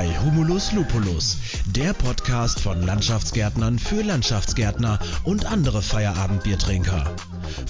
bei 0.00 0.18
Humulus 0.20 0.72
Lupulus, 0.72 1.36
der 1.76 1.92
Podcast 1.92 2.58
von 2.58 2.80
Landschaftsgärtnern 2.80 3.78
für 3.78 4.00
Landschaftsgärtner 4.00 4.98
und 5.24 5.44
andere 5.44 5.82
Feierabendbiertrinker. 5.82 7.04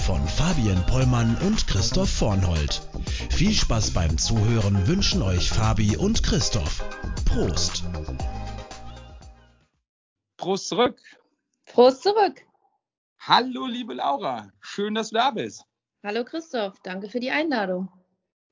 Von 0.06 0.24
Fabian 0.28 0.86
Pollmann 0.86 1.36
und 1.44 1.66
Christoph 1.66 2.08
Vornhold. 2.08 2.82
Viel 3.30 3.50
Spaß 3.50 3.94
beim 3.94 4.16
Zuhören 4.16 4.86
wünschen 4.86 5.22
euch 5.22 5.50
Fabi 5.50 5.96
und 5.96 6.22
Christoph. 6.22 6.84
Prost! 7.24 7.82
Prost 10.36 10.68
zurück! 10.68 11.00
Prost 11.66 12.04
zurück! 12.04 12.46
Hallo, 13.18 13.66
liebe 13.66 13.94
Laura, 13.94 14.52
schön, 14.60 14.94
dass 14.94 15.08
du 15.08 15.16
da 15.16 15.32
bist. 15.32 15.64
Hallo 16.04 16.24
Christoph, 16.24 16.78
danke 16.84 17.08
für 17.08 17.18
die 17.18 17.32
Einladung. 17.32 17.88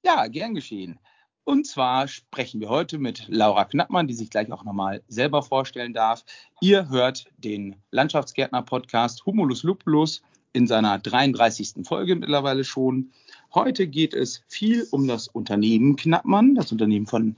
Ja, 0.03 0.27
gern 0.27 0.57
geschehen. 0.57 0.99
Und 1.49 1.67
zwar 1.67 2.09
sprechen 2.09 2.61
wir 2.61 2.69
heute 2.69 2.99
mit 2.99 3.25
Laura 3.27 3.65
Knappmann, 3.65 4.07
die 4.07 4.13
sich 4.13 4.29
gleich 4.29 4.53
auch 4.53 4.65
nochmal 4.65 5.03
selber 5.09 5.43
vorstellen 5.43 5.95
darf. 5.95 6.23
Ihr 6.61 6.91
hört 6.91 7.25
den 7.39 7.77
Landschaftsgärtner-Podcast 7.91 9.25
Humulus 9.25 9.63
Lupulus 9.63 10.21
in 10.53 10.67
seiner 10.67 10.99
33. 10.99 11.87
Folge 11.87 12.17
mittlerweile 12.17 12.65
schon. 12.65 13.13
Heute 13.55 13.87
geht 13.87 14.13
es 14.13 14.43
viel 14.47 14.87
um 14.91 15.09
das 15.09 15.27
Unternehmen 15.27 15.97
Knappmann, 15.97 16.55
das 16.55 16.71
Unternehmen 16.71 17.07
von, 17.07 17.35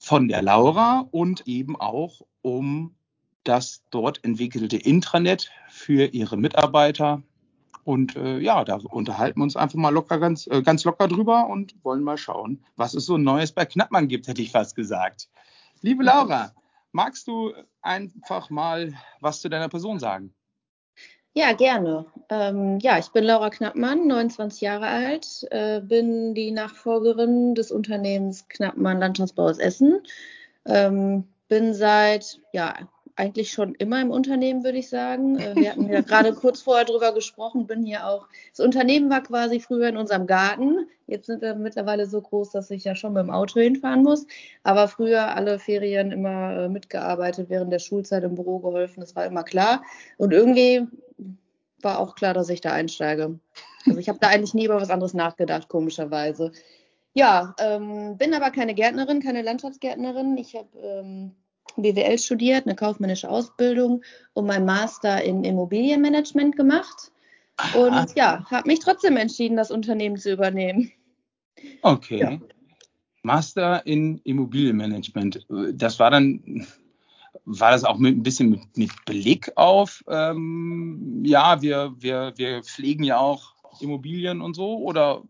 von 0.00 0.26
der 0.26 0.42
Laura 0.42 1.06
und 1.12 1.46
eben 1.46 1.76
auch 1.76 2.22
um 2.42 2.96
das 3.44 3.84
dort 3.90 4.24
entwickelte 4.24 4.76
Intranet 4.76 5.52
für 5.68 6.06
ihre 6.06 6.36
Mitarbeiter, 6.36 7.22
und 7.90 8.14
äh, 8.14 8.38
ja, 8.38 8.64
da 8.64 8.76
unterhalten 8.76 9.40
wir 9.40 9.42
uns 9.42 9.56
einfach 9.56 9.76
mal 9.76 9.92
locker, 9.92 10.20
ganz, 10.20 10.46
äh, 10.46 10.62
ganz 10.62 10.84
locker 10.84 11.08
drüber 11.08 11.48
und 11.48 11.74
wollen 11.82 12.04
mal 12.04 12.16
schauen, 12.16 12.64
was 12.76 12.94
es 12.94 13.04
so 13.04 13.18
Neues 13.18 13.50
bei 13.50 13.64
Knappmann 13.64 14.06
gibt, 14.06 14.28
hätte 14.28 14.42
ich 14.42 14.52
fast 14.52 14.76
gesagt. 14.76 15.28
Liebe 15.80 16.04
Laura, 16.04 16.52
magst 16.92 17.26
du 17.26 17.52
einfach 17.82 18.48
mal 18.48 18.94
was 19.20 19.40
zu 19.40 19.48
deiner 19.48 19.68
Person 19.68 19.98
sagen? 19.98 20.32
Ja, 21.34 21.52
gerne. 21.52 22.06
Ähm, 22.28 22.78
ja, 22.78 22.96
ich 22.98 23.08
bin 23.08 23.24
Laura 23.24 23.50
Knappmann, 23.50 24.06
29 24.06 24.60
Jahre 24.60 24.86
alt, 24.86 25.48
äh, 25.50 25.80
bin 25.80 26.34
die 26.34 26.52
Nachfolgerin 26.52 27.56
des 27.56 27.72
Unternehmens 27.72 28.46
Knappmann 28.48 29.00
Landschaftsbau 29.00 29.48
aus 29.48 29.58
Essen. 29.58 30.00
Ähm, 30.64 31.24
bin 31.48 31.74
seit 31.74 32.40
ja, 32.52 32.88
eigentlich 33.16 33.52
schon 33.52 33.74
immer 33.74 34.00
im 34.00 34.10
Unternehmen, 34.10 34.64
würde 34.64 34.78
ich 34.78 34.88
sagen. 34.88 35.38
Äh, 35.38 35.54
wir 35.56 35.70
hatten 35.70 35.88
ja 35.88 36.00
gerade 36.00 36.32
kurz 36.32 36.62
vorher 36.62 36.84
drüber 36.84 37.12
gesprochen, 37.12 37.66
bin 37.66 37.84
hier 37.84 38.06
auch. 38.06 38.26
Das 38.50 38.64
Unternehmen 38.64 39.10
war 39.10 39.22
quasi 39.22 39.60
früher 39.60 39.88
in 39.88 39.96
unserem 39.96 40.26
Garten. 40.26 40.86
Jetzt 41.06 41.26
sind 41.26 41.42
wir 41.42 41.54
mittlerweile 41.54 42.06
so 42.06 42.20
groß, 42.20 42.50
dass 42.50 42.70
ich 42.70 42.84
ja 42.84 42.94
schon 42.94 43.12
mit 43.12 43.22
dem 43.22 43.30
Auto 43.30 43.60
hinfahren 43.60 44.02
muss. 44.02 44.26
Aber 44.62 44.88
früher 44.88 45.34
alle 45.34 45.58
Ferien 45.58 46.12
immer 46.12 46.64
äh, 46.64 46.68
mitgearbeitet, 46.68 47.50
während 47.50 47.72
der 47.72 47.80
Schulzeit 47.80 48.22
im 48.24 48.34
Büro 48.34 48.58
geholfen. 48.60 49.00
Das 49.00 49.16
war 49.16 49.26
immer 49.26 49.42
klar. 49.42 49.82
Und 50.18 50.32
irgendwie 50.32 50.86
war 51.82 51.98
auch 51.98 52.14
klar, 52.14 52.34
dass 52.34 52.48
ich 52.48 52.60
da 52.60 52.72
einsteige. 52.72 53.38
Also 53.86 53.98
ich 53.98 54.08
habe 54.08 54.18
da 54.20 54.28
eigentlich 54.28 54.54
nie 54.54 54.66
über 54.66 54.80
was 54.80 54.90
anderes 54.90 55.14
nachgedacht, 55.14 55.68
komischerweise. 55.68 56.52
Ja, 57.12 57.54
ähm, 57.58 58.16
bin 58.18 58.34
aber 58.34 58.50
keine 58.50 58.74
Gärtnerin, 58.74 59.20
keine 59.20 59.42
Landschaftsgärtnerin. 59.42 60.36
Ich 60.36 60.54
habe 60.54 60.68
ähm, 60.78 61.34
BWL 61.76 62.18
studiert, 62.18 62.66
eine 62.66 62.76
kaufmännische 62.76 63.28
Ausbildung 63.28 64.02
und 64.34 64.46
mein 64.46 64.64
Master 64.64 65.22
in 65.22 65.44
Immobilienmanagement 65.44 66.56
gemacht. 66.56 67.12
Und 67.74 67.92
Aha. 67.92 68.06
ja, 68.14 68.44
habe 68.50 68.68
mich 68.68 68.80
trotzdem 68.80 69.16
entschieden, 69.16 69.56
das 69.56 69.70
Unternehmen 69.70 70.16
zu 70.16 70.32
übernehmen. 70.32 70.92
Okay. 71.82 72.20
Ja. 72.20 72.38
Master 73.22 73.86
in 73.86 74.18
Immobilienmanagement. 74.24 75.46
Das 75.74 75.98
war 75.98 76.10
dann, 76.10 76.66
war 77.44 77.70
das 77.72 77.84
auch 77.84 77.98
mit 77.98 78.16
ein 78.16 78.22
bisschen 78.22 78.50
mit, 78.50 78.76
mit 78.76 78.90
Blick 79.04 79.52
auf, 79.56 80.02
ähm, 80.08 81.22
ja, 81.24 81.60
wir, 81.60 81.94
wir, 81.98 82.32
wir 82.36 82.62
pflegen 82.62 83.04
ja 83.04 83.18
auch 83.18 83.54
Immobilien 83.80 84.40
und 84.40 84.54
so 84.54 84.78
oder? 84.78 85.22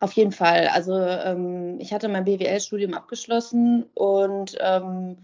Auf 0.00 0.12
jeden 0.12 0.32
Fall. 0.32 0.68
Also 0.68 0.98
ähm, 0.98 1.78
ich 1.78 1.92
hatte 1.92 2.08
mein 2.08 2.24
BWL-Studium 2.24 2.92
abgeschlossen 2.92 3.84
und 3.94 4.56
ähm, 4.60 5.18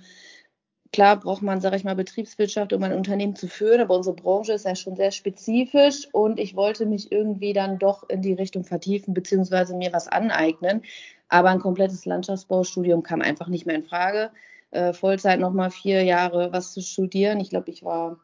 Klar 0.93 1.21
braucht 1.21 1.43
man, 1.43 1.61
sage 1.61 1.77
ich 1.77 1.85
mal, 1.85 1.95
Betriebswirtschaft, 1.95 2.73
um 2.73 2.83
ein 2.83 2.95
Unternehmen 2.95 3.37
zu 3.37 3.47
führen, 3.47 3.81
aber 3.81 3.95
unsere 3.95 4.17
Branche 4.17 4.55
ist 4.55 4.65
ja 4.65 4.75
schon 4.75 4.97
sehr 4.97 5.11
spezifisch 5.11 6.09
und 6.13 6.39
ich 6.39 6.57
wollte 6.57 6.87
mich 6.87 7.13
irgendwie 7.13 7.53
dann 7.53 7.79
doch 7.79 8.09
in 8.09 8.23
die 8.23 8.33
Richtung 8.33 8.65
vertiefen 8.65 9.13
beziehungsweise 9.13 9.77
mir 9.77 9.93
was 9.93 10.09
aneignen. 10.09 10.83
Aber 11.29 11.51
ein 11.51 11.61
komplettes 11.61 12.07
Landschaftsbaustudium 12.07 13.03
kam 13.03 13.21
einfach 13.21 13.49
nicht 13.49 13.67
mehr 13.67 13.77
in 13.77 13.85
Frage. 13.85 14.31
Äh, 14.71 14.95
Vollzeit 14.95 15.41
nochmal 15.41 15.71
vier 15.71 16.03
Jahre 16.05 16.53
was 16.53 16.73
zu 16.73 16.81
studieren. 16.81 17.39
Ich 17.41 17.51
glaube, 17.51 17.71
ich 17.71 17.85
war 17.85 18.19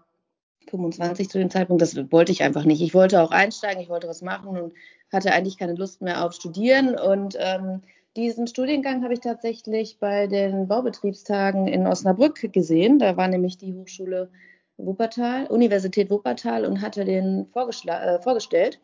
25 0.71 1.29
zu 1.29 1.39
dem 1.39 1.51
Zeitpunkt. 1.51 1.83
Das 1.83 1.97
wollte 2.11 2.33
ich 2.33 2.43
einfach 2.43 2.65
nicht. 2.65 2.81
Ich 2.81 2.95
wollte 2.95 3.23
auch 3.23 3.31
einsteigen, 3.31 3.83
ich 3.83 3.91
wollte 3.91 4.09
was 4.09 4.23
machen 4.23 4.57
und 4.57 4.73
hatte 5.13 5.33
eigentlich 5.33 5.59
keine 5.59 5.75
Lust 5.75 6.01
mehr 6.01 6.25
auf 6.25 6.33
Studieren 6.33 6.99
und 6.99 7.37
ähm, 7.39 7.83
diesen 8.17 8.47
Studiengang 8.47 9.03
habe 9.03 9.15
ich 9.15 9.21
tatsächlich 9.21 9.99
bei 9.99 10.27
den 10.27 10.69
Baubetriebstagen 10.69 11.67
in 11.67 11.87
Osnabrück 11.87 12.53
gesehen. 12.53 12.99
Da 12.99 13.17
war 13.17 13.29
nämlich 13.29 13.59
die 13.59 13.75
Hochschule 13.75 14.31
Wuppertal, 14.77 15.47
Universität 15.47 16.11
Wuppertal 16.11 16.65
und 16.65 16.81
hatte 16.81 17.05
den 17.05 17.47
äh, 17.53 18.19
vorgestellt. 18.21 18.81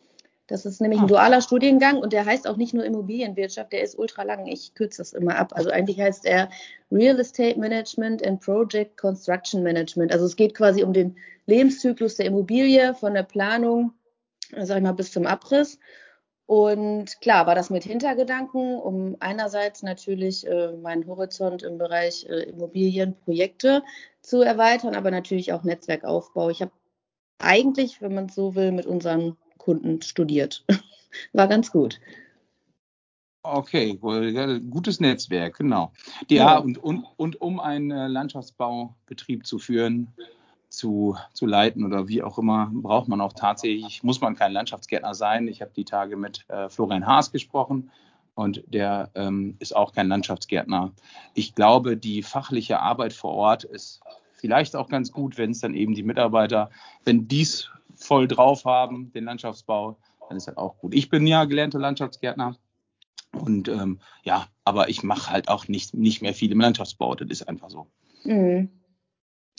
Das 0.51 0.67
ist 0.67 0.81
nämlich 0.81 0.99
ein 0.99 1.05
ah. 1.05 1.09
dualer 1.09 1.43
Studiengang 1.43 1.99
und 1.99 2.13
der 2.13 2.27
heißt 2.27 2.49
auch 2.49 2.57
nicht 2.57 2.75
nur 2.75 2.85
Immobilienwirtschaft, 2.85 3.73
der 3.73 3.83
ist 3.83 3.97
ultra 3.97 4.25
lang. 4.25 4.47
Ich 4.47 4.75
kürze 4.75 4.99
das 4.99 5.13
immer 5.13 5.37
ab. 5.37 5.53
Also 5.55 5.71
eigentlich 5.71 6.01
heißt 6.01 6.27
er 6.27 6.51
Real 6.91 7.21
Estate 7.21 7.59
Management 7.59 8.27
and 8.27 8.41
Project 8.41 8.97
Construction 8.97 9.63
Management. 9.63 10.13
Also 10.13 10.27
es 10.27 10.35
geht 10.35 10.57
quasi 10.57 10.83
um 10.83 10.93
den 10.93 11.17
Lebenszyklus 11.47 12.17
der 12.17 12.27
Immobilie 12.27 12.95
von 12.95 13.15
der 13.15 13.23
Planung, 13.23 13.93
sag 14.57 14.79
ich 14.79 14.83
mal, 14.83 14.93
bis 14.93 15.13
zum 15.13 15.25
Abriss. 15.25 15.79
Und 16.51 17.21
klar 17.21 17.47
war 17.47 17.55
das 17.55 17.71
mit 17.71 17.85
Hintergedanken, 17.85 18.75
um 18.75 19.15
einerseits 19.21 19.85
natürlich 19.85 20.45
äh, 20.49 20.73
meinen 20.73 21.07
Horizont 21.07 21.63
im 21.63 21.79
Bereich 21.79 22.27
äh, 22.29 22.43
Immobilienprojekte 22.51 23.85
zu 24.21 24.43
erweitern, 24.43 24.97
aber 24.97 25.13
natürlich 25.13 25.53
auch 25.53 25.63
Netzwerkaufbau. 25.63 26.51
Ich 26.51 26.61
habe 26.61 26.73
eigentlich, 27.39 28.03
wenn 28.03 28.17
man 28.17 28.25
es 28.25 28.35
so 28.35 28.57
will, 28.57 28.73
mit 28.73 28.85
unseren 28.85 29.37
Kunden 29.59 30.03
studiert. 30.03 30.65
war 31.33 31.47
ganz 31.47 31.71
gut. 31.71 32.01
Okay, 33.45 33.97
gutes 34.71 34.99
Netzwerk, 34.99 35.57
genau. 35.57 35.93
Ja, 36.29 36.55
ja. 36.55 36.59
Und, 36.59 36.79
und, 36.79 37.07
und 37.17 37.41
um 37.41 37.61
einen 37.61 37.93
äh, 37.93 38.09
Landschaftsbaubetrieb 38.09 39.47
zu 39.47 39.61
führen, 39.61 40.09
zu, 40.71 41.17
zu 41.33 41.47
leiten 41.47 41.85
oder 41.85 42.09
wie 42.09 42.23
auch 42.23 42.39
immer, 42.39 42.71
braucht 42.73 43.09
man 43.09 43.21
auch 43.21 43.33
tatsächlich, 43.33 44.03
muss 44.03 44.21
man 44.21 44.37
kein 44.37 44.53
Landschaftsgärtner 44.53 45.15
sein. 45.15 45.49
Ich 45.49 45.61
habe 45.61 45.73
die 45.77 45.85
Tage 45.85 46.17
mit 46.17 46.49
äh, 46.49 46.69
Florian 46.69 47.07
Haas 47.07 47.33
gesprochen 47.33 47.91
und 48.35 48.63
der 48.69 49.11
ähm, 49.17 49.57
ist 49.59 49.75
auch 49.75 49.93
kein 49.93 50.09
Landschaftsgärtner. 50.09 50.93
Ich 51.35 51.55
glaube, 51.55 51.97
die 51.97 52.23
fachliche 52.23 52.81
Arbeit 52.81 53.13
vor 53.13 53.33
Ort 53.35 53.65
ist 53.65 54.01
vielleicht 54.37 54.77
auch 54.77 54.89
ganz 54.89 55.13
gut, 55.13 55.37
wenn 55.37 55.51
es 55.51 55.61
dann 55.61 55.75
eben 55.75 55.95
die 55.95 56.05
Mitarbeiter, 56.05 56.71
wenn 57.05 57.27
dies 57.27 57.69
voll 57.97 58.29
drauf 58.29 58.65
haben, 58.65 59.13
den 59.13 59.25
Landschaftsbau, 59.25 59.99
dann 60.29 60.37
ist 60.37 60.47
das 60.47 60.57
auch 60.57 60.79
gut. 60.79 60.95
Ich 60.95 61.11
bin 61.11 61.27
ja 61.27 61.45
gelernter 61.45 61.81
Landschaftsgärtner 61.81 62.57
und 63.33 63.69
ähm, 63.69 63.99
ja, 64.23 64.47
aber 64.65 64.89
ich 64.89 65.03
mache 65.03 65.33
halt 65.33 65.49
auch 65.49 65.67
nicht, 65.67 65.95
nicht 65.95 66.23
mehr 66.23 66.33
viel 66.33 66.53
im 66.53 66.61
Landschaftsbau, 66.61 67.17
das 67.17 67.29
ist 67.29 67.49
einfach 67.49 67.71
so. 67.71 67.89
Mhm. 68.23 68.71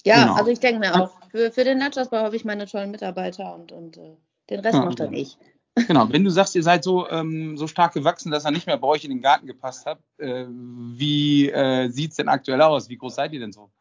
Ja, 0.05 0.23
genau. 0.23 0.35
also 0.35 0.51
ich 0.51 0.59
denke 0.59 0.79
mir 0.79 0.95
auch, 0.95 1.11
für, 1.29 1.51
für 1.51 1.63
den 1.63 1.79
Landschaftsbau 1.79 2.17
habe 2.17 2.35
ich 2.35 2.45
meine 2.45 2.65
tollen 2.65 2.91
Mitarbeiter 2.91 3.55
und, 3.55 3.71
und 3.71 3.97
äh, 3.97 4.15
den 4.49 4.59
Rest 4.59 4.75
ja, 4.75 4.85
macht 4.85 4.99
dann 4.99 5.13
ich. 5.13 5.37
Genau, 5.87 6.11
wenn 6.11 6.25
du 6.25 6.29
sagst, 6.29 6.53
ihr 6.55 6.63
seid 6.63 6.83
so, 6.83 7.09
ähm, 7.09 7.55
so 7.55 7.65
stark 7.65 7.93
gewachsen, 7.93 8.29
dass 8.29 8.43
er 8.43 8.51
nicht 8.51 8.67
mehr 8.67 8.77
bei 8.77 8.89
euch 8.89 9.05
in 9.05 9.09
den 9.09 9.21
Garten 9.21 9.47
gepasst 9.47 9.85
hat, 9.85 9.99
äh, 10.17 10.45
wie 10.49 11.49
äh, 11.49 11.87
sieht 11.89 12.11
es 12.11 12.17
denn 12.17 12.27
aktuell 12.27 12.61
aus? 12.61 12.89
Wie 12.89 12.97
groß 12.97 13.15
seid 13.15 13.31
ihr 13.31 13.39
denn 13.39 13.53
so? 13.53 13.71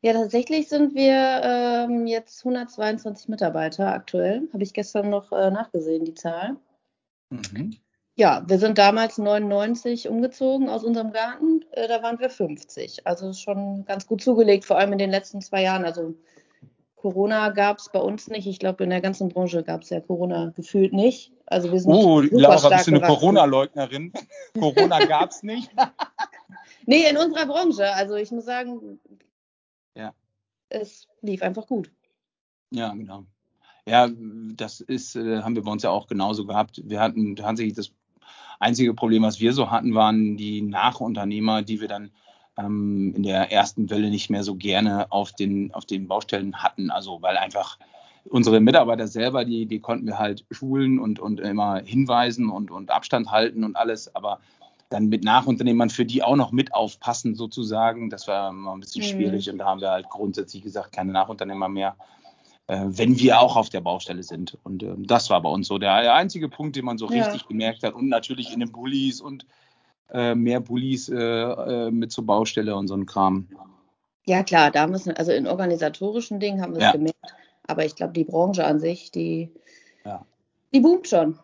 Ja, 0.00 0.12
tatsächlich 0.12 0.68
sind 0.68 0.94
wir 0.94 1.40
ähm, 1.42 2.06
jetzt 2.06 2.44
122 2.44 3.28
Mitarbeiter 3.28 3.92
aktuell. 3.92 4.48
Habe 4.52 4.62
ich 4.62 4.72
gestern 4.72 5.10
noch 5.10 5.32
äh, 5.32 5.50
nachgesehen, 5.50 6.04
die 6.04 6.14
Zahl. 6.14 6.56
Mhm. 7.30 7.76
Ja, 8.18 8.42
wir 8.48 8.58
sind 8.58 8.78
damals 8.78 9.16
99 9.16 10.08
umgezogen 10.08 10.68
aus 10.68 10.82
unserem 10.82 11.12
Garten. 11.12 11.64
Äh, 11.70 11.86
da 11.86 12.02
waren 12.02 12.18
wir 12.18 12.30
50. 12.30 13.06
Also 13.06 13.32
schon 13.32 13.84
ganz 13.84 14.08
gut 14.08 14.20
zugelegt, 14.20 14.64
vor 14.64 14.76
allem 14.76 14.90
in 14.90 14.98
den 14.98 15.10
letzten 15.10 15.40
zwei 15.40 15.62
Jahren. 15.62 15.84
Also 15.84 16.16
Corona 16.96 17.50
gab 17.50 17.78
es 17.78 17.90
bei 17.92 18.00
uns 18.00 18.26
nicht. 18.26 18.48
Ich 18.48 18.58
glaube, 18.58 18.82
in 18.82 18.90
der 18.90 19.00
ganzen 19.00 19.28
Branche 19.28 19.62
gab 19.62 19.82
es 19.82 19.90
ja 19.90 20.00
Corona 20.00 20.52
gefühlt 20.56 20.92
nicht. 20.92 21.32
Also 21.46 21.70
wir 21.70 21.78
sind 21.78 21.92
oh, 21.92 22.20
Laura, 22.20 22.68
bist 22.70 22.88
du 22.88 22.96
eine 22.96 23.06
Corona-Leugnerin? 23.06 24.12
Corona 24.58 24.98
gab 25.04 25.30
es 25.30 25.44
nicht? 25.44 25.70
nee, 26.86 27.08
in 27.08 27.16
unserer 27.16 27.46
Branche. 27.46 27.94
Also 27.94 28.16
ich 28.16 28.32
muss 28.32 28.46
sagen, 28.46 28.98
ja. 29.94 30.12
es 30.70 31.06
lief 31.22 31.40
einfach 31.40 31.68
gut. 31.68 31.92
Ja, 32.72 32.92
genau. 32.94 33.26
Ja, 33.86 34.10
das 34.56 34.80
ist, 34.80 35.14
äh, 35.14 35.40
haben 35.40 35.54
wir 35.54 35.62
bei 35.62 35.70
uns 35.70 35.84
ja 35.84 35.90
auch 35.90 36.08
genauso 36.08 36.44
gehabt. 36.46 36.82
Wir 36.84 36.98
hatten 36.98 37.36
tatsächlich 37.36 37.74
das 37.74 37.92
einzige 38.58 38.94
Problem, 38.94 39.22
was 39.22 39.40
wir 39.40 39.52
so 39.52 39.70
hatten, 39.70 39.94
waren 39.94 40.36
die 40.36 40.62
Nachunternehmer, 40.62 41.62
die 41.62 41.80
wir 41.80 41.88
dann 41.88 42.10
ähm, 42.56 43.14
in 43.16 43.22
der 43.22 43.52
ersten 43.52 43.90
Welle 43.90 44.10
nicht 44.10 44.30
mehr 44.30 44.42
so 44.42 44.56
gerne 44.56 45.10
auf 45.10 45.32
den, 45.32 45.72
auf 45.72 45.86
den 45.86 46.08
Baustellen 46.08 46.62
hatten. 46.62 46.90
Also 46.90 47.22
weil 47.22 47.36
einfach 47.36 47.78
unsere 48.24 48.60
Mitarbeiter 48.60 49.06
selber, 49.06 49.44
die, 49.44 49.66
die 49.66 49.80
konnten 49.80 50.06
wir 50.06 50.18
halt 50.18 50.44
schulen 50.50 50.98
und, 50.98 51.20
und 51.20 51.40
immer 51.40 51.80
hinweisen 51.80 52.50
und, 52.50 52.70
und 52.70 52.90
Abstand 52.90 53.30
halten 53.30 53.64
und 53.64 53.76
alles, 53.76 54.14
aber 54.14 54.40
dann 54.90 55.06
mit 55.06 55.22
Nachunternehmern 55.22 55.90
für 55.90 56.04
die 56.04 56.22
auch 56.22 56.36
noch 56.36 56.50
mit 56.50 56.74
aufpassen 56.74 57.34
sozusagen, 57.34 58.10
das 58.10 58.26
war 58.26 58.50
immer 58.50 58.72
ein 58.72 58.80
bisschen 58.80 59.04
mhm. 59.04 59.08
schwierig 59.08 59.50
und 59.50 59.58
da 59.58 59.66
haben 59.66 59.80
wir 59.80 59.90
halt 59.90 60.08
grundsätzlich 60.08 60.62
gesagt, 60.62 60.92
keine 60.92 61.12
Nachunternehmer 61.12 61.68
mehr, 61.68 61.96
wenn 62.68 63.18
wir 63.18 63.40
auch 63.40 63.56
auf 63.56 63.70
der 63.70 63.80
Baustelle 63.80 64.22
sind. 64.22 64.58
Und 64.62 64.82
äh, 64.82 64.94
das 64.98 65.30
war 65.30 65.40
bei 65.42 65.48
uns 65.48 65.68
so 65.68 65.78
der, 65.78 66.02
der, 66.02 66.14
einzige 66.14 66.48
Punkt, 66.48 66.76
den 66.76 66.84
man 66.84 66.98
so 66.98 67.10
ja. 67.10 67.24
richtig 67.24 67.48
gemerkt 67.48 67.82
hat 67.82 67.94
und 67.94 68.08
natürlich 68.08 68.52
in 68.52 68.60
den 68.60 68.72
Bullies 68.72 69.20
und 69.20 69.46
äh, 70.10 70.34
mehr 70.34 70.60
Bullies 70.60 71.08
äh, 71.08 71.16
äh, 71.16 71.90
mit 71.90 72.12
zur 72.12 72.26
Baustelle 72.26 72.76
und 72.76 72.88
so 72.88 72.94
ein 72.94 73.06
Kram. 73.06 73.48
Ja 74.26 74.42
klar, 74.42 74.70
da 74.70 74.86
müssen, 74.86 75.16
also 75.16 75.32
in 75.32 75.46
organisatorischen 75.46 76.40
Dingen 76.40 76.60
haben 76.60 76.74
wir 76.74 76.78
es 76.78 76.84
ja. 76.84 76.92
gemerkt, 76.92 77.34
aber 77.66 77.86
ich 77.86 77.96
glaube, 77.96 78.12
die 78.12 78.24
Branche 78.24 78.64
an 78.66 78.78
sich, 78.78 79.10
die, 79.10 79.50
ja. 80.04 80.26
die 80.74 80.80
boomt 80.80 81.08
schon. 81.08 81.38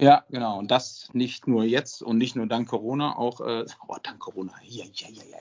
Ja, 0.00 0.24
genau. 0.30 0.58
Und 0.58 0.70
das 0.70 1.10
nicht 1.12 1.48
nur 1.48 1.64
jetzt 1.64 2.02
und 2.02 2.18
nicht 2.18 2.36
nur 2.36 2.46
dank 2.46 2.68
Corona, 2.68 3.16
auch 3.16 3.40
äh, 3.40 3.64
oh, 3.88 3.96
dank 4.00 4.20
Corona. 4.20 4.52
Ja, 4.64 4.84
ja, 4.94 5.08
ja, 5.08 5.24
ja. 5.32 5.38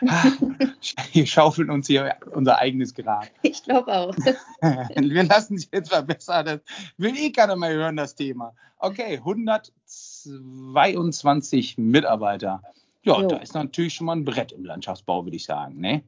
Wir 1.12 1.26
schaufeln 1.26 1.70
uns 1.70 1.88
hier 1.88 2.14
unser 2.32 2.58
eigenes 2.58 2.94
Grab. 2.94 3.26
Ich 3.42 3.64
glaube 3.64 3.92
auch. 3.92 4.14
Wir 4.94 5.24
lassen 5.24 5.56
es 5.56 5.68
jetzt 5.72 5.88
verbessern. 5.88 6.46
Das 6.46 6.60
will 6.98 7.16
eh 7.16 7.32
keiner 7.32 7.56
mehr 7.56 7.72
hören, 7.72 7.96
das 7.96 8.14
Thema. 8.14 8.54
Okay, 8.78 9.16
122 9.16 11.78
Mitarbeiter. 11.78 12.62
Ja, 13.02 13.20
jo. 13.20 13.26
da 13.26 13.38
ist 13.38 13.54
natürlich 13.54 13.94
schon 13.94 14.06
mal 14.06 14.14
ein 14.16 14.24
Brett 14.24 14.52
im 14.52 14.64
Landschaftsbau, 14.64 15.24
würde 15.24 15.36
ich 15.36 15.44
sagen. 15.44 15.80
Ne? 15.80 16.04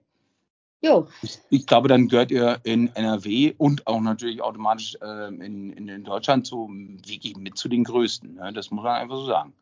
Jo. 0.81 1.09
Ich, 1.23 1.39
ich, 1.51 1.67
glaube, 1.67 1.89
dann 1.89 2.09
gehört 2.09 2.31
ihr 2.31 2.61
in 2.63 2.95
NRW 2.95 3.55
und 3.59 3.87
auch 3.87 4.01
natürlich 4.01 4.43
automatisch 4.43 4.97
äh, 5.03 5.29
in, 5.29 5.73
in, 5.73 5.89
in, 5.89 6.05
Deutschland 6.05 6.47
so 6.47 6.69
wirklich 6.69 7.37
mit 7.37 7.59
zu 7.59 7.69
den 7.69 7.83
größten. 7.83 8.35
Ne? 8.35 8.53
Das 8.53 8.71
muss 8.71 8.85
man 8.85 8.95
einfach 8.95 9.17
so 9.17 9.27
sagen. 9.27 9.53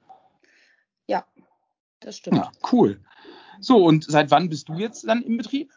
Ja, 1.06 1.24
das 2.00 2.18
stimmt. 2.18 2.36
Ja, 2.36 2.52
cool. 2.70 3.00
So, 3.60 3.82
und 3.84 4.04
seit 4.04 4.30
wann 4.30 4.50
bist 4.50 4.68
du 4.68 4.74
jetzt 4.74 5.08
dann 5.08 5.22
im 5.22 5.38
Betrieb? 5.38 5.72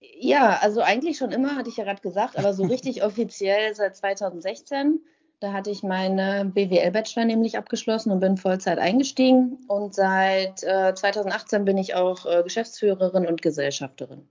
Ja, 0.00 0.58
also 0.62 0.80
eigentlich 0.80 1.18
schon 1.18 1.32
immer, 1.32 1.56
hatte 1.56 1.68
ich 1.68 1.76
ja 1.76 1.84
gerade 1.84 2.00
gesagt, 2.00 2.38
aber 2.38 2.54
so 2.54 2.64
richtig 2.66 3.04
offiziell 3.04 3.74
seit 3.74 3.96
2016. 3.96 5.00
Da 5.40 5.52
hatte 5.52 5.70
ich 5.70 5.82
meine 5.82 6.46
BWL-Bachelor 6.46 7.26
nämlich 7.26 7.58
abgeschlossen 7.58 8.10
und 8.10 8.20
bin 8.20 8.38
Vollzeit 8.38 8.78
eingestiegen. 8.78 9.58
Und 9.68 9.94
seit 9.94 10.62
äh, 10.62 10.94
2018 10.94 11.66
bin 11.66 11.76
ich 11.76 11.94
auch 11.94 12.24
äh, 12.24 12.42
Geschäftsführerin 12.42 13.26
und 13.26 13.42
Gesellschafterin. 13.42 14.26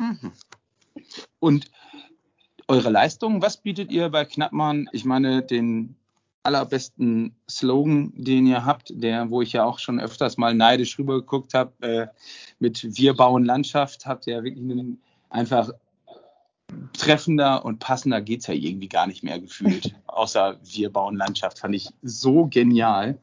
Mhm. 0.00 0.32
Und 1.38 1.70
eure 2.68 2.90
Leistung, 2.90 3.42
was 3.42 3.58
bietet 3.58 3.92
ihr 3.92 4.08
bei 4.08 4.24
Knappmann? 4.24 4.88
Ich 4.92 5.04
meine, 5.04 5.42
den 5.42 5.96
allerbesten 6.42 7.34
Slogan, 7.48 8.12
den 8.16 8.46
ihr 8.46 8.64
habt, 8.64 8.92
der, 8.94 9.30
wo 9.30 9.42
ich 9.42 9.52
ja 9.52 9.64
auch 9.64 9.78
schon 9.78 10.00
öfters 10.00 10.38
mal 10.38 10.54
neidisch 10.54 10.98
rübergeguckt 10.98 11.52
habe, 11.52 11.72
äh, 11.86 12.06
mit 12.58 12.96
Wir 12.96 13.14
bauen 13.14 13.44
Landschaft, 13.44 14.06
habt 14.06 14.26
ihr 14.26 14.36
ja 14.36 14.42
wirklich 14.42 14.64
einen, 14.64 15.00
einfach 15.28 15.70
treffender 16.96 17.64
und 17.64 17.78
passender 17.78 18.22
geht 18.22 18.40
es 18.40 18.46
ja 18.46 18.54
irgendwie 18.54 18.88
gar 18.88 19.06
nicht 19.06 19.22
mehr 19.22 19.38
gefühlt. 19.38 19.94
Außer 20.06 20.58
Wir 20.64 20.90
bauen 20.90 21.16
Landschaft, 21.16 21.58
fand 21.58 21.74
ich 21.74 21.88
so 22.02 22.46
genial. 22.46 23.18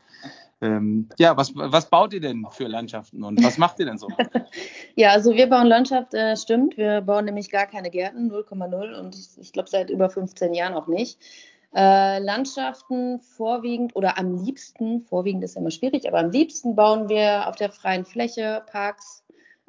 Ähm, 0.59 1.09
ja, 1.19 1.37
was, 1.37 1.51
was 1.53 1.89
baut 1.89 2.13
ihr 2.13 2.19
denn 2.19 2.47
für 2.49 2.67
Landschaften 2.67 3.23
und 3.23 3.43
was 3.43 3.57
macht 3.59 3.79
ihr 3.79 3.85
denn 3.85 3.99
so? 3.99 4.07
ja, 4.95 5.11
also 5.11 5.33
wir 5.33 5.47
bauen 5.47 5.67
Landschaft, 5.67 6.13
äh, 6.15 6.35
stimmt. 6.35 6.77
Wir 6.77 7.01
bauen 7.01 7.25
nämlich 7.25 7.51
gar 7.51 7.67
keine 7.67 7.91
Gärten, 7.91 8.31
0,0 8.31 8.99
und 8.99 9.15
ich, 9.15 9.37
ich 9.39 9.53
glaube 9.53 9.69
seit 9.69 9.91
über 9.91 10.09
15 10.09 10.53
Jahren 10.55 10.73
auch 10.73 10.87
nicht. 10.87 11.19
Äh, 11.75 12.19
Landschaften 12.19 13.19
vorwiegend 13.19 13.95
oder 13.95 14.17
am 14.17 14.43
liebsten, 14.43 15.01
vorwiegend 15.01 15.43
ist 15.43 15.55
ja 15.55 15.61
immer 15.61 15.69
schwierig, 15.69 16.07
aber 16.07 16.19
am 16.19 16.31
liebsten 16.31 16.75
bauen 16.75 17.07
wir 17.07 17.47
auf 17.47 17.55
der 17.55 17.71
freien 17.71 18.05
Fläche 18.05 18.63
Parks, 18.71 19.23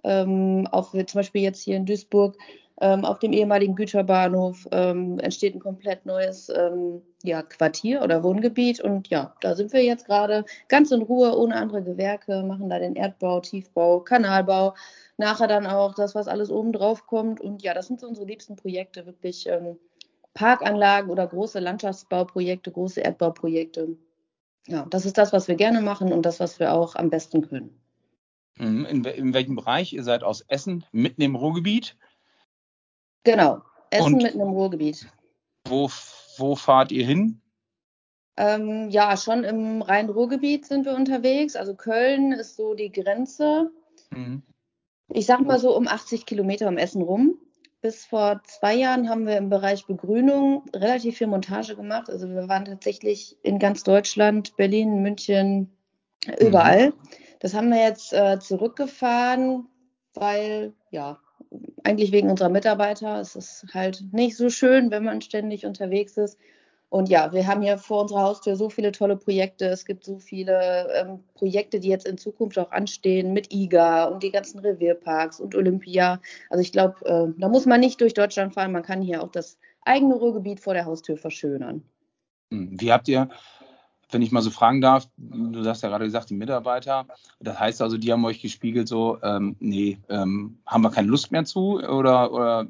ähm, 0.04 0.66
auch 0.70 0.92
zum 0.92 1.06
Beispiel 1.12 1.42
jetzt 1.42 1.62
hier 1.62 1.76
in 1.76 1.84
Duisburg 1.84 2.36
ähm, 2.80 3.04
auf 3.04 3.18
dem 3.18 3.32
ehemaligen 3.32 3.74
Güterbahnhof 3.74 4.68
ähm, 4.70 5.18
entsteht 5.18 5.54
ein 5.54 5.60
komplett 5.60 6.06
neues 6.06 6.48
ähm, 6.48 7.02
ja, 7.22 7.42
Quartier 7.42 8.02
oder 8.02 8.22
Wohngebiet. 8.22 8.80
Und 8.80 9.08
ja, 9.08 9.34
da 9.40 9.56
sind 9.56 9.72
wir 9.72 9.82
jetzt 9.82 10.06
gerade 10.06 10.44
ganz 10.68 10.92
in 10.92 11.02
Ruhe, 11.02 11.36
ohne 11.36 11.56
andere 11.56 11.82
Gewerke, 11.82 12.42
machen 12.44 12.68
da 12.68 12.78
den 12.78 12.94
Erdbau, 12.94 13.40
Tiefbau, 13.40 14.00
Kanalbau. 14.00 14.74
Nachher 15.16 15.48
dann 15.48 15.66
auch 15.66 15.94
das, 15.94 16.14
was 16.14 16.28
alles 16.28 16.50
oben 16.50 16.72
drauf 16.72 17.06
kommt. 17.06 17.40
Und 17.40 17.62
ja, 17.62 17.74
das 17.74 17.88
sind 17.88 18.00
so 18.00 18.06
unsere 18.06 18.26
liebsten 18.26 18.54
Projekte, 18.54 19.06
wirklich 19.06 19.48
ähm, 19.48 19.76
Parkanlagen 20.34 21.10
oder 21.10 21.26
große 21.26 21.58
Landschaftsbauprojekte, 21.58 22.70
große 22.70 23.00
Erdbauprojekte. 23.00 23.96
Ja, 24.68 24.86
das 24.88 25.04
ist 25.04 25.18
das, 25.18 25.32
was 25.32 25.48
wir 25.48 25.56
gerne 25.56 25.80
machen 25.80 26.12
und 26.12 26.22
das, 26.24 26.38
was 26.38 26.60
wir 26.60 26.72
auch 26.74 26.94
am 26.94 27.10
besten 27.10 27.42
können. 27.48 27.80
Mhm. 28.58 28.84
In, 28.84 29.04
in 29.04 29.34
welchem 29.34 29.56
Bereich? 29.56 29.92
Ihr 29.92 30.04
seid 30.04 30.22
aus 30.22 30.42
Essen, 30.42 30.84
mitten 30.92 31.22
im 31.22 31.34
Ruhrgebiet. 31.34 31.96
Genau, 33.24 33.62
Essen 33.90 34.14
Und 34.14 34.22
mitten 34.22 34.40
im 34.40 34.48
Ruhrgebiet. 34.48 35.06
Wo, 35.66 35.90
wo 36.38 36.56
fahrt 36.56 36.92
ihr 36.92 37.04
hin? 37.04 37.40
Ähm, 38.38 38.88
ja, 38.90 39.16
schon 39.16 39.42
im 39.42 39.82
Rhein-Ruhr-Gebiet 39.82 40.64
sind 40.64 40.86
wir 40.86 40.94
unterwegs. 40.94 41.56
Also 41.56 41.74
Köln 41.74 42.32
ist 42.32 42.54
so 42.54 42.74
die 42.74 42.92
Grenze. 42.92 43.72
Mhm. 44.10 44.42
Ich 45.08 45.26
sag 45.26 45.40
mal 45.40 45.58
so 45.58 45.76
um 45.76 45.88
80 45.88 46.24
Kilometer 46.24 46.68
um 46.68 46.78
Essen 46.78 47.02
rum. 47.02 47.36
Bis 47.80 48.04
vor 48.04 48.40
zwei 48.44 48.74
Jahren 48.74 49.08
haben 49.08 49.26
wir 49.26 49.36
im 49.36 49.50
Bereich 49.50 49.86
Begrünung 49.86 50.64
relativ 50.74 51.18
viel 51.18 51.26
Montage 51.26 51.74
gemacht. 51.74 52.08
Also 52.10 52.28
wir 52.28 52.48
waren 52.48 52.64
tatsächlich 52.64 53.36
in 53.42 53.58
ganz 53.58 53.82
Deutschland, 53.82 54.56
Berlin, 54.56 55.02
München, 55.02 55.76
überall. 56.38 56.90
Mhm. 56.90 56.94
Das 57.40 57.54
haben 57.54 57.70
wir 57.70 57.82
jetzt 57.82 58.12
äh, 58.12 58.38
zurückgefahren, 58.38 59.66
weil 60.14 60.74
ja, 60.90 61.18
eigentlich 61.88 62.12
wegen 62.12 62.30
unserer 62.30 62.50
Mitarbeiter. 62.50 63.18
Es 63.18 63.34
ist 63.34 63.66
halt 63.72 64.04
nicht 64.12 64.36
so 64.36 64.50
schön, 64.50 64.90
wenn 64.90 65.04
man 65.04 65.22
ständig 65.22 65.64
unterwegs 65.64 66.18
ist. 66.18 66.38
Und 66.90 67.08
ja, 67.08 67.32
wir 67.32 67.46
haben 67.46 67.62
hier 67.62 67.76
vor 67.78 68.02
unserer 68.02 68.22
Haustür 68.22 68.56
so 68.56 68.70
viele 68.70 68.92
tolle 68.92 69.16
Projekte. 69.16 69.66
Es 69.66 69.84
gibt 69.84 70.04
so 70.04 70.18
viele 70.18 70.88
ähm, 70.94 71.24
Projekte, 71.34 71.80
die 71.80 71.88
jetzt 71.88 72.06
in 72.06 72.16
Zukunft 72.16 72.58
auch 72.58 72.70
anstehen 72.70 73.32
mit 73.32 73.52
IGA 73.52 74.04
und 74.04 74.22
die 74.22 74.30
ganzen 74.30 74.60
Revierparks 74.60 75.40
und 75.40 75.54
Olympia. 75.54 76.20
Also 76.48 76.62
ich 76.62 76.72
glaube, 76.72 77.04
äh, 77.04 77.40
da 77.40 77.48
muss 77.48 77.66
man 77.66 77.80
nicht 77.80 78.00
durch 78.00 78.14
Deutschland 78.14 78.54
fahren. 78.54 78.72
Man 78.72 78.82
kann 78.82 79.02
hier 79.02 79.22
auch 79.22 79.30
das 79.30 79.58
eigene 79.82 80.14
Ruhrgebiet 80.14 80.60
vor 80.60 80.74
der 80.74 80.86
Haustür 80.86 81.16
verschönern. 81.16 81.82
Hm, 82.52 82.80
wie 82.80 82.92
habt 82.92 83.08
ihr 83.08 83.28
wenn 84.10 84.22
ich 84.22 84.32
mal 84.32 84.42
so 84.42 84.50
fragen 84.50 84.80
darf, 84.80 85.08
du 85.16 85.64
hast 85.64 85.82
ja 85.82 85.88
gerade 85.88 86.04
gesagt, 86.04 86.30
die 86.30 86.34
Mitarbeiter, 86.34 87.06
das 87.40 87.58
heißt 87.58 87.82
also, 87.82 87.98
die 87.98 88.12
haben 88.12 88.24
euch 88.24 88.40
gespiegelt 88.40 88.88
so, 88.88 89.18
ähm, 89.22 89.56
nee, 89.60 89.98
ähm, 90.08 90.58
haben 90.66 90.82
wir 90.82 90.90
keine 90.90 91.08
Lust 91.08 91.30
mehr 91.30 91.44
zu 91.44 91.80
oder, 91.80 92.32
oder 92.32 92.66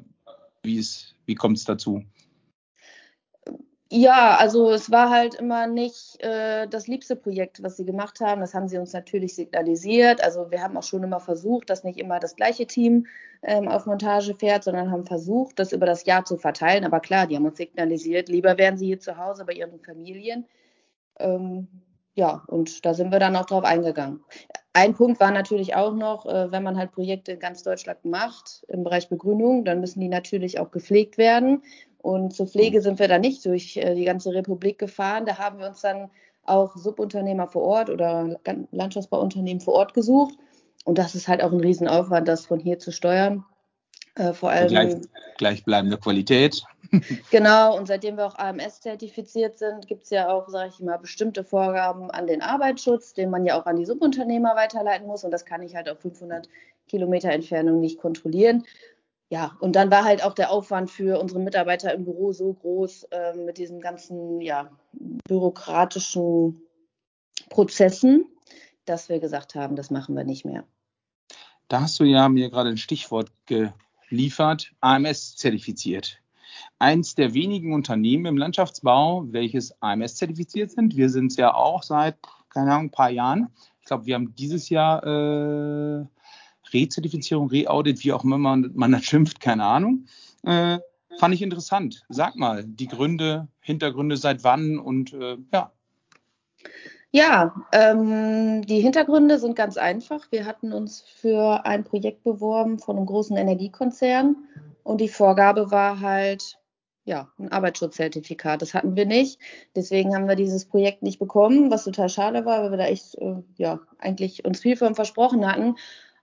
wie, 0.63 0.85
wie 1.25 1.35
kommt 1.35 1.57
es 1.57 1.63
dazu? 1.63 2.03
Ja, 3.91 4.37
also 4.37 4.69
es 4.69 4.91
war 4.91 5.09
halt 5.09 5.33
immer 5.33 5.65
nicht 5.65 6.21
äh, 6.21 6.67
das 6.67 6.85
liebste 6.87 7.15
Projekt, 7.15 7.63
was 7.63 7.75
sie 7.75 7.85
gemacht 7.85 8.19
haben. 8.19 8.39
Das 8.39 8.53
haben 8.53 8.67
sie 8.67 8.77
uns 8.77 8.93
natürlich 8.93 9.33
signalisiert. 9.33 10.23
Also 10.23 10.51
wir 10.51 10.61
haben 10.61 10.77
auch 10.77 10.83
schon 10.83 11.01
immer 11.01 11.19
versucht, 11.19 11.71
dass 11.71 11.83
nicht 11.83 11.97
immer 11.97 12.19
das 12.19 12.35
gleiche 12.35 12.67
Team 12.67 13.07
ähm, 13.41 13.67
auf 13.67 13.87
Montage 13.87 14.35
fährt, 14.35 14.63
sondern 14.63 14.91
haben 14.91 15.07
versucht, 15.07 15.57
das 15.57 15.71
über 15.71 15.87
das 15.87 16.05
Jahr 16.05 16.23
zu 16.23 16.37
verteilen. 16.37 16.85
Aber 16.85 16.99
klar, 16.99 17.25
die 17.25 17.35
haben 17.35 17.45
uns 17.45 17.57
signalisiert, 17.57 18.29
lieber 18.29 18.59
wären 18.59 18.77
sie 18.77 18.85
hier 18.85 18.99
zu 18.99 19.17
Hause 19.17 19.43
bei 19.43 19.53
ihren 19.53 19.79
Familien. 19.79 20.45
Ähm, 21.19 21.67
ja, 22.15 22.43
und 22.47 22.85
da 22.85 22.93
sind 22.93 23.11
wir 23.11 23.19
dann 23.19 23.35
auch 23.35 23.45
drauf 23.45 23.63
eingegangen. 23.63 24.23
Ein 24.73 24.93
Punkt 24.93 25.19
war 25.19 25.31
natürlich 25.31 25.75
auch 25.75 25.93
noch, 25.93 26.25
äh, 26.25 26.51
wenn 26.51 26.63
man 26.63 26.77
halt 26.77 26.91
Projekte 26.91 27.33
in 27.33 27.39
ganz 27.39 27.63
Deutschland 27.63 28.03
macht 28.05 28.65
im 28.67 28.83
Bereich 28.83 29.09
Begrünung, 29.09 29.65
dann 29.65 29.79
müssen 29.79 29.99
die 29.99 30.09
natürlich 30.09 30.59
auch 30.59 30.71
gepflegt 30.71 31.17
werden. 31.17 31.63
Und 31.97 32.33
zur 32.33 32.47
Pflege 32.47 32.81
sind 32.81 32.99
wir 32.99 33.07
dann 33.07 33.21
nicht 33.21 33.45
durch 33.45 33.77
äh, 33.77 33.95
die 33.95 34.05
ganze 34.05 34.33
Republik 34.33 34.79
gefahren. 34.79 35.25
Da 35.25 35.37
haben 35.37 35.59
wir 35.59 35.67
uns 35.67 35.81
dann 35.81 36.09
auch 36.43 36.75
Subunternehmer 36.75 37.47
vor 37.47 37.63
Ort 37.63 37.89
oder 37.89 38.37
Landschaftsbauunternehmen 38.71 39.61
vor 39.61 39.75
Ort 39.75 39.93
gesucht. 39.93 40.35
Und 40.85 40.97
das 40.97 41.15
ist 41.15 41.27
halt 41.27 41.43
auch 41.43 41.51
ein 41.51 41.59
Riesenaufwand, 41.59 42.27
das 42.27 42.45
von 42.45 42.59
hier 42.59 42.79
zu 42.79 42.91
steuern. 42.91 43.45
Äh, 44.19 44.33
vor 44.33 44.49
allem. 44.49 44.67
Gleich, 44.67 44.95
gleichbleibende 45.37 45.97
Qualität. 45.97 46.61
genau, 47.31 47.77
und 47.77 47.87
seitdem 47.87 48.17
wir 48.17 48.27
auch 48.27 48.37
AMS-zertifiziert 48.37 49.57
sind, 49.57 49.87
gibt 49.87 50.03
es 50.03 50.09
ja 50.09 50.29
auch, 50.29 50.49
sage 50.49 50.71
ich 50.73 50.79
mal, 50.81 50.97
bestimmte 50.97 51.43
Vorgaben 51.43 52.11
an 52.11 52.27
den 52.27 52.41
Arbeitsschutz, 52.41 53.13
den 53.13 53.29
man 53.29 53.45
ja 53.45 53.59
auch 53.59 53.65
an 53.65 53.77
die 53.77 53.85
Subunternehmer 53.85 54.55
weiterleiten 54.55 55.07
muss. 55.07 55.23
Und 55.23 55.31
das 55.31 55.45
kann 55.45 55.61
ich 55.61 55.75
halt 55.75 55.87
auf 55.87 55.99
500 55.99 56.49
Kilometer 56.87 57.31
Entfernung 57.31 57.79
nicht 57.79 57.99
kontrollieren. 57.99 58.65
Ja, 59.29 59.55
und 59.61 59.75
dann 59.75 59.91
war 59.91 60.03
halt 60.03 60.23
auch 60.23 60.33
der 60.33 60.51
Aufwand 60.51 60.89
für 60.89 61.19
unsere 61.19 61.39
Mitarbeiter 61.39 61.93
im 61.93 62.03
Büro 62.03 62.33
so 62.33 62.51
groß 62.53 63.03
äh, 63.11 63.33
mit 63.35 63.57
diesen 63.57 63.79
ganzen 63.79 64.41
ja, 64.41 64.69
bürokratischen 65.27 66.61
Prozessen, 67.49 68.25
dass 68.85 69.07
wir 69.07 69.19
gesagt 69.19 69.55
haben, 69.55 69.75
das 69.75 69.91
machen 69.91 70.15
wir 70.15 70.23
nicht 70.25 70.45
mehr. 70.45 70.65
da 71.67 71.81
hast 71.81 71.99
du 71.99 72.03
ja 72.03 72.27
mir 72.27 72.49
gerade 72.49 72.69
ein 72.69 72.77
Stichwort 72.77 73.31
geliefert, 73.45 73.75
AMS 74.81 75.35
zertifiziert. 75.35 76.21
Eins 76.79 77.15
der 77.15 77.33
wenigen 77.33 77.73
Unternehmen 77.73 78.25
im 78.25 78.37
Landschaftsbau, 78.37 79.25
welches 79.31 79.73
AMS 79.81 80.15
zertifiziert 80.15 80.71
sind. 80.71 80.95
Wir 80.95 81.09
sind 81.09 81.31
es 81.31 81.37
ja 81.37 81.53
auch 81.53 81.83
seit, 81.83 82.17
keine 82.49 82.71
Ahnung, 82.71 82.87
ein 82.87 82.91
paar 82.91 83.09
Jahren. 83.09 83.49
Ich 83.81 83.85
glaube, 83.85 84.05
wir 84.05 84.15
haben 84.15 84.33
dieses 84.35 84.69
Jahr 84.69 85.03
äh, 85.03 86.05
Rezertifizierung, 86.71 87.49
Reaudit, 87.49 88.03
wie 88.03 88.13
auch 88.13 88.23
immer 88.23 88.37
man, 88.37 88.71
man 88.73 88.91
das 88.91 89.03
schimpft, 89.05 89.39
keine 89.39 89.63
Ahnung. 89.63 90.05
Äh, 90.43 90.79
fand 91.17 91.33
ich 91.33 91.41
interessant. 91.41 92.05
Sag 92.09 92.35
mal, 92.35 92.63
die 92.65 92.87
Gründe, 92.87 93.47
Hintergründe, 93.59 94.17
seit 94.17 94.43
wann 94.43 94.79
und 94.79 95.13
äh, 95.13 95.37
ja. 95.53 95.71
Ja, 97.11 97.55
ähm, 97.71 98.61
die 98.61 98.81
Hintergründe 98.81 99.39
sind 99.39 99.55
ganz 99.55 99.77
einfach. 99.77 100.31
Wir 100.31 100.45
hatten 100.45 100.71
uns 100.73 101.01
für 101.01 101.65
ein 101.65 101.83
Projekt 101.83 102.23
beworben 102.23 102.77
von 102.77 102.97
einem 102.97 103.07
großen 103.07 103.35
Energiekonzern 103.35 104.35
und 104.83 105.01
die 105.01 105.09
Vorgabe 105.09 105.71
war 105.71 106.01
halt, 106.01 106.59
ja, 107.05 107.31
ein 107.39 107.51
Arbeitsschutzzertifikat. 107.51 108.61
Das 108.61 108.75
hatten 108.75 108.95
wir 108.95 109.07
nicht. 109.07 109.39
Deswegen 109.75 110.13
haben 110.13 110.27
wir 110.27 110.35
dieses 110.35 110.65
Projekt 110.65 111.01
nicht 111.01 111.17
bekommen, 111.17 111.71
was 111.71 111.83
total 111.83 112.09
schade 112.09 112.45
war, 112.45 112.61
weil 112.61 112.71
wir 112.71 112.77
da 112.77 112.85
echt, 112.85 113.15
äh, 113.15 113.37
ja, 113.57 113.79
eigentlich 113.97 114.45
uns 114.45 114.59
viel 114.59 114.77
von 114.77 114.93
versprochen 114.93 115.47
hatten. 115.51 115.75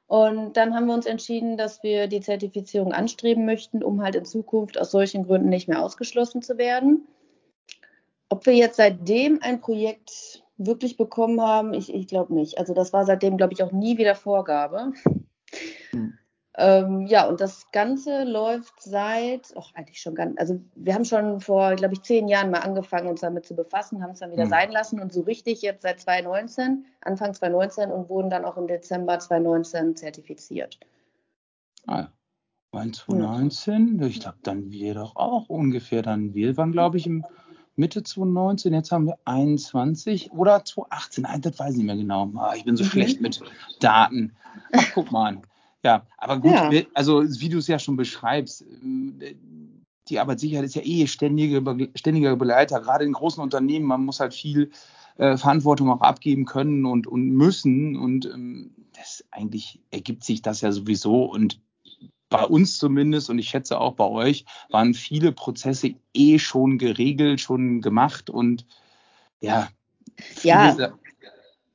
Und 0.06 0.56
dann 0.56 0.74
haben 0.74 0.86
wir 0.86 0.94
uns 0.94 1.06
entschieden, 1.06 1.56
dass 1.56 1.82
wir 1.82 2.06
die 2.06 2.20
Zertifizierung 2.20 2.92
anstreben 2.92 3.44
möchten, 3.44 3.82
um 3.82 4.02
halt 4.02 4.14
in 4.14 4.24
Zukunft 4.24 4.78
aus 4.78 4.92
solchen 4.92 5.24
Gründen 5.24 5.48
nicht 5.48 5.66
mehr 5.66 5.82
ausgeschlossen 5.82 6.42
zu 6.42 6.58
werden. 6.58 7.08
Ob 8.28 8.46
wir 8.46 8.54
jetzt 8.54 8.76
seitdem 8.76 9.40
ein 9.42 9.60
Projekt 9.60 10.44
wirklich 10.58 10.96
bekommen 10.96 11.40
haben, 11.40 11.75
ich, 11.75 11.92
ich 11.92 12.06
glaube 12.06 12.34
nicht. 12.34 12.58
Also 12.58 12.75
das 12.75 12.92
war 12.92 13.04
seitdem, 13.04 13.36
glaube 13.36 13.52
ich, 13.52 13.62
auch 13.62 13.72
nie 13.72 13.98
wieder 13.98 14.14
Vorgabe. 14.14 14.92
Hm. 15.90 16.14
Ähm, 16.58 17.06
ja, 17.06 17.28
und 17.28 17.42
das 17.42 17.70
Ganze 17.70 18.25
läuft 18.25 18.82
seit, 18.82 19.52
ach, 19.58 19.75
eigentlich 19.75 20.00
schon 20.00 20.14
ganz, 20.14 20.38
also 20.38 20.58
wir 20.75 20.94
haben 20.94 21.04
schon 21.04 21.40
vor, 21.40 21.75
glaube 21.75 21.92
ich, 21.92 22.02
zehn 22.02 22.28
Jahren 22.28 22.50
mal 22.50 22.60
angefangen, 22.60 23.08
uns 23.08 23.20
damit 23.20 23.44
zu 23.44 23.54
befassen, 23.54 24.02
haben 24.02 24.12
es 24.12 24.20
dann 24.20 24.32
wieder 24.32 24.44
hm. 24.44 24.50
sein 24.50 24.70
lassen 24.70 25.00
und 25.00 25.12
so 25.12 25.20
richtig 25.20 25.60
jetzt 25.60 25.82
seit 25.82 26.00
2019, 26.00 26.86
Anfang 27.02 27.34
2019 27.34 27.90
und 27.90 28.08
wurden 28.08 28.30
dann 28.30 28.46
auch 28.46 28.56
im 28.56 28.66
Dezember 28.66 29.18
2019 29.18 29.96
zertifiziert. 29.96 30.80
Ah, 31.86 32.08
2019, 32.70 33.98
ja. 34.00 34.06
ich 34.06 34.20
glaube, 34.20 34.38
dann 34.42 34.70
wir 34.70 34.94
doch 34.94 35.14
auch 35.16 35.50
ungefähr, 35.50 36.00
dann 36.00 36.32
wir 36.32 36.56
waren, 36.56 36.72
glaube 36.72 36.96
ich, 36.96 37.06
im 37.06 37.26
Mitte 37.76 38.02
2019, 38.02 38.73
jetzt 38.73 38.90
haben 38.90 39.06
wir 39.06 39.18
21 39.26 40.33
oder 40.33 40.64
2018, 40.64 41.23
nein, 41.23 41.42
das 41.42 41.59
weiß 41.59 41.73
ich 41.73 41.76
nicht 41.78 41.87
mehr 41.87 41.97
genau. 41.97 42.30
Ah, 42.37 42.54
ich 42.56 42.64
bin 42.64 42.76
so 42.76 42.85
mhm. 42.85 42.88
schlecht 42.88 43.21
mit 43.21 43.40
Daten. 43.80 44.35
Ach, 44.73 44.87
guck 44.95 45.12
mal 45.12 45.28
an. 45.28 45.42
Ja, 45.83 46.06
aber 46.18 46.40
gut, 46.40 46.52
ja. 46.52 46.71
also 46.95 47.23
wie 47.23 47.49
du 47.49 47.59
es 47.59 47.68
ja 47.68 47.78
schon 47.78 47.97
beschreibst, 47.97 48.62
äh, 48.62 49.37
die 50.09 50.18
Arbeitssicherheit 50.18 50.64
ist 50.64 50.75
ja 50.75 50.83
eh 50.85 51.06
ständige, 51.06 51.90
ständiger 51.95 52.37
Begleiter, 52.37 52.80
gerade 52.80 53.04
in 53.04 53.12
großen 53.12 53.42
Unternehmen, 53.42 53.87
man 53.87 54.04
muss 54.04 54.21
halt 54.21 54.35
viel 54.35 54.71
äh, 55.16 55.37
Verantwortung 55.37 55.90
auch 55.90 56.00
abgeben 56.00 56.45
können 56.45 56.87
und, 56.87 57.06
und 57.06 57.30
müssen 57.30 57.97
und 57.97 58.26
ähm, 58.26 58.75
das 58.95 59.25
eigentlich 59.30 59.80
ergibt 59.90 60.25
sich 60.25 60.42
das 60.42 60.61
ja 60.61 60.73
sowieso 60.73 61.25
und 61.25 61.61
bei 62.28 62.45
uns 62.45 62.78
zumindest 62.78 63.30
und 63.30 63.38
ich 63.38 63.49
schätze 63.49 63.78
auch 63.78 63.95
bei 63.95 64.06
euch, 64.06 64.45
waren 64.71 64.95
viele 64.95 65.33
Prozesse 65.33 65.95
eh 66.12 66.38
schon 66.38 66.78
geregelt, 66.78 67.40
schon 67.40 67.80
gemacht 67.80 68.30
und 68.30 68.66
ja. 69.40 69.68
Ja. 70.42 70.75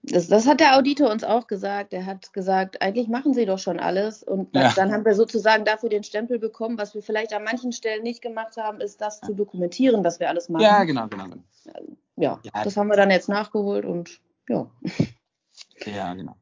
Das, 0.03 0.27
das, 0.27 0.47
hat 0.47 0.59
der 0.59 0.75
Auditor 0.77 1.11
uns 1.11 1.23
auch 1.23 1.45
gesagt. 1.45 1.93
Er 1.93 2.07
hat 2.07 2.33
gesagt, 2.33 2.81
eigentlich 2.81 3.07
machen 3.07 3.35
Sie 3.35 3.45
doch 3.45 3.59
schon 3.59 3.79
alles. 3.79 4.23
Und 4.23 4.55
dann, 4.55 4.63
ja. 4.63 4.73
dann, 4.75 4.91
haben 4.91 5.05
wir 5.05 5.13
sozusagen 5.13 5.63
dafür 5.63 5.89
den 5.89 6.03
Stempel 6.03 6.39
bekommen. 6.39 6.79
Was 6.79 6.95
wir 6.95 7.03
vielleicht 7.03 7.33
an 7.33 7.43
manchen 7.43 7.71
Stellen 7.71 8.01
nicht 8.01 8.23
gemacht 8.23 8.57
haben, 8.57 8.81
ist 8.81 8.99
das 8.99 9.21
zu 9.21 9.35
dokumentieren, 9.35 10.01
dass 10.01 10.19
wir 10.19 10.27
alles 10.29 10.49
machen. 10.49 10.63
Ja, 10.63 10.83
genau, 10.85 11.07
genau. 11.07 11.25
genau. 11.25 11.43
Ja, 12.15 12.39
ja, 12.43 12.63
das 12.63 12.77
haben 12.77 12.87
wir 12.87 12.97
dann 12.97 13.11
jetzt 13.11 13.29
nachgeholt 13.29 13.85
und 13.85 14.19
ja. 14.49 14.69
Ja, 15.85 16.13
genau. 16.13 16.35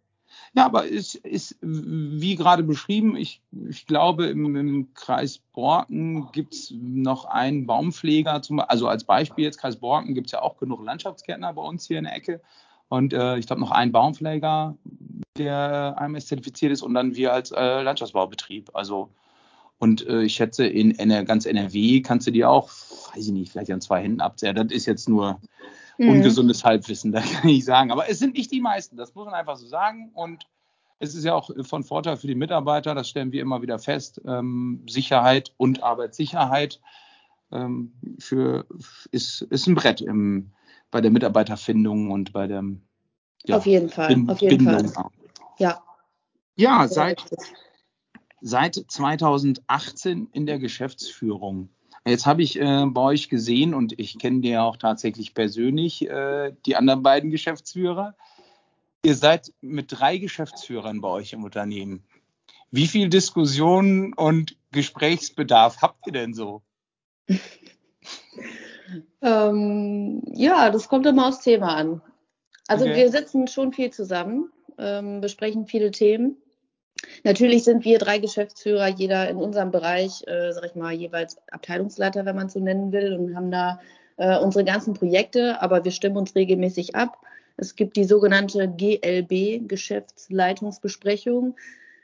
Ja, 0.55 0.65
aber 0.65 0.91
es 0.91 1.15
ist, 1.15 1.57
wie 1.61 2.35
gerade 2.35 2.63
beschrieben, 2.63 3.15
ich, 3.15 3.41
ich 3.69 3.85
glaube, 3.85 4.27
im, 4.27 4.55
im 4.55 4.93
Kreis 4.93 5.39
Borken 5.53 6.31
gibt 6.31 6.53
es 6.53 6.73
noch 6.75 7.25
einen 7.25 7.67
Baumpfleger, 7.67 8.41
zum, 8.41 8.59
also 8.59 8.87
als 8.87 9.03
Beispiel 9.03 9.45
jetzt 9.45 9.59
Kreis 9.59 9.77
Borken 9.77 10.15
gibt 10.15 10.27
es 10.27 10.31
ja 10.31 10.41
auch 10.41 10.57
genug 10.57 10.83
Landschaftsgärtner 10.83 11.53
bei 11.53 11.61
uns 11.61 11.87
hier 11.87 11.99
in 11.99 12.05
der 12.05 12.15
Ecke. 12.15 12.41
Und 12.87 13.13
äh, 13.13 13.37
ich 13.37 13.45
glaube 13.45 13.61
noch 13.61 13.71
einen 13.71 13.91
Baumpfleger, 13.91 14.75
der 15.37 15.95
AMS 15.97 16.25
zertifiziert 16.25 16.71
ist 16.71 16.81
und 16.81 16.95
dann 16.95 17.15
wir 17.15 17.31
als 17.31 17.51
äh, 17.51 17.81
Landschaftsbaubetrieb. 17.81 18.71
Also 18.73 19.09
und 19.79 20.05
äh, 20.07 20.23
ich 20.23 20.33
schätze, 20.33 20.65
in, 20.65 20.91
in 20.91 21.25
ganz 21.25 21.45
NRW 21.45 22.01
kannst 22.01 22.27
du 22.27 22.31
dir 22.31 22.49
auch, 22.49 22.69
weiß 23.13 23.27
ich 23.27 23.31
nicht, 23.31 23.51
vielleicht 23.51 23.71
an 23.71 23.79
zwei 23.79 24.01
Händen 24.01 24.19
abzählen. 24.19 24.55
Das 24.55 24.71
ist 24.71 24.85
jetzt 24.85 25.07
nur 25.07 25.39
mhm. 25.99 26.09
ungesundes 26.09 26.63
Halbwissen, 26.63 27.11
da 27.13 27.21
kann 27.21 27.49
ich 27.49 27.65
sagen. 27.65 27.91
Aber 27.91 28.09
es 28.09 28.19
sind 28.19 28.35
nicht 28.35 28.51
die 28.51 28.61
meisten, 28.61 28.97
das 28.97 29.13
muss 29.13 29.25
man 29.25 29.33
einfach 29.33 29.57
so 29.57 29.67
sagen. 29.67 30.11
Und 30.13 30.47
es 30.99 31.15
ist 31.15 31.23
ja 31.23 31.33
auch 31.33 31.49
von 31.65 31.83
Vorteil 31.83 32.17
für 32.17 32.27
die 32.27 32.35
Mitarbeiter, 32.35 32.95
das 32.95 33.09
stellen 33.09 33.31
wir 33.31 33.41
immer 33.41 33.61
wieder 33.61 33.79
fest. 33.79 34.21
Ähm, 34.25 34.83
Sicherheit 34.87 35.53
und 35.57 35.83
Arbeitssicherheit 35.83 36.81
ähm, 37.51 37.93
für, 38.19 38.65
ist, 39.11 39.41
ist 39.43 39.67
ein 39.67 39.75
Brett 39.75 40.01
im, 40.01 40.51
bei 40.91 41.01
der 41.01 41.11
Mitarbeiterfindung 41.11 42.11
und 42.11 42.33
bei 42.33 42.47
der 42.47 42.63
ja, 43.45 43.57
auf 43.57 43.65
jeden 43.65 43.89
Fall, 43.89 44.09
Bin 44.09 44.29
auf 44.29 44.41
jeden 44.41 44.65
Bindung. 44.65 44.89
Fall. 44.89 45.09
Ja. 45.57 45.81
Ja, 46.55 46.87
seit, 46.89 47.23
seit 48.41 48.75
2018 48.75 50.27
in 50.33 50.45
der 50.45 50.59
Geschäftsführung. 50.59 51.69
Jetzt 52.09 52.25
habe 52.25 52.41
ich 52.41 52.59
äh, 52.59 52.85
bei 52.87 53.01
euch 53.01 53.29
gesehen 53.29 53.73
und 53.73 53.99
ich 53.99 54.17
kenne 54.19 54.41
dir 54.41 54.63
auch 54.63 54.77
tatsächlich 54.77 55.33
persönlich 55.33 56.09
äh, 56.09 56.53
die 56.65 56.75
anderen 56.75 57.03
beiden 57.03 57.29
Geschäftsführer. 57.29 58.15
Ihr 59.03 59.15
seid 59.15 59.53
mit 59.61 59.87
drei 59.89 60.17
Geschäftsführern 60.17 61.01
bei 61.01 61.09
euch 61.09 61.33
im 61.33 61.43
Unternehmen. 61.43 62.03
Wie 62.71 62.87
viel 62.87 63.09
Diskussion 63.09 64.13
und 64.13 64.57
Gesprächsbedarf 64.71 65.81
habt 65.81 66.05
ihr 66.07 66.13
denn 66.13 66.33
so? 66.33 66.61
ähm, 69.21 70.21
ja, 70.33 70.69
das 70.69 70.89
kommt 70.89 71.05
immer 71.05 71.27
aufs 71.27 71.41
Thema 71.41 71.75
an. 71.75 72.01
Also 72.67 72.85
okay. 72.85 72.95
wir 72.95 73.11
sitzen 73.11 73.47
schon 73.47 73.73
viel 73.73 73.91
zusammen, 73.91 74.51
ähm, 74.77 75.21
besprechen 75.21 75.65
viele 75.65 75.91
Themen. 75.91 76.37
Natürlich 77.23 77.63
sind 77.63 77.85
wir 77.85 77.99
drei 77.99 78.19
Geschäftsführer, 78.19 78.87
jeder 78.87 79.29
in 79.29 79.37
unserem 79.37 79.71
Bereich, 79.71 80.23
äh, 80.27 80.51
sag 80.51 80.65
ich 80.65 80.75
mal, 80.75 80.93
jeweils 80.93 81.37
Abteilungsleiter, 81.51 82.25
wenn 82.25 82.35
man 82.35 82.49
so 82.49 82.59
nennen 82.59 82.91
will, 82.91 83.13
und 83.13 83.35
haben 83.35 83.51
da 83.51 83.79
äh, 84.17 84.37
unsere 84.37 84.65
ganzen 84.65 84.93
Projekte, 84.93 85.61
aber 85.61 85.83
wir 85.83 85.91
stimmen 85.91 86.17
uns 86.17 86.35
regelmäßig 86.35 86.95
ab. 86.95 87.17
Es 87.57 87.75
gibt 87.75 87.95
die 87.97 88.05
sogenannte 88.05 88.67
GLB, 88.69 89.67
Geschäftsleitungsbesprechung, 89.67 91.55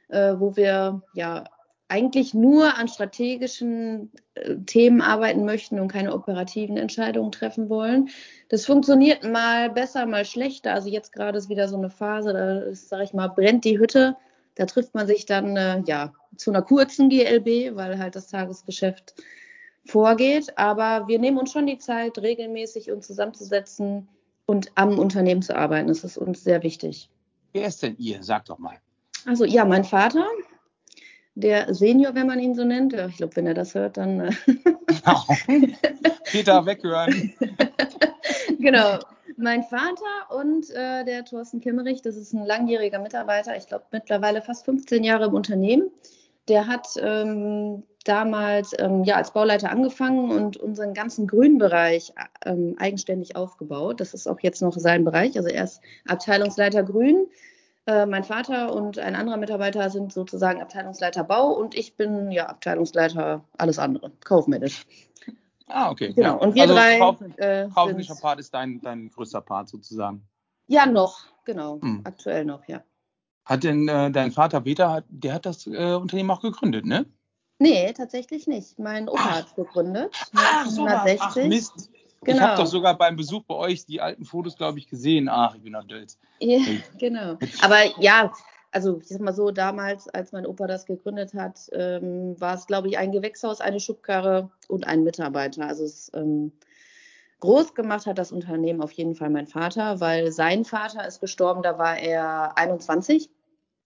äh, 0.09 0.33
wo 0.37 0.55
wir 0.55 1.01
ja 1.13 1.45
eigentlich 1.87 2.33
nur 2.33 2.77
an 2.77 2.87
strategischen 2.87 4.11
äh, 4.33 4.55
Themen 4.65 5.01
arbeiten 5.01 5.45
möchten 5.45 5.79
und 5.79 5.87
keine 5.87 6.13
operativen 6.13 6.77
Entscheidungen 6.77 7.31
treffen 7.31 7.69
wollen. 7.69 8.09
Das 8.49 8.65
funktioniert 8.65 9.23
mal 9.23 9.69
besser, 9.69 10.05
mal 10.05 10.25
schlechter. 10.25 10.73
Also 10.73 10.89
jetzt 10.89 11.13
gerade 11.13 11.37
ist 11.37 11.49
wieder 11.49 11.67
so 11.67 11.77
eine 11.77 11.89
Phase, 11.89 12.33
da 12.33 12.59
ist, 12.59 12.89
sag 12.89 13.03
ich 13.03 13.13
mal, 13.13 13.27
brennt 13.27 13.65
die 13.65 13.79
Hütte. 13.79 14.17
Da 14.55 14.65
trifft 14.65 14.93
man 14.95 15.07
sich 15.07 15.25
dann 15.25 15.57
äh, 15.57 15.81
ja 15.85 16.13
zu 16.37 16.51
einer 16.51 16.61
kurzen 16.61 17.09
GLB, 17.09 17.75
weil 17.75 17.99
halt 17.99 18.15
das 18.15 18.27
Tagesgeschäft 18.27 19.15
vorgeht. 19.85 20.57
Aber 20.57 21.07
wir 21.07 21.19
nehmen 21.19 21.37
uns 21.37 21.51
schon 21.51 21.67
die 21.67 21.77
Zeit, 21.77 22.17
regelmäßig 22.17 22.91
uns 22.91 23.07
zusammenzusetzen 23.07 24.07
und 24.45 24.71
am 24.75 24.97
Unternehmen 24.99 25.41
zu 25.41 25.55
arbeiten. 25.55 25.87
Das 25.87 26.03
ist 26.03 26.17
uns 26.17 26.43
sehr 26.43 26.63
wichtig. 26.63 27.09
Wer 27.53 27.67
ist 27.67 27.83
denn 27.83 27.95
ihr? 27.97 28.21
Sag 28.21 28.45
doch 28.45 28.59
mal. 28.59 28.77
Also 29.25 29.45
ja, 29.45 29.65
mein 29.65 29.83
Vater, 29.83 30.25
der 31.35 31.73
Senior, 31.73 32.15
wenn 32.15 32.27
man 32.27 32.39
ihn 32.39 32.55
so 32.55 32.63
nennt. 32.63 32.93
Ich 32.93 33.17
glaube, 33.17 33.35
wenn 33.35 33.47
er 33.47 33.53
das 33.53 33.75
hört, 33.75 33.97
dann. 33.97 34.19
Äh. 34.19 34.31
Peter, 36.25 36.65
weghören. 36.65 37.33
genau. 38.59 38.99
Mein 39.37 39.63
Vater 39.63 40.35
und 40.37 40.69
äh, 40.69 41.03
der 41.03 41.25
Thorsten 41.25 41.59
Kimmerich, 41.59 42.01
das 42.01 42.15
ist 42.15 42.33
ein 42.33 42.45
langjähriger 42.45 42.99
Mitarbeiter, 42.99 43.57
ich 43.57 43.67
glaube 43.67 43.85
mittlerweile 43.91 44.41
fast 44.41 44.65
15 44.65 45.03
Jahre 45.03 45.25
im 45.25 45.33
Unternehmen. 45.33 45.91
Der 46.47 46.67
hat 46.67 46.87
ähm, 46.97 47.83
damals 48.05 48.73
ähm, 48.77 49.03
ja, 49.03 49.15
als 49.15 49.31
Bauleiter 49.31 49.71
angefangen 49.71 50.31
und 50.31 50.57
unseren 50.57 50.93
ganzen 50.93 51.27
Grünbereich 51.27 52.13
ähm, 52.45 52.75
eigenständig 52.77 53.35
aufgebaut. 53.35 53.99
Das 53.99 54.13
ist 54.13 54.27
auch 54.27 54.39
jetzt 54.41 54.61
noch 54.61 54.77
sein 54.77 55.03
Bereich. 55.03 55.35
Also 55.37 55.49
er 55.49 55.63
ist 55.63 55.81
Abteilungsleiter 56.07 56.83
Grün. 56.83 57.27
Äh, 57.87 58.05
mein 58.05 58.23
Vater 58.23 58.73
und 58.73 58.99
ein 58.99 59.15
anderer 59.15 59.37
Mitarbeiter 59.37 59.89
sind 59.89 60.13
sozusagen 60.13 60.61
Abteilungsleiter 60.61 61.23
Bau 61.23 61.51
und 61.51 61.75
ich 61.75 61.95
bin 61.95 62.31
ja 62.31 62.45
Abteilungsleiter 62.45 63.43
alles 63.57 63.79
andere, 63.79 64.11
kaufmännisch. 64.23 64.85
Ah, 65.67 65.89
okay. 65.89 66.13
Genau. 66.13 66.27
Ja. 66.27 66.33
Und 66.33 66.55
wir 66.55 66.63
also, 66.63 66.75
drei. 66.75 66.99
Kauf, 66.99 67.21
äh, 67.37 67.67
kaufmännischer 67.73 68.15
Part 68.15 68.39
ist 68.39 68.53
dein, 68.53 68.81
dein 68.81 69.09
größter 69.09 69.41
Part 69.41 69.69
sozusagen. 69.69 70.27
Ja, 70.67 70.85
noch, 70.85 71.19
genau. 71.43 71.79
Hm. 71.81 72.01
Aktuell 72.03 72.45
noch, 72.45 72.67
ja. 72.67 72.81
Hat 73.45 73.63
denn 73.63 73.87
äh, 73.87 74.11
dein 74.11 74.31
Vater 74.31 74.61
Peter, 74.61 75.03
der 75.07 75.35
hat 75.35 75.45
das 75.45 75.67
äh, 75.67 75.93
Unternehmen 75.93 76.31
auch 76.31 76.41
gegründet, 76.41 76.85
ne? 76.85 77.05
Nee, 77.59 77.93
tatsächlich 77.93 78.47
nicht. 78.47 78.79
Mein 78.79 79.07
Opa 79.07 79.35
hat 79.35 79.47
es 79.47 79.55
gegründet. 79.55 80.11
Ach, 80.35 80.65
so 80.65 80.83
was. 80.83 81.05
1960. 81.05 81.21
Ach, 81.21 81.47
Mist. 81.47 81.91
Genau. 82.21 82.37
Ich 82.37 82.43
habe 82.43 82.61
doch 82.63 82.67
sogar 82.67 82.97
beim 82.97 83.15
Besuch 83.15 83.43
bei 83.43 83.53
euch 83.53 83.85
die 83.85 84.01
alten 84.01 84.25
Fotos, 84.25 84.57
glaube 84.57 84.79
ich, 84.79 84.87
gesehen. 84.87 85.29
Ach, 85.29 85.53
ich 85.55 85.61
bin 85.61 85.73
noch 85.73 85.83
Dölz. 85.83 86.17
Ja, 86.39 86.59
genau. 86.97 87.37
Aber 87.61 87.77
ja, 88.01 88.33
also 88.75 88.99
ich 89.01 89.07
sag 89.07 89.21
mal 89.21 89.33
so, 89.33 89.51
damals, 89.51 90.09
als 90.09 90.33
mein 90.33 90.45
Opa 90.45 90.67
das 90.67 90.85
gegründet 90.85 91.33
hat, 91.33 91.69
ähm, 91.71 92.39
war 92.41 92.55
es, 92.55 92.67
glaube 92.67 92.89
ich, 92.89 92.97
ein 92.97 93.13
Gewächshaus, 93.13 93.61
eine 93.61 93.79
Schubkarre 93.79 94.51
und 94.67 94.85
ein 94.85 95.05
Mitarbeiter. 95.05 95.65
Also 95.65 95.85
es 95.85 96.11
ähm, 96.13 96.51
groß 97.39 97.73
gemacht 97.73 98.05
hat 98.05 98.17
das 98.17 98.33
Unternehmen 98.33 98.81
auf 98.81 98.91
jeden 98.91 99.15
Fall 99.15 99.29
mein 99.29 99.47
Vater, 99.47 100.01
weil 100.01 100.33
sein 100.33 100.65
Vater 100.65 101.07
ist 101.07 101.21
gestorben, 101.21 101.63
da 101.63 101.77
war 101.77 101.97
er 101.97 102.57
21. 102.57 103.29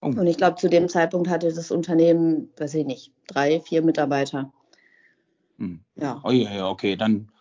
Oh. 0.02 0.08
Und 0.08 0.26
ich 0.26 0.38
glaube, 0.38 0.56
zu 0.56 0.70
dem 0.70 0.90
Zeitpunkt 0.90 1.30
hatte 1.30 1.54
das 1.54 1.70
Unternehmen, 1.70 2.50
weiß 2.58 2.74
ich 2.74 2.86
nicht, 2.88 3.14
drei, 3.28 3.60
vier 3.60 3.84
Mitarbeiter. 3.84 4.52
Hm. 5.60 5.82
Ja. 5.98 6.20
Oh 6.24 6.32
ja, 6.32 6.52
ja, 6.52 6.68
okay, 6.68 6.96
dann, 6.96 7.32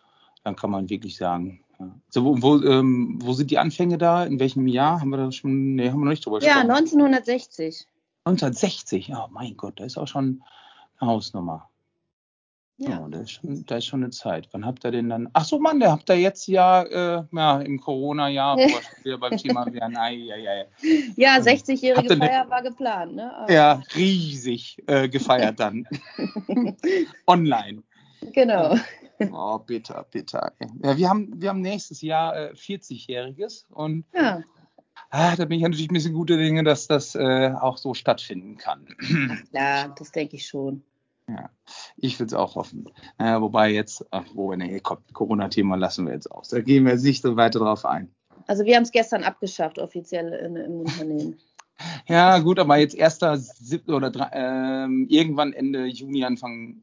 dann 0.43 0.55
kann 0.55 0.69
man 0.69 0.87
wirklich 0.87 1.17
sagen. 1.17 1.63
Ja. 1.79 1.95
So, 2.09 2.41
wo, 2.41 2.57
ähm, 2.61 3.19
wo 3.21 3.33
sind 3.33 3.51
die 3.51 3.57
Anfänge 3.57 3.97
da? 3.97 4.23
In 4.25 4.39
welchem 4.39 4.67
Jahr? 4.67 4.99
Haben 4.99 5.09
wir 5.11 5.17
da 5.17 5.31
schon, 5.31 5.75
nee, 5.75 5.89
haben 5.89 5.99
wir 5.99 6.05
noch 6.05 6.11
nicht 6.11 6.25
drüber 6.25 6.41
Ja, 6.41 6.61
gesprochen. 6.63 6.71
1960. 6.71 7.87
1960, 8.25 9.11
oh 9.15 9.27
mein 9.31 9.55
Gott, 9.55 9.79
da 9.79 9.85
ist 9.85 9.97
auch 9.97 10.07
schon 10.07 10.43
eine 10.99 11.09
Hausnummer. 11.11 11.69
Ja, 12.81 12.89
Ja. 12.91 13.07
da, 13.09 13.19
ist 13.21 13.31
schon, 13.31 13.65
da 13.65 13.77
ist 13.77 13.85
schon 13.85 14.03
eine 14.03 14.11
Zeit. 14.11 14.47
Wann 14.51 14.65
habt 14.65 14.85
ihr 14.85 14.91
denn 14.91 15.09
dann? 15.09 15.29
Ach 15.33 15.43
so, 15.45 15.59
Mann, 15.59 15.79
der 15.79 15.91
habt 15.91 16.09
ihr 16.09 16.15
jetzt 16.17 16.47
ja, 16.47 16.83
äh, 16.83 17.23
ja 17.31 17.59
im 17.61 17.79
Corona-Jahr, 17.79 18.55
wo 18.57 18.61
wir 18.61 18.69
schon 18.69 19.03
wieder 19.03 19.17
beim 19.17 19.37
Thema 19.37 19.65
wären. 19.73 19.97
Ei, 19.97 20.29
ei, 20.33 20.47
ei. 20.49 20.65
Ja, 21.17 21.33
Habt 21.35 21.47
60-jährige 21.47 22.07
ihr 22.13 22.15
ne- 22.19 22.25
Feier 22.27 22.49
war 22.49 22.61
geplant, 22.61 23.15
ne? 23.15 23.35
Aber- 23.35 23.51
Ja, 23.51 23.81
riesig 23.95 24.81
äh, 24.87 25.07
gefeiert 25.09 25.59
dann. 25.59 25.85
Online. 27.27 27.83
Genau. 28.33 28.75
Oh, 29.33 29.57
bitter, 29.59 30.05
bitter. 30.11 30.53
Ja, 30.81 30.95
wir 30.95 31.09
haben, 31.09 31.41
wir 31.41 31.49
haben 31.49 31.59
nächstes 31.59 32.01
Jahr 32.01 32.37
äh, 32.37 32.53
40-Jähriges 32.53 33.65
und 33.69 34.05
Ja, 34.13 34.41
ah, 35.09 35.35
da 35.35 35.43
bin 35.43 35.57
ich 35.57 35.63
natürlich 35.63 35.89
ein 35.89 35.93
bisschen 35.93 36.13
guter 36.13 36.37
Dinge, 36.37 36.63
dass 36.63 36.87
das 36.87 37.15
äh, 37.15 37.51
auch 37.59 37.77
so 37.77 37.93
stattfinden 37.93 38.55
kann. 38.55 38.87
ja, 39.51 39.89
das 39.89 40.13
denke 40.13 40.37
ich 40.37 40.47
schon. 40.47 40.83
Ich 41.97 42.19
will 42.19 42.27
es 42.27 42.33
auch 42.33 42.55
hoffen. 42.55 42.89
Äh, 43.17 43.39
wobei 43.39 43.71
jetzt, 43.71 44.05
ach, 44.11 44.25
wo, 44.33 44.53
nee, 44.55 44.79
komm, 44.79 44.99
Corona-Thema 45.13 45.75
lassen 45.75 46.05
wir 46.05 46.13
jetzt 46.13 46.31
aus. 46.31 46.49
Da 46.49 46.61
gehen 46.61 46.85
wir 46.85 46.95
nicht 46.95 47.21
so 47.21 47.35
weiter 47.35 47.59
drauf 47.59 47.85
ein. 47.85 48.11
Also 48.47 48.65
wir 48.65 48.75
haben 48.75 48.83
es 48.83 48.91
gestern 48.91 49.23
abgeschafft, 49.23 49.79
offiziell 49.79 50.33
in, 50.33 50.55
im 50.55 50.79
Unternehmen. 50.79 51.37
Ja, 52.07 52.39
gut, 52.39 52.59
aber 52.59 52.77
jetzt 52.77 52.95
erster, 52.95 53.37
siebter 53.37 53.95
oder 53.95 54.09
drei, 54.09 54.29
ähm, 54.33 55.05
irgendwann 55.09 55.53
Ende 55.53 55.85
Juni, 55.85 56.25
Anfang 56.25 56.81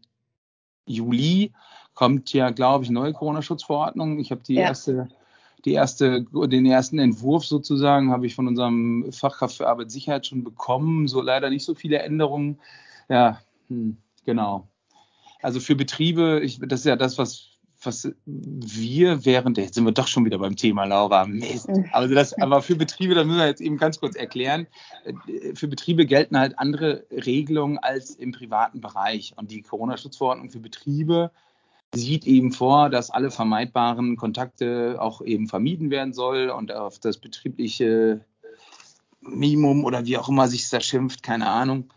Juli 0.87 1.53
kommt 1.95 2.33
ja, 2.33 2.51
glaube 2.51 2.85
ich, 2.85 2.91
neue 2.91 3.13
Corona-Schutzverordnung. 3.13 4.19
Ich 4.19 4.31
habe 4.31 4.43
die 4.43 4.55
Ja. 4.55 4.69
erste, 4.69 5.09
die 5.65 5.73
erste, 5.73 6.25
den 6.33 6.67
ersten 6.67 6.99
Entwurf 6.99 7.45
sozusagen 7.45 8.11
habe 8.11 8.27
ich 8.27 8.35
von 8.35 8.47
unserem 8.47 9.11
Fachkraft 9.13 9.57
für 9.57 9.69
Arbeitssicherheit 9.69 10.27
schon 10.27 10.45
bekommen. 10.45 11.09
So 11.09 11.21
leider 11.21 11.51
nicht 11.51 11.65
so 11.65 11.75
viele 11.75 11.99
Änderungen. 11.99 12.61
Ja, 13.09 13.41
hm, 13.69 13.97
genau. 14.25 14.69
Also 15.43 15.61
für 15.61 15.75
Betriebe, 15.75 16.41
ich, 16.43 16.61
das 16.61 16.81
ist 16.81 16.87
ja 16.87 16.97
das, 16.97 17.19
was 17.19 17.56
was 17.87 18.09
wir 18.25 19.25
während, 19.25 19.59
jetzt 19.59 19.75
sind 19.75 19.85
wir 19.85 19.93
doch 19.93 20.09
schon 20.09 20.25
wieder 20.25 20.39
beim 20.39 20.57
Thema, 20.57 20.85
Laura, 20.85 21.25
Mist. 21.25 21.69
Also 21.93 22.15
das, 22.15 22.35
aber 22.41 22.63
für 22.63 22.77
Betriebe, 22.77 23.15
da 23.15 23.25
müssen 23.25 23.39
wir 23.39 23.47
jetzt 23.47 23.61
eben 23.61 23.79
ganz 23.79 23.99
kurz 24.01 24.17
erklären, 24.17 24.67
für 25.55 25.69
Betriebe 25.69 26.07
gelten 26.07 26.39
halt 26.39 26.59
andere 26.59 27.07
Regelungen 27.11 27.79
als 27.79 28.11
im 28.11 28.33
privaten 28.33 28.81
Bereich. 28.81 29.35
Und 29.37 29.51
die 29.51 29.63
Corona-Schutzverordnung 29.63 30.51
für 30.51 30.61
Betriebe 30.61 31.31
sieht 31.95 32.27
eben 32.27 32.53
vor, 32.53 32.91
dass 32.91 33.11
alle 33.11 33.31
vermeidbaren 33.31 34.17
Kontakte 34.17 34.97
auch 34.99 35.23
eben 35.23 35.49
vermieden 35.49 35.91
werden 35.91 36.13
soll 36.13 36.51
und 36.51 36.73
auf 36.73 36.99
das 36.99 37.19
betriebliche 37.19 38.21
Minimum 39.21 39.85
oder 39.85 40.05
wie 40.05 40.19
auch 40.19 40.29
immer 40.29 40.49
sich 40.49 40.69
das 40.69 40.85
schimpft, 40.85 41.23
keine 41.23 41.49
Ahnung. 41.49 41.91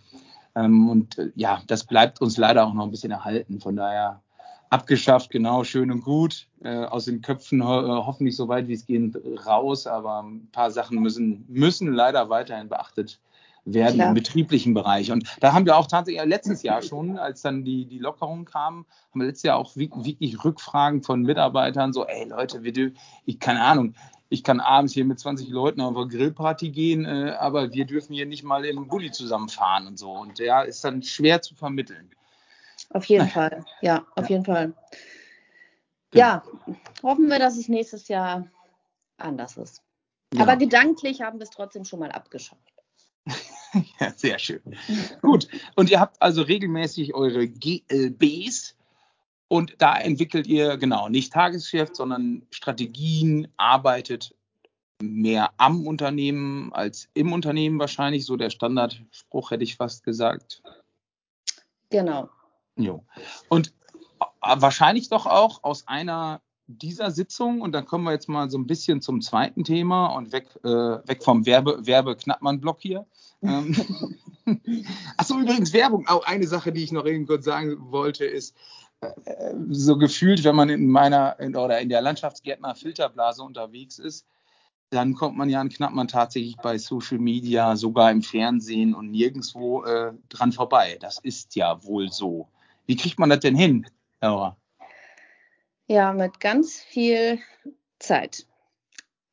Ähm, 0.55 0.89
und 0.89 1.17
äh, 1.17 1.31
ja, 1.35 1.61
das 1.67 1.83
bleibt 1.83 2.21
uns 2.21 2.37
leider 2.37 2.65
auch 2.65 2.73
noch 2.73 2.85
ein 2.85 2.91
bisschen 2.91 3.11
erhalten. 3.11 3.59
Von 3.59 3.75
daher 3.75 4.21
abgeschafft, 4.69 5.29
genau, 5.29 5.63
schön 5.63 5.91
und 5.91 6.01
gut. 6.01 6.47
Äh, 6.63 6.85
aus 6.85 7.05
den 7.05 7.21
Köpfen 7.21 7.65
ho 7.65 7.79
äh, 7.79 7.87
hoffentlich 8.05 8.35
so 8.35 8.47
weit 8.47 8.67
wie 8.67 8.73
es 8.73 8.85
geht 8.85 9.15
raus, 9.45 9.87
aber 9.87 10.23
ein 10.23 10.47
paar 10.51 10.71
Sachen 10.71 10.99
müssen, 11.01 11.45
müssen 11.47 11.91
leider 11.93 12.29
weiterhin 12.29 12.69
beachtet 12.69 13.19
werden 13.65 13.95
Klar. 13.95 14.07
im 14.09 14.13
betrieblichen 14.15 14.73
Bereich. 14.73 15.11
Und 15.11 15.27
da 15.41 15.53
haben 15.53 15.65
wir 15.65 15.77
auch 15.77 15.87
tatsächlich 15.87 16.23
letztes 16.25 16.63
Jahr 16.63 16.81
schon, 16.81 17.17
als 17.17 17.41
dann 17.41 17.63
die, 17.63 17.85
die 17.85 17.99
Lockerungen 17.99 18.45
kamen, 18.45 18.85
haben 19.11 19.19
wir 19.19 19.27
letztes 19.27 19.43
Jahr 19.43 19.57
auch 19.57 19.75
wi- 19.75 19.91
wirklich 19.95 20.43
Rückfragen 20.43 21.03
von 21.03 21.21
Mitarbeitern, 21.23 21.93
so, 21.93 22.05
ey 22.05 22.27
Leute, 22.27 22.63
wir, 22.63 22.93
ich 23.25 23.39
keine 23.39 23.63
Ahnung, 23.63 23.93
ich 24.29 24.43
kann 24.43 24.59
abends 24.59 24.93
hier 24.93 25.05
mit 25.05 25.19
20 25.19 25.49
Leuten 25.49 25.81
auf 25.81 25.95
eine 25.95 26.07
Grillparty 26.07 26.69
gehen, 26.69 27.05
äh, 27.05 27.35
aber 27.39 27.73
wir 27.73 27.85
dürfen 27.85 28.13
hier 28.13 28.25
nicht 28.25 28.43
mal 28.43 28.63
im 28.65 28.87
Bulli 28.87 29.11
zusammenfahren 29.11 29.87
und 29.87 29.99
so. 29.99 30.11
Und 30.11 30.39
der 30.39 30.65
ist 30.65 30.83
dann 30.83 31.01
schwer 31.03 31.41
zu 31.41 31.55
vermitteln. 31.55 32.09
Auf 32.89 33.05
jeden 33.05 33.27
Fall. 33.27 33.65
Ja, 33.81 34.05
auf 34.15 34.29
jeden 34.29 34.45
Fall. 34.45 34.73
Genau. 36.11 36.25
Ja, 36.25 36.43
hoffen 37.03 37.27
wir, 37.27 37.39
dass 37.39 37.57
es 37.57 37.67
nächstes 37.67 38.07
Jahr 38.07 38.47
anders 39.17 39.57
ist. 39.57 39.83
Ja. 40.33 40.41
Aber 40.41 40.55
gedanklich 40.55 41.21
haben 41.21 41.39
wir 41.39 41.43
es 41.43 41.49
trotzdem 41.49 41.85
schon 41.85 41.99
mal 41.99 42.11
abgeschafft. 42.11 42.61
Ja, 43.99 44.11
sehr 44.15 44.39
schön. 44.39 44.63
Gut. 45.21 45.47
Und 45.75 45.91
ihr 45.91 45.99
habt 45.99 46.19
also 46.23 46.41
regelmäßig 46.41 47.13
eure 47.13 47.47
GLBs 47.47 48.75
und 49.47 49.75
da 49.77 49.95
entwickelt 49.95 50.47
ihr 50.47 50.77
genau 50.77 51.07
nicht 51.07 51.33
Tagesgeschäft, 51.33 51.95
sondern 51.95 52.41
Strategien, 52.49 53.47
arbeitet 53.57 54.33
mehr 55.01 55.51
am 55.57 55.85
Unternehmen 55.85 56.73
als 56.73 57.09
im 57.13 57.31
Unternehmen 57.31 57.77
wahrscheinlich. 57.77 58.25
So 58.25 58.37
der 58.37 58.49
Standardspruch 58.49 59.51
hätte 59.51 59.63
ich 59.63 59.75
fast 59.75 60.03
gesagt. 60.03 60.63
Genau. 61.89 62.29
Jo. 62.79 63.03
Und 63.49 63.73
äh, 64.41 64.55
wahrscheinlich 64.57 65.09
doch 65.09 65.25
auch 65.25 65.63
aus 65.63 65.87
einer 65.87 66.41
dieser 66.67 67.11
Sitzung, 67.11 67.61
und 67.61 67.71
dann 67.71 67.85
kommen 67.85 68.03
wir 68.03 68.11
jetzt 68.11 68.29
mal 68.29 68.49
so 68.49 68.57
ein 68.57 68.67
bisschen 68.67 69.01
zum 69.01 69.21
zweiten 69.21 69.63
Thema 69.63 70.07
und 70.07 70.31
weg, 70.31 70.47
äh, 70.63 70.67
weg 70.67 71.23
vom 71.23 71.45
Werbe, 71.45 71.85
Werbe-Knappmann-Block 71.85 72.77
hier. 72.79 73.05
Ähm, 73.41 73.75
Achso, 75.17 75.39
übrigens 75.39 75.73
Werbung. 75.73 76.07
Auch 76.07 76.25
eine 76.25 76.47
Sache, 76.47 76.71
die 76.71 76.83
ich 76.83 76.91
noch 76.91 77.05
eben 77.05 77.25
kurz 77.25 77.45
sagen 77.45 77.75
wollte, 77.91 78.25
ist, 78.25 78.55
äh, 79.01 79.07
so 79.69 79.97
gefühlt, 79.97 80.43
wenn 80.43 80.55
man 80.55 80.69
in 80.69 80.87
meiner 80.87 81.39
in, 81.39 81.55
oder 81.55 81.79
in 81.79 81.89
der 81.89 82.01
Landschaftsgärtner 82.01 82.75
Filterblase 82.75 83.41
unterwegs 83.41 83.97
ist, 83.97 84.27
dann 84.91 85.13
kommt 85.13 85.37
man 85.37 85.49
ja 85.49 85.61
an 85.61 85.69
Knappmann 85.69 86.07
tatsächlich 86.07 86.57
bei 86.57 86.77
Social 86.77 87.19
Media, 87.19 87.75
sogar 87.75 88.11
im 88.11 88.21
Fernsehen 88.21 88.93
und 88.93 89.11
nirgendwo 89.11 89.83
äh, 89.83 90.13
dran 90.29 90.51
vorbei. 90.51 90.97
Das 90.99 91.19
ist 91.19 91.55
ja 91.55 91.83
wohl 91.83 92.11
so. 92.11 92.47
Wie 92.89 92.95
kriegt 92.95 93.19
man 93.19 93.29
das 93.29 93.41
denn 93.41 93.55
hin, 93.55 93.85
Laura? 94.19 94.57
Ja, 95.85 96.11
mit 96.11 96.39
ganz 96.39 96.79
viel 96.79 97.37
Zeit. 97.99 98.47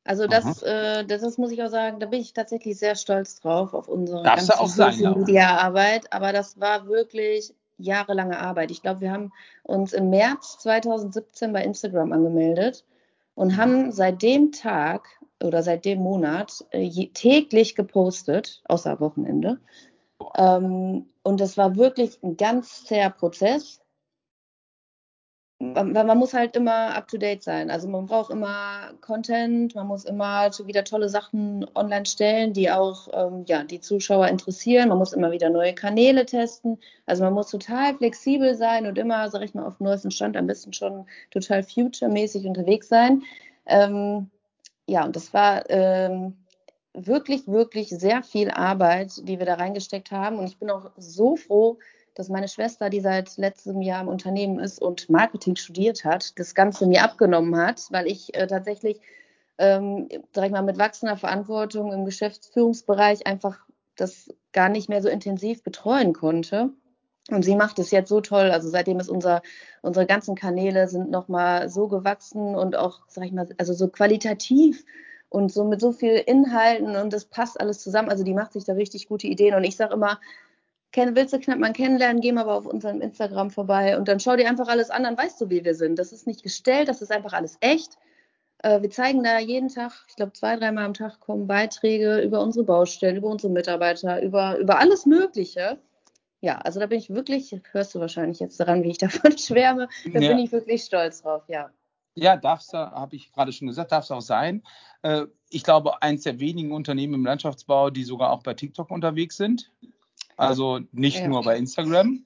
Also 0.03 0.27
das, 0.27 0.61
äh, 0.61 1.03
das, 1.03 1.23
das 1.23 1.39
muss 1.39 1.49
ich 1.49 1.63
auch 1.63 1.71
sagen, 1.71 1.99
da 1.99 2.05
bin 2.05 2.21
ich 2.21 2.33
tatsächlich 2.33 2.77
sehr 2.77 2.93
stolz 2.93 3.39
drauf, 3.39 3.73
auf 3.73 3.87
unsere 3.87 4.21
Darfst 4.21 4.49
ganze 4.49 4.61
auch 4.61 4.67
sein, 4.67 4.93
Social. 4.93 5.15
Media 5.15 5.57
Arbeit. 5.57 6.13
Aber 6.13 6.33
das 6.33 6.59
war 6.59 6.87
wirklich 6.87 7.51
jahrelange 7.79 8.37
Arbeit. 8.37 8.69
Ich 8.69 8.83
glaube, 8.83 9.01
wir 9.01 9.11
haben 9.11 9.33
uns 9.63 9.91
im 9.91 10.11
März 10.11 10.59
2017 10.59 11.51
bei 11.51 11.63
Instagram 11.63 12.11
angemeldet 12.11 12.85
und 13.33 13.57
haben 13.57 13.91
seit 13.91 14.21
dem 14.21 14.51
Tag 14.51 15.07
oder 15.43 15.63
seit 15.63 15.83
dem 15.83 15.97
Monat 15.97 16.63
äh, 16.69 17.07
täglich 17.07 17.73
gepostet, 17.73 18.61
außer 18.65 18.99
Wochenende. 18.99 19.59
Ähm, 20.35 21.07
und 21.27 21.41
das 21.41 21.57
war 21.57 21.75
wirklich 21.75 22.23
ein 22.23 22.37
ganz 22.37 22.85
zäher 22.85 23.09
Prozess. 23.09 23.81
Man, 25.59 25.91
man 25.91 26.17
muss 26.17 26.33
halt 26.33 26.55
immer 26.55 26.95
up 26.95 27.09
to 27.09 27.17
date 27.17 27.43
sein. 27.43 27.69
Also 27.69 27.89
man 27.89 28.05
braucht 28.05 28.31
immer 28.31 28.93
Content, 29.01 29.75
man 29.75 29.87
muss 29.87 30.05
immer 30.05 30.49
wieder 30.65 30.85
tolle 30.85 31.09
Sachen 31.09 31.65
online 31.75 32.05
stellen, 32.05 32.53
die 32.53 32.71
auch 32.71 33.09
ähm, 33.11 33.43
ja, 33.45 33.63
die 33.65 33.81
Zuschauer 33.81 34.29
interessieren. 34.29 34.87
Man 34.87 34.99
muss 34.99 35.11
immer 35.11 35.31
wieder 35.31 35.49
neue 35.49 35.73
Kanäle 35.73 36.25
testen. 36.25 36.79
Also 37.05 37.25
man 37.25 37.33
muss 37.33 37.51
total 37.51 37.95
flexibel 37.97 38.55
sein 38.55 38.85
und 38.85 38.97
immer, 38.97 39.29
sag 39.29 39.41
ich 39.41 39.53
mal, 39.53 39.65
auf 39.65 39.79
dem 39.79 39.87
neuesten 39.87 40.11
Stand, 40.11 40.37
am 40.37 40.47
besten 40.47 40.71
schon 40.71 41.05
total 41.31 41.61
future-mäßig 41.61 42.45
unterwegs 42.45 42.87
sein. 42.87 43.23
Ähm, 43.65 44.29
ja, 44.85 45.03
und 45.03 45.13
das 45.17 45.33
war 45.33 45.69
ähm, 45.69 46.37
wirklich, 47.05 47.47
wirklich 47.47 47.89
sehr 47.89 48.23
viel 48.23 48.49
Arbeit, 48.49 49.27
die 49.27 49.39
wir 49.39 49.45
da 49.45 49.55
reingesteckt 49.55 50.11
haben. 50.11 50.37
Und 50.39 50.47
ich 50.47 50.57
bin 50.57 50.69
auch 50.69 50.91
so 50.97 51.35
froh, 51.35 51.77
dass 52.15 52.29
meine 52.29 52.47
Schwester, 52.47 52.89
die 52.89 52.99
seit 52.99 53.37
letztem 53.37 53.81
Jahr 53.81 54.01
im 54.01 54.07
Unternehmen 54.07 54.59
ist 54.59 54.81
und 54.81 55.09
Marketing 55.09 55.55
studiert 55.55 56.03
hat, 56.03 56.37
das 56.39 56.55
Ganze 56.55 56.87
mir 56.87 57.03
abgenommen 57.03 57.55
hat, 57.55 57.83
weil 57.91 58.07
ich 58.07 58.33
äh, 58.33 58.47
tatsächlich, 58.47 58.99
ähm, 59.59 60.09
sag 60.33 60.45
ich 60.45 60.51
mal, 60.51 60.63
mit 60.63 60.79
wachsender 60.79 61.17
Verantwortung 61.17 61.93
im 61.93 62.05
Geschäftsführungsbereich 62.05 63.27
einfach 63.27 63.59
das 63.95 64.33
gar 64.51 64.69
nicht 64.69 64.89
mehr 64.89 65.01
so 65.01 65.09
intensiv 65.09 65.63
betreuen 65.63 66.13
konnte. 66.13 66.71
Und 67.29 67.43
sie 67.43 67.55
macht 67.55 67.77
es 67.77 67.91
jetzt 67.91 68.09
so 68.09 68.21
toll. 68.21 68.51
Also 68.51 68.69
seitdem 68.69 68.99
ist 68.99 69.09
unser, 69.09 69.41
unsere 69.81 70.05
ganzen 70.05 70.35
Kanäle 70.35 70.87
sind 70.87 71.11
nochmal 71.11 71.69
so 71.69 71.87
gewachsen 71.87 72.55
und 72.55 72.75
auch, 72.75 73.01
sag 73.07 73.25
ich 73.25 73.33
mal, 73.33 73.47
also 73.57 73.73
so 73.73 73.89
qualitativ 73.89 74.85
und 75.29 75.51
so 75.51 75.63
mit 75.63 75.81
so 75.81 75.91
viel 75.91 76.15
Inhalten 76.15 76.95
und 76.95 77.13
das 77.13 77.25
passt 77.25 77.59
alles 77.59 77.79
zusammen. 77.79 78.09
Also 78.09 78.23
die 78.23 78.33
macht 78.33 78.53
sich 78.53 78.65
da 78.65 78.73
richtig 78.73 79.07
gute 79.07 79.27
Ideen. 79.27 79.55
Und 79.55 79.63
ich 79.63 79.75
sage 79.75 79.93
immer, 79.93 80.19
kenn, 80.91 81.15
willst 81.15 81.33
du 81.33 81.39
knapp 81.39 81.59
mal 81.59 81.73
kennenlernen, 81.73 82.21
geh 82.21 82.31
mal 82.31 82.47
auf 82.47 82.65
unserem 82.65 83.01
Instagram 83.01 83.51
vorbei 83.51 83.97
und 83.97 84.07
dann 84.07 84.19
schau 84.19 84.35
dir 84.35 84.47
einfach 84.47 84.67
alles 84.67 84.89
an, 84.89 85.03
dann 85.03 85.17
weißt 85.17 85.39
du, 85.41 85.49
wie 85.49 85.65
wir 85.65 85.75
sind. 85.75 85.99
Das 85.99 86.11
ist 86.11 86.27
nicht 86.27 86.43
gestellt, 86.43 86.87
das 86.87 87.01
ist 87.01 87.11
einfach 87.11 87.33
alles 87.33 87.57
echt. 87.59 87.97
Äh, 88.63 88.81
wir 88.81 88.89
zeigen 88.89 89.23
da 89.23 89.39
jeden 89.39 89.69
Tag, 89.69 90.05
ich 90.07 90.15
glaube 90.15 90.33
zwei, 90.33 90.55
dreimal 90.55 90.85
am 90.85 90.93
Tag 90.93 91.19
kommen 91.19 91.47
Beiträge 91.47 92.21
über 92.21 92.41
unsere 92.41 92.65
Baustellen, 92.65 93.17
über 93.17 93.27
unsere 93.27 93.51
Mitarbeiter, 93.51 94.21
über, 94.23 94.57
über 94.57 94.79
alles 94.79 95.05
Mögliche 95.05 95.79
ja, 96.41 96.59
also 96.59 96.79
da 96.79 96.85
bin 96.85 96.99
ich 96.99 97.09
wirklich, 97.09 97.55
hörst 97.71 97.95
du 97.95 97.99
wahrscheinlich 97.99 98.39
jetzt 98.39 98.59
daran, 98.59 98.83
wie 98.83 98.91
ich 98.91 98.97
davon 98.99 99.37
schwärme, 99.37 99.89
da 100.13 100.19
ja. 100.19 100.29
bin 100.29 100.39
ich 100.39 100.51
wirklich 100.51 100.83
stolz 100.83 101.21
drauf, 101.21 101.43
ja. 101.47 101.71
Ja, 102.19 102.35
darf 102.37 102.61
es, 102.61 102.73
habe 102.73 103.15
ich 103.15 103.31
gerade 103.31 103.51
schon 103.51 103.67
gesagt, 103.67 103.91
darf 103.91 104.05
es 104.05 104.11
auch 104.11 104.21
sein. 104.21 104.63
Äh, 105.01 105.25
ich 105.49 105.63
glaube, 105.63 106.01
eins 106.01 106.23
der 106.23 106.39
wenigen 106.39 106.71
Unternehmen 106.71 107.13
im 107.13 107.25
Landschaftsbau, 107.25 107.89
die 107.89 108.03
sogar 108.03 108.31
auch 108.31 108.43
bei 108.43 108.53
TikTok 108.53 108.91
unterwegs 108.91 109.37
sind. 109.37 109.71
Also 110.35 110.79
nicht 110.91 111.19
ja. 111.19 111.27
nur 111.27 111.43
bei 111.43 111.57
Instagram. 111.57 112.25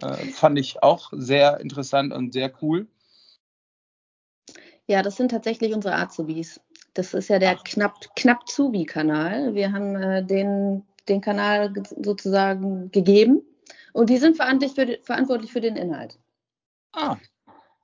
Äh, 0.00 0.16
fand 0.32 0.58
ich 0.58 0.82
auch 0.82 1.12
sehr 1.12 1.60
interessant 1.60 2.12
und 2.12 2.32
sehr 2.32 2.52
cool. 2.62 2.86
Ja, 4.86 5.02
das 5.02 5.16
sind 5.16 5.30
tatsächlich 5.30 5.74
unsere 5.74 5.94
Azubis. 5.94 6.60
Das 6.94 7.14
ist 7.14 7.28
ja 7.28 7.38
der 7.38 7.56
Knapp, 7.56 8.14
Knapp-Zubi-Kanal. 8.16 9.54
Wir 9.54 9.72
haben 9.72 9.96
äh, 9.96 10.24
den 10.24 10.84
den 11.10 11.20
Kanal 11.20 11.72
sozusagen 12.02 12.90
gegeben 12.90 13.42
und 13.92 14.10
die 14.10 14.16
sind 14.16 14.36
verantwortlich 14.36 14.98
für, 14.98 15.04
verantwortlich 15.04 15.52
für 15.52 15.60
den 15.60 15.76
Inhalt. 15.76 16.18
Ah. 16.92 17.16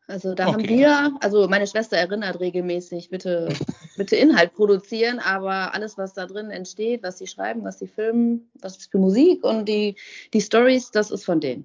Also 0.08 0.34
da 0.34 0.48
okay. 0.48 0.52
haben 0.52 0.68
wir, 0.68 1.16
also 1.20 1.48
meine 1.48 1.66
Schwester 1.66 1.96
erinnert 1.96 2.38
regelmäßig, 2.38 3.10
bitte, 3.10 3.48
bitte 3.96 4.16
Inhalt 4.16 4.54
produzieren, 4.54 5.18
aber 5.18 5.74
alles, 5.74 5.98
was 5.98 6.14
da 6.14 6.26
drin 6.26 6.50
entsteht, 6.50 7.02
was 7.02 7.18
sie 7.18 7.26
schreiben, 7.26 7.64
was 7.64 7.80
sie 7.80 7.88
filmen, 7.88 8.48
was 8.60 8.76
für 8.86 8.98
Musik 8.98 9.42
und 9.42 9.68
die, 9.68 9.96
die 10.32 10.40
Stories, 10.40 10.92
das 10.92 11.10
ist 11.10 11.24
von 11.24 11.40
denen. 11.40 11.64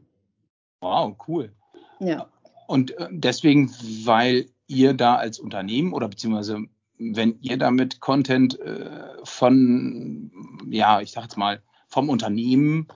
Wow, 0.82 1.16
cool. 1.28 1.52
Ja. 2.00 2.28
Und 2.68 2.98
äh, 2.98 3.10
deswegen, 3.12 3.72
weil 4.06 4.48
ihr 4.66 4.94
da 4.94 5.16
als 5.16 5.38
Unternehmen 5.38 5.94
oder 5.94 6.08
beziehungsweise 6.08 6.66
wenn 6.98 7.40
ihr 7.42 7.58
damit 7.58 8.00
Content 8.00 8.60
äh, 8.60 9.08
von, 9.24 10.32
ja, 10.70 11.02
ich 11.02 11.12
sag 11.12 11.24
jetzt 11.24 11.38
mal, 11.38 11.62
vom 11.88 12.10
Unternehmen, 12.10 12.88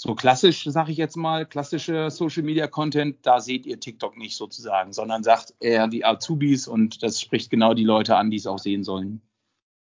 so 0.00 0.14
klassisch, 0.14 0.64
sag 0.64 0.88
ich 0.88 0.96
jetzt 0.96 1.16
mal, 1.16 1.44
klassische 1.44 2.08
Social 2.10 2.44
Media 2.44 2.68
Content, 2.68 3.18
da 3.22 3.40
seht 3.40 3.66
ihr 3.66 3.80
TikTok 3.80 4.16
nicht 4.16 4.36
sozusagen, 4.36 4.92
sondern 4.92 5.24
sagt 5.24 5.54
eher 5.58 5.88
die 5.88 6.04
Azubis 6.04 6.68
und 6.68 7.02
das 7.02 7.20
spricht 7.20 7.50
genau 7.50 7.74
die 7.74 7.84
Leute 7.84 8.16
an, 8.16 8.30
die 8.30 8.36
es 8.36 8.46
auch 8.46 8.60
sehen 8.60 8.84
sollen. 8.84 9.20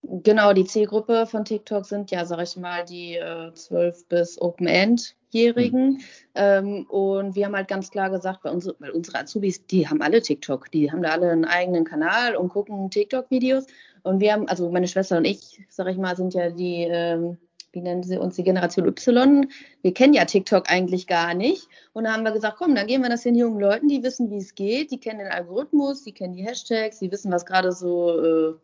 Genau, 0.02 0.52
die 0.52 0.66
Zielgruppe 0.66 1.26
von 1.26 1.44
TikTok 1.44 1.84
sind 1.84 2.12
ja, 2.12 2.26
sag 2.26 2.40
ich 2.42 2.56
mal, 2.56 2.84
die 2.84 3.16
äh, 3.16 3.52
12 3.52 4.08
bis 4.08 4.40
Open 4.40 4.68
End 4.68 5.16
Jährigen. 5.30 5.94
Mhm. 5.94 6.00
Ähm, 6.36 6.86
und 6.88 7.34
wir 7.34 7.46
haben 7.46 7.56
halt 7.56 7.66
ganz 7.66 7.90
klar 7.90 8.10
gesagt, 8.10 8.42
bei 8.42 8.50
uns, 8.50 8.70
weil 8.78 8.90
unsere 8.90 9.18
Azubis, 9.18 9.66
die 9.66 9.88
haben 9.88 10.00
alle 10.00 10.22
TikTok, 10.22 10.70
die 10.70 10.92
haben 10.92 11.02
da 11.02 11.10
alle 11.10 11.30
einen 11.30 11.44
eigenen 11.44 11.84
Kanal 11.84 12.36
und 12.36 12.50
gucken 12.50 12.88
TikTok-Videos. 12.90 13.66
Und 14.02 14.20
wir 14.20 14.32
haben, 14.32 14.46
also 14.46 14.70
meine 14.70 14.86
Schwester 14.86 15.16
und 15.16 15.24
ich, 15.24 15.60
sag 15.70 15.88
ich 15.88 15.96
mal, 15.96 16.14
sind 16.16 16.34
ja 16.34 16.50
die, 16.50 16.86
ähm, 16.88 17.38
wie 17.74 17.80
nennen 17.80 18.02
sie 18.02 18.18
uns, 18.18 18.36
die 18.36 18.44
Generation 18.44 18.86
Y. 18.86 19.46
Wir 19.82 19.94
kennen 19.94 20.14
ja 20.14 20.24
TikTok 20.24 20.70
eigentlich 20.70 21.06
gar 21.06 21.34
nicht. 21.34 21.68
Und 21.92 22.04
da 22.04 22.12
haben 22.12 22.24
wir 22.24 22.32
gesagt, 22.32 22.56
komm, 22.58 22.74
dann 22.74 22.86
geben 22.86 23.02
wir 23.02 23.10
das 23.10 23.22
den 23.22 23.34
jungen 23.34 23.60
Leuten, 23.60 23.88
die 23.88 24.02
wissen, 24.02 24.30
wie 24.30 24.38
es 24.38 24.54
geht, 24.54 24.90
die 24.90 24.98
kennen 24.98 25.18
den 25.18 25.28
Algorithmus, 25.28 26.04
die 26.04 26.12
kennen 26.12 26.34
die 26.34 26.44
Hashtags, 26.44 26.98
die 26.98 27.10
wissen, 27.10 27.30
was 27.32 27.46
gerade 27.46 27.72
so 27.72 28.20
äh, 28.20 28.54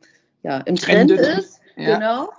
ja, 0.42 0.59
im 0.59 0.77
Trend 0.77 1.11
Trendet. 1.11 1.38
ist. 1.38 1.61
Ja. 1.77 1.94
Genau. 1.94 2.31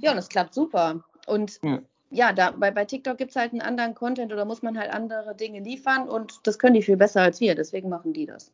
Ja, 0.00 0.12
und 0.12 0.18
es 0.18 0.28
klappt 0.28 0.54
super. 0.54 1.04
Und 1.26 1.60
ja 1.62 1.80
ja, 2.14 2.32
da, 2.32 2.52
bei, 2.52 2.70
bei 2.70 2.84
TikTok 2.84 3.18
gibt 3.18 3.30
es 3.30 3.36
halt 3.36 3.52
einen 3.52 3.60
anderen 3.60 3.94
Content 3.94 4.32
oder 4.32 4.44
muss 4.44 4.62
man 4.62 4.78
halt 4.78 4.92
andere 4.92 5.34
Dinge 5.34 5.60
liefern 5.60 6.08
und 6.08 6.40
das 6.44 6.58
können 6.58 6.74
die 6.74 6.82
viel 6.82 6.96
besser 6.96 7.22
als 7.22 7.40
wir, 7.40 7.54
deswegen 7.54 7.88
machen 7.88 8.12
die 8.12 8.26
das. 8.26 8.52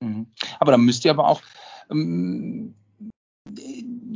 Mhm. 0.00 0.26
Aber 0.60 0.72
dann 0.72 0.82
müsst 0.82 1.04
ihr 1.04 1.10
aber 1.10 1.26
auch 1.26 1.40
ähm, 1.90 2.74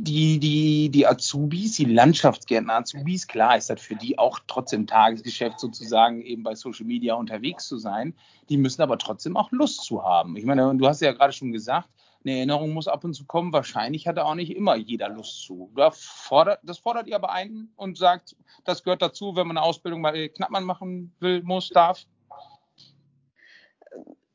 die, 0.03 0.37
die, 0.37 0.89
die 0.89 1.07
Azubis, 1.07 1.77
die 1.77 1.85
Landschaftsgärtner 1.85 2.75
Azubis, 2.75 3.25
klar 3.25 3.55
ist 3.57 3.69
das 3.69 3.79
für 3.79 3.95
die 3.95 4.17
auch 4.19 4.39
trotzdem 4.47 4.85
Tagesgeschäft 4.85 5.59
sozusagen 5.59 6.21
eben 6.21 6.43
bei 6.43 6.55
Social 6.55 6.85
Media 6.85 7.13
unterwegs 7.13 7.67
zu 7.67 7.77
sein. 7.77 8.13
Die 8.49 8.57
müssen 8.57 8.81
aber 8.81 8.97
trotzdem 8.97 9.37
auch 9.37 9.51
Lust 9.51 9.83
zu 9.85 10.03
haben. 10.03 10.35
Ich 10.35 10.43
meine, 10.43 10.75
du 10.75 10.87
hast 10.87 11.01
ja 11.01 11.13
gerade 11.13 11.31
schon 11.31 11.53
gesagt, 11.53 11.87
eine 12.25 12.37
Erinnerung 12.37 12.71
muss 12.71 12.89
ab 12.89 13.03
und 13.05 13.13
zu 13.13 13.25
kommen. 13.25 13.53
Wahrscheinlich 13.53 14.05
hat 14.05 14.17
da 14.17 14.23
auch 14.23 14.35
nicht 14.35 14.53
immer 14.53 14.75
jeder 14.75 15.07
Lust 15.07 15.43
zu. 15.43 15.71
Das 15.75 16.03
fordert, 16.03 16.59
das 16.63 16.79
fordert 16.79 17.07
ihr 17.07 17.15
aber 17.15 17.31
ein 17.31 17.69
und 17.77 17.97
sagt, 17.97 18.35
das 18.65 18.83
gehört 18.83 19.01
dazu, 19.01 19.35
wenn 19.35 19.47
man 19.47 19.57
eine 19.57 19.65
Ausbildung 19.65 20.01
bei 20.01 20.27
Knappmann 20.27 20.65
machen 20.65 21.13
will, 21.19 21.43
muss, 21.43 21.69
darf? 21.69 22.05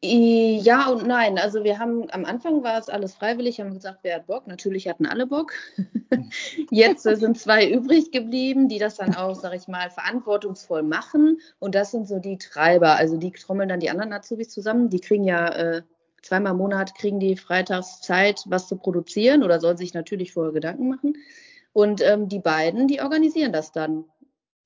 Ja 0.01 0.91
und 0.91 1.07
nein. 1.09 1.39
Also 1.39 1.65
wir 1.65 1.81
haben 1.81 2.09
am 2.13 2.25
Anfang 2.25 2.63
war 2.63 2.79
es 2.79 2.89
alles 2.89 3.15
freiwillig, 3.15 3.59
haben 3.59 3.75
gesagt, 3.75 3.99
wer 4.03 4.17
hat 4.17 4.27
Bock? 4.27 4.47
Natürlich 4.47 4.87
hatten 4.87 5.07
alle 5.07 5.27
Bock. 5.27 5.53
Jetzt 6.71 7.03
sind 7.03 7.37
zwei 7.37 7.69
übrig 7.69 8.13
geblieben, 8.13 8.69
die 8.69 8.79
das 8.79 8.97
dann 8.97 9.17
auch, 9.17 9.35
sag 9.35 9.55
ich 9.55 9.67
mal, 9.67 9.91
verantwortungsvoll 9.91 10.85
machen. 10.85 11.41
Und 11.59 11.75
das 11.75 11.91
sind 11.91 12.07
so 12.07 12.21
die 12.21 12.39
Treiber. 12.39 12.95
Also 12.95 13.17
die 13.17 13.33
trommeln 13.33 13.69
dann 13.69 13.81
die 13.81 13.91
anderen 13.91 14.13
Azubis 14.13 14.51
zusammen. 14.51 14.89
Die 14.89 15.01
kriegen 15.01 15.25
ja 15.25 15.49
äh, 15.49 15.83
zweimal 16.23 16.53
im 16.53 16.59
Monat 16.59 16.95
kriegen 16.95 17.19
die 17.19 17.37
freitags 17.37 18.01
Zeit, 18.01 18.45
was 18.47 18.69
zu 18.69 18.77
produzieren 18.77 19.43
oder 19.43 19.59
sollen 19.59 19.77
sich 19.77 19.95
natürlich 19.95 20.33
vorher 20.33 20.53
Gedanken 20.53 20.89
machen. 20.89 21.15
Und 21.73 22.03
ähm, 22.03 22.29
die 22.29 22.41
beiden, 22.41 22.87
die 22.87 23.01
organisieren 23.01 23.53
das 23.53 23.73
dann. 23.73 24.05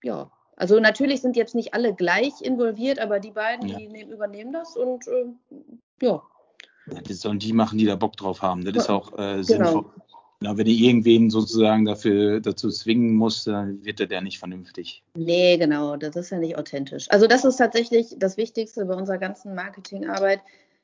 Ja, 0.03 0.31
also 0.63 0.81
natürlich 0.81 1.21
sind 1.21 1.37
jetzt 1.37 1.55
nicht 1.55 1.75
alle 1.75 1.95
gleich 1.95 2.41
involviert, 2.41 2.99
aber 2.99 3.21
die 3.21 3.33
beiden, 3.33 3.69
ja. 3.69 3.79
die 3.79 3.89
nehmen, 3.89 4.13
übernehmen 4.13 4.53
das 4.53 4.77
und 4.77 5.07
äh, 5.09 5.27
ja. 6.01 6.23
ja. 6.87 7.01
Das 7.03 7.21
sollen 7.21 7.39
die 7.39 7.53
machen, 7.53 7.79
die 7.79 7.87
da 7.87 7.97
Bock 7.97 8.17
drauf 8.17 8.43
haben. 8.43 8.65
Das 8.65 8.85
ist 8.85 8.91
auch 8.91 9.13
äh, 9.13 9.17
genau. 9.17 9.43
sinnvoll. 9.43 9.85
Genau, 10.41 10.57
wenn 10.57 10.65
du 10.65 10.73
irgendwen 10.73 11.31
sozusagen 11.31 11.85
dafür 11.85 12.41
dazu 12.41 12.71
zwingen 12.71 13.15
musst, 13.15 13.47
dann 13.47 13.85
wird 13.85 13.99
der 14.01 14.21
nicht 14.23 14.41
vernünftig. 14.41 15.05
Nee, 15.17 15.57
genau, 15.57 15.97
das 15.97 16.17
ist 16.17 16.31
ja 16.31 16.39
nicht 16.39 16.57
authentisch. 16.57 17.09
Also 17.11 17.29
das 17.29 17.45
ist 17.45 17.57
tatsächlich 17.57 18.17
das 18.19 18.37
Wichtigste 18.37 18.85
bei 18.87 18.95
unserer 18.95 19.19
ganzen 19.19 19.55
Marketingarbeit 19.55 20.41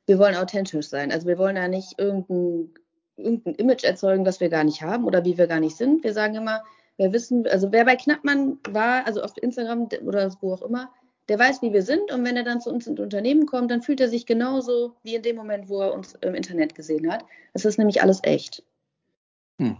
wir 0.08 0.18
wollen 0.18 0.34
authentisch 0.34 0.88
sein. 0.88 1.12
Also 1.12 1.28
wir 1.28 1.38
wollen 1.38 1.56
ja 1.56 1.68
nicht 1.68 1.98
irgendein, 1.98 2.70
irgendein 3.16 3.54
Image 3.56 3.84
erzeugen, 3.84 4.24
was 4.24 4.40
wir 4.40 4.48
gar 4.48 4.64
nicht 4.64 4.82
haben 4.82 5.04
oder 5.04 5.24
wie 5.24 5.36
wir 5.36 5.46
gar 5.46 5.60
nicht 5.60 5.76
sind. 5.76 6.02
Wir 6.02 6.14
sagen 6.14 6.34
immer, 6.34 6.64
wer 6.98 7.12
wissen, 7.12 7.46
also 7.46 7.72
wer 7.72 7.84
bei 7.84 7.96
Knappmann 7.96 8.58
war, 8.68 9.06
also 9.06 9.22
auf 9.22 9.32
Instagram 9.40 9.88
oder 10.04 10.37
wo 10.40 10.52
auch 10.52 10.62
immer, 10.62 10.90
der 11.28 11.38
weiß, 11.38 11.62
wie 11.62 11.72
wir 11.72 11.82
sind 11.82 12.12
und 12.12 12.24
wenn 12.24 12.37
er 12.37 12.44
dann 12.44 12.61
zu 12.61 12.70
uns 12.70 12.87
ins 12.87 13.00
Unternehmen 13.00 13.46
kommt, 13.46 13.70
dann 13.70 13.82
fühlt 13.82 14.00
er 14.00 14.08
sich 14.08 14.26
genauso 14.26 14.94
wie 15.02 15.14
in 15.14 15.22
dem 15.22 15.37
Moment, 15.37 15.68
wo 15.68 15.80
er 15.80 15.94
uns 15.94 16.14
im 16.20 16.34
Internet 16.34 16.74
gesehen 16.74 17.11
hat. 17.11 17.24
Es 17.52 17.64
ist 17.64 17.78
nämlich 17.78 18.02
alles 18.02 18.20
echt. 18.22 18.62
Hm. 19.58 19.78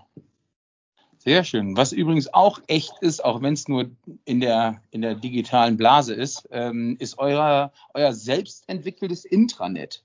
Sehr 1.19 1.45
schön. 1.45 1.77
Was 1.77 1.93
übrigens 1.93 2.33
auch 2.33 2.61
echt 2.69 2.93
ist, 3.01 3.25
auch 3.25 3.43
wenn 3.43 3.55
es 3.55 3.67
nur 3.67 3.91
in 4.25 4.41
der, 4.41 4.83
in 4.91 5.03
der 5.03 5.15
digitalen 5.15 5.77
Blase 5.77 6.15
ist, 6.15 6.49
ähm, 6.53 6.97
ist 7.01 7.19
euer, 7.19 7.73
euer 7.93 8.13
selbstentwickeltes 8.13 9.25
Intranet. 9.25 10.05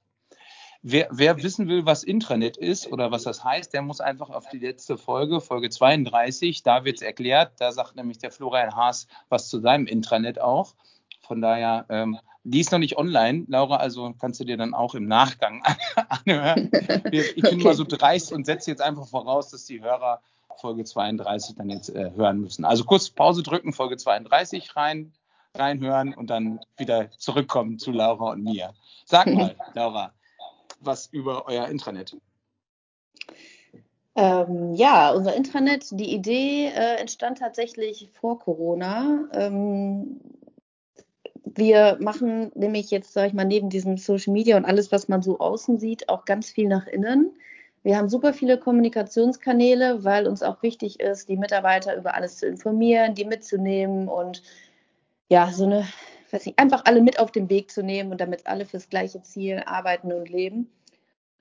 Wer, 0.85 1.07
wer, 1.11 1.41
wissen 1.41 1.69
will, 1.69 1.85
was 1.85 2.03
Intranet 2.03 2.57
ist 2.57 2.91
oder 2.91 3.09
was 3.09 3.23
das 3.23 3.41
heißt, 3.41 3.73
der 3.73 3.81
muss 3.81 4.01
einfach 4.01 4.29
auf 4.29 4.49
die 4.49 4.59
letzte 4.59 4.97
Folge, 4.97 5.39
Folge 5.39 5.69
32, 5.69 6.61
da 6.61 6.83
wird 6.83 6.97
es 6.97 7.01
erklärt. 7.01 7.53
Da 7.59 7.71
sagt 7.71 7.95
nämlich 7.95 8.17
der 8.17 8.31
Florian 8.31 8.75
Haas 8.75 9.07
was 9.29 9.47
zu 9.47 9.61
seinem 9.61 9.87
Intranet 9.87 10.41
auch. 10.41 10.75
Von 11.21 11.39
daher, 11.39 11.85
ähm, 11.87 12.19
die 12.43 12.59
ist 12.59 12.73
noch 12.73 12.79
nicht 12.79 12.97
online, 12.97 13.45
Laura, 13.47 13.77
also 13.77 14.13
kannst 14.19 14.41
du 14.41 14.43
dir 14.43 14.57
dann 14.57 14.73
auch 14.73 14.93
im 14.93 15.07
Nachgang 15.07 15.63
anhören. 16.09 16.69
Ich 17.11 17.35
bin 17.35 17.45
okay. 17.45 17.63
mal 17.63 17.75
so 17.75 17.85
dreist 17.85 18.33
und 18.33 18.45
setze 18.45 18.69
jetzt 18.69 18.81
einfach 18.81 19.07
voraus, 19.07 19.51
dass 19.51 19.63
die 19.63 19.81
Hörer 19.81 20.19
Folge 20.57 20.83
32 20.83 21.55
dann 21.55 21.69
jetzt 21.69 21.89
äh, 21.89 22.11
hören 22.13 22.41
müssen. 22.41 22.65
Also 22.65 22.83
kurz 22.83 23.09
Pause 23.09 23.41
drücken, 23.41 23.71
Folge 23.71 23.95
32 23.95 24.75
rein, 24.75 25.13
reinhören 25.55 26.13
und 26.13 26.29
dann 26.29 26.59
wieder 26.77 27.09
zurückkommen 27.11 27.79
zu 27.79 27.91
Laura 27.91 28.31
und 28.31 28.43
mir. 28.43 28.73
Sag 29.05 29.27
mal, 29.27 29.55
Laura, 29.73 30.11
was 30.85 31.07
über 31.07 31.47
euer 31.47 31.67
Intranet? 31.67 32.15
Ähm, 34.15 34.73
ja, 34.75 35.11
unser 35.11 35.35
Intranet, 35.35 35.87
die 35.91 36.13
Idee 36.13 36.67
äh, 36.67 36.97
entstand 36.99 37.39
tatsächlich 37.39 38.09
vor 38.13 38.39
Corona. 38.39 39.27
Ähm, 39.33 40.21
wir 41.43 41.97
machen 41.99 42.51
nämlich 42.55 42.91
jetzt, 42.91 43.13
sage 43.13 43.27
ich 43.27 43.33
mal, 43.33 43.45
neben 43.45 43.69
diesem 43.69 43.97
Social 43.97 44.33
Media 44.33 44.57
und 44.57 44.65
alles, 44.65 44.91
was 44.91 45.07
man 45.07 45.21
so 45.21 45.39
außen 45.39 45.79
sieht, 45.79 46.09
auch 46.09 46.25
ganz 46.25 46.49
viel 46.49 46.67
nach 46.67 46.87
innen. 46.87 47.35
Wir 47.83 47.97
haben 47.97 48.07
super 48.07 48.33
viele 48.33 48.57
Kommunikationskanäle, 48.57 50.03
weil 50.03 50.27
uns 50.27 50.41
auch 50.41 50.63
wichtig 50.63 50.99
ist, 50.99 51.27
die 51.27 51.37
Mitarbeiter 51.37 51.95
über 51.97 52.15
alles 52.15 52.37
zu 52.37 52.47
informieren, 52.47 53.13
die 53.13 53.25
mitzunehmen 53.25 54.07
und 54.07 54.41
ja, 55.29 55.51
so 55.51 55.65
eine, 55.65 55.85
weiß 56.33 56.45
nicht, 56.45 56.59
einfach 56.59 56.83
alle 56.85 57.01
mit 57.01 57.19
auf 57.19 57.31
den 57.31 57.49
Weg 57.49 57.71
zu 57.71 57.83
nehmen 57.83 58.11
und 58.11 58.19
damit 58.19 58.47
alle 58.47 58.65
fürs 58.65 58.89
gleiche 58.89 59.21
Ziel 59.21 59.63
arbeiten 59.65 60.11
und 60.11 60.29
leben. 60.29 60.69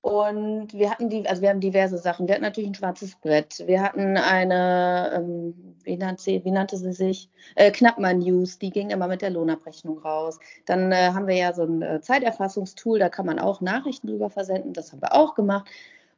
Und 0.03 0.75
wir 0.75 0.91
hatten 0.91 1.09
die, 1.11 1.29
also 1.29 1.43
wir 1.43 1.51
haben 1.51 1.61
diverse 1.61 1.97
Sachen. 1.97 2.27
Wir 2.27 2.35
hatten 2.35 2.43
natürlich 2.43 2.71
ein 2.71 2.75
schwarzes 2.75 3.15
Brett. 3.15 3.63
Wir 3.67 3.81
hatten 3.83 4.17
eine, 4.17 5.13
ähm, 5.15 5.77
wie, 5.85 5.97
nannte 5.97 6.21
sie, 6.21 6.45
wie 6.45 6.51
nannte 6.51 6.77
sie 6.77 6.93
sich? 6.93 7.31
Äh, 7.55 7.71
Knappmann 7.71 8.19
News, 8.19 8.59
die 8.59 8.71
ging 8.71 8.91
immer 8.91 9.07
mit 9.07 9.23
der 9.23 9.31
Lohnabrechnung 9.31 9.99
raus. 9.99 10.41
Dann 10.67 10.91
äh, 10.91 11.13
haben 11.15 11.29
wir 11.29 11.37
ja 11.37 11.53
so 11.53 11.63
ein 11.63 11.83
äh, 11.83 12.01
Zeiterfassungstool, 12.01 12.99
da 12.99 13.09
kann 13.09 13.27
man 13.27 13.39
auch 13.39 13.61
Nachrichten 13.61 14.09
drüber 14.09 14.29
versenden. 14.29 14.73
Das 14.73 14.91
haben 14.91 15.03
wir 15.03 15.15
auch 15.15 15.37
gemacht. 15.37 15.69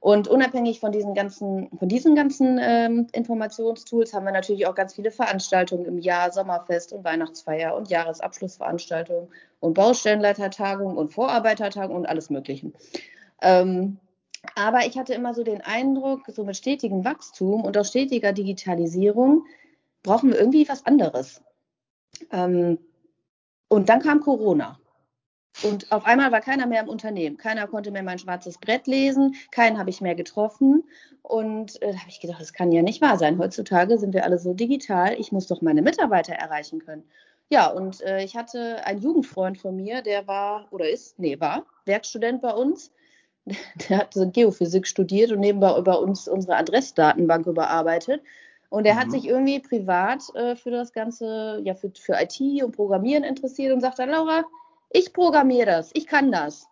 Und 0.05 0.29
unabhängig 0.29 0.81
von 0.81 0.93
diesen 0.93 1.15
ganzen, 1.15 1.71
von 1.79 1.89
diesen 1.89 2.15
ganzen 2.15 2.61
ähm, 2.61 3.07
Informationstools 3.13 4.13
haben 4.13 4.27
wir 4.27 4.33
natürlich 4.33 4.67
auch 4.67 4.75
ganz 4.75 4.93
viele 4.93 5.11
Veranstaltungen 5.11 5.87
im 5.87 5.97
Jahr, 5.97 6.31
Sommerfest 6.31 6.93
und 6.93 7.05
Weihnachtsfeier 7.05 7.75
und 7.75 7.89
Jahresabschlussveranstaltungen 7.89 9.31
und 9.61 9.73
Baustellenleitertagungen 9.73 10.99
und 10.99 11.15
Vorarbeitertagungen 11.15 12.01
und 12.01 12.07
alles 12.07 12.29
Mögliche. 12.29 12.71
Ähm, 13.41 13.97
aber 14.55 14.81
ich 14.81 14.99
hatte 14.99 15.15
immer 15.15 15.33
so 15.33 15.43
den 15.43 15.63
Eindruck, 15.63 16.25
so 16.29 16.45
mit 16.45 16.59
stetigem 16.59 17.03
Wachstum 17.07 17.65
und 17.65 17.79
auch 17.79 17.87
stetiger 17.87 18.35
Digitalisierung 18.35 19.47
brauchen 20.03 20.33
wir 20.33 20.39
irgendwie 20.39 20.69
was 20.69 20.85
anderes. 20.85 21.43
Ähm, 22.31 22.77
und 23.69 23.89
dann 23.89 24.03
kam 24.03 24.21
Corona. 24.21 24.79
Und 25.65 25.91
auf 25.91 26.05
einmal 26.05 26.31
war 26.31 26.41
keiner 26.41 26.67
mehr 26.67 26.83
im 26.83 26.89
Unternehmen. 26.89 27.37
Keiner 27.37 27.67
konnte 27.67 27.91
mehr 27.91 28.03
mein 28.03 28.19
schwarzes 28.19 28.59
Brett 28.59 28.87
lesen. 28.87 29.35
Keinen 29.51 29.79
habe 29.79 29.91
ich 29.91 30.01
mehr 30.01 30.15
getroffen. 30.15 30.85
Und 31.23 31.81
äh, 31.83 31.93
da 31.93 31.99
habe 31.99 32.11
ich 32.11 32.21
gedacht, 32.21 32.41
das 32.41 32.53
kann 32.53 32.71
ja 32.71 32.83
nicht 32.83 33.01
wahr 33.01 33.19
sein. 33.19 33.39
Heutzutage 33.39 33.99
sind 33.99 34.15
wir 34.15 34.25
alle 34.25 34.39
so 34.39 34.55
digital. 34.55 35.15
Ich 35.19 35.33
muss 35.33 35.47
doch 35.47 35.63
meine 35.63 35.83
Mitarbeiter 35.83 36.35
erreichen 36.35 36.81
können. 36.81 37.05
Ja, 37.51 37.69
und 37.69 38.01
äh, 38.03 38.23
ich 38.23 38.37
hatte 38.37 38.85
einen 38.85 39.01
Jugendfreund 39.01 39.59
von 39.59 39.77
mir, 39.77 40.03
der 40.03 40.27
war 40.27 40.67
oder 40.71 40.89
ist, 40.89 41.19
nee, 41.19 41.39
war 41.41 41.65
Werkstudent 41.85 42.41
bei 42.41 42.53
uns 42.53 42.91
der 43.89 43.99
hat 43.99 44.15
Geophysik 44.33 44.87
studiert 44.87 45.33
und 45.33 45.41
nebenbei 45.41 45.77
über 45.79 46.01
uns 46.01 46.29
unsere 46.29 46.57
Adressdatenbank 46.57 47.47
überarbeitet. 47.47 48.23
Und 48.71 48.87
er 48.87 48.95
mhm. 48.95 48.99
hat 48.99 49.11
sich 49.11 49.27
irgendwie 49.27 49.61
privat 49.61 50.23
äh, 50.35 50.57
für 50.57 50.71
das 50.71 50.93
Ganze, 50.93 51.61
ja, 51.63 51.75
für, 51.75 51.91
für 51.95 52.17
IT 52.21 52.41
und 52.63 52.75
Programmieren 52.75 53.23
interessiert 53.23 53.73
und 53.73 53.81
sagt 53.81 53.99
dann, 53.99 54.11
Laura, 54.11 54.45
ich 54.95 55.13
programmiere 55.13 55.67
das, 55.67 55.91
ich 55.93 56.07
kann 56.07 56.33
das. 56.33 56.67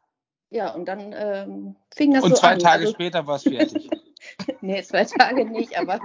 Ja, 0.48 0.72
und 0.74 0.86
dann 0.86 1.14
ähm, 1.16 1.76
fing 1.94 2.14
das 2.14 2.22
und 2.22 2.30
so 2.30 2.36
zwei 2.36 2.52
an. 2.52 2.58
Tage 2.58 2.82
also, 2.82 2.92
später 2.92 3.26
war 3.26 3.36
es 3.36 3.42
fertig. 3.42 3.90
nee, 4.60 4.82
zwei 4.82 5.04
Tage 5.04 5.44
nicht, 5.44 5.78
aber 5.78 5.98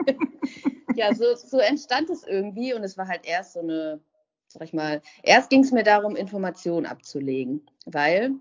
ja, 0.96 1.14
so, 1.14 1.36
so 1.36 1.60
entstand 1.60 2.10
es 2.10 2.24
irgendwie 2.24 2.74
und 2.74 2.84
es 2.84 2.98
war 2.98 3.08
halt 3.08 3.26
erst 3.26 3.54
so 3.54 3.60
eine, 3.60 4.00
sag 4.48 4.64
ich 4.64 4.74
mal, 4.74 5.02
erst 5.22 5.50
ging 5.50 5.62
es 5.62 5.72
mir 5.72 5.84
darum, 5.84 6.16
Informationen 6.16 6.86
abzulegen, 6.86 7.68
weil 7.86 8.32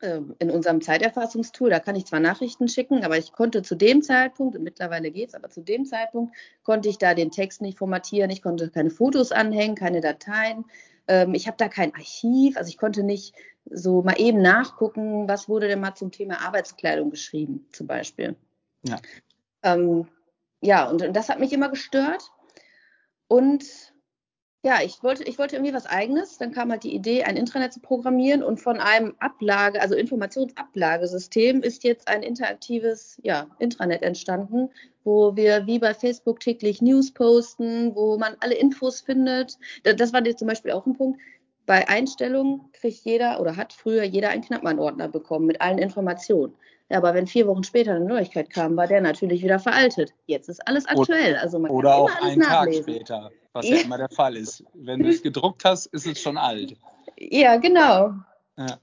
ähm, 0.00 0.34
in 0.38 0.50
unserem 0.50 0.80
Zeiterfassungstool, 0.80 1.68
da 1.68 1.80
kann 1.80 1.96
ich 1.96 2.06
zwar 2.06 2.20
Nachrichten 2.20 2.68
schicken, 2.68 3.04
aber 3.04 3.18
ich 3.18 3.32
konnte 3.32 3.62
zu 3.62 3.74
dem 3.74 4.02
Zeitpunkt, 4.02 4.58
mittlerweile 4.58 5.10
geht 5.10 5.30
es, 5.30 5.34
aber 5.34 5.50
zu 5.50 5.62
dem 5.62 5.84
Zeitpunkt 5.84 6.34
konnte 6.62 6.88
ich 6.88 6.98
da 6.98 7.12
den 7.12 7.30
Text 7.30 7.60
nicht 7.60 7.76
formatieren, 7.76 8.30
ich 8.30 8.40
konnte 8.40 8.70
keine 8.70 8.90
Fotos 8.90 9.32
anhängen, 9.32 9.74
keine 9.74 10.00
Dateien, 10.00 10.64
ähm, 11.08 11.34
ich 11.34 11.46
habe 11.46 11.56
da 11.56 11.68
kein 11.68 11.94
Archiv, 11.94 12.56
also 12.56 12.68
ich 12.68 12.78
konnte 12.78 13.02
nicht 13.02 13.34
so 13.70 14.02
mal 14.02 14.20
eben 14.20 14.42
nachgucken, 14.42 15.28
was 15.28 15.48
wurde 15.48 15.68
denn 15.68 15.80
mal 15.80 15.94
zum 15.94 16.10
Thema 16.10 16.40
Arbeitskleidung 16.40 17.10
geschrieben, 17.10 17.66
zum 17.72 17.86
Beispiel. 17.86 18.36
Ja. 18.82 18.98
Ähm, 19.62 20.06
ja, 20.60 20.88
und, 20.88 21.02
und 21.02 21.14
das 21.14 21.28
hat 21.28 21.40
mich 21.40 21.52
immer 21.52 21.68
gestört. 21.68 22.30
Und 23.28 23.93
ja, 24.64 24.80
ich 24.82 25.02
wollte, 25.02 25.24
ich 25.24 25.38
wollte 25.38 25.56
irgendwie 25.56 25.74
was 25.74 25.84
Eigenes. 25.84 26.38
Dann 26.38 26.50
kam 26.50 26.70
halt 26.70 26.84
die 26.84 26.94
Idee, 26.94 27.24
ein 27.24 27.36
Intranet 27.36 27.74
zu 27.74 27.80
programmieren 27.80 28.42
und 28.42 28.62
von 28.62 28.80
einem 28.80 29.14
Ablage, 29.18 29.80
also 29.80 29.94
Informationsablagesystem 29.94 31.62
ist 31.62 31.84
jetzt 31.84 32.08
ein 32.08 32.22
interaktives 32.22 33.20
ja, 33.22 33.46
Intranet 33.58 34.02
entstanden, 34.02 34.70
wo 35.04 35.36
wir 35.36 35.66
wie 35.66 35.78
bei 35.78 35.92
Facebook 35.92 36.40
täglich 36.40 36.80
News 36.80 37.12
posten, 37.12 37.94
wo 37.94 38.16
man 38.16 38.36
alle 38.40 38.54
Infos 38.54 39.02
findet. 39.02 39.58
Das 39.82 40.14
war 40.14 40.24
jetzt 40.24 40.38
zum 40.38 40.48
Beispiel 40.48 40.72
auch 40.72 40.86
ein 40.86 40.96
Punkt. 40.96 41.20
Bei 41.66 41.86
Einstellungen 41.86 42.62
kriegt 42.72 43.04
jeder 43.04 43.42
oder 43.42 43.56
hat 43.56 43.74
früher 43.74 44.04
jeder 44.04 44.30
einen 44.30 44.44
Knappmann-Ordner 44.44 45.08
bekommen 45.08 45.44
mit 45.44 45.60
allen 45.60 45.78
Informationen. 45.78 46.54
Ja, 46.90 46.98
aber 46.98 47.14
wenn 47.14 47.26
vier 47.26 47.46
Wochen 47.46 47.64
später 47.64 47.94
eine 47.94 48.04
Neuigkeit 48.04 48.50
kam, 48.50 48.76
war 48.76 48.86
der 48.86 49.00
natürlich 49.00 49.42
wieder 49.42 49.58
veraltet. 49.58 50.12
Jetzt 50.26 50.48
ist 50.48 50.66
alles 50.68 50.86
aktuell. 50.86 51.36
Also 51.36 51.58
man 51.58 51.70
oder 51.70 51.90
kann 51.90 51.98
auch 51.98 52.08
immer 52.08 52.22
alles 52.22 52.32
einen 52.32 52.40
nachlesen. 52.40 52.86
Tag 52.86 52.94
später, 52.94 53.30
was 53.52 53.68
ja. 53.68 53.76
ja 53.76 53.82
immer 53.82 53.98
der 53.98 54.10
Fall 54.10 54.36
ist. 54.36 54.64
Wenn 54.74 55.02
du 55.02 55.08
es 55.08 55.22
gedruckt 55.22 55.64
hast, 55.64 55.86
ist 55.86 56.06
es 56.06 56.20
schon 56.20 56.36
alt. 56.36 56.76
Ja, 57.16 57.56
genau. 57.56 58.12
Ja, 58.58 58.78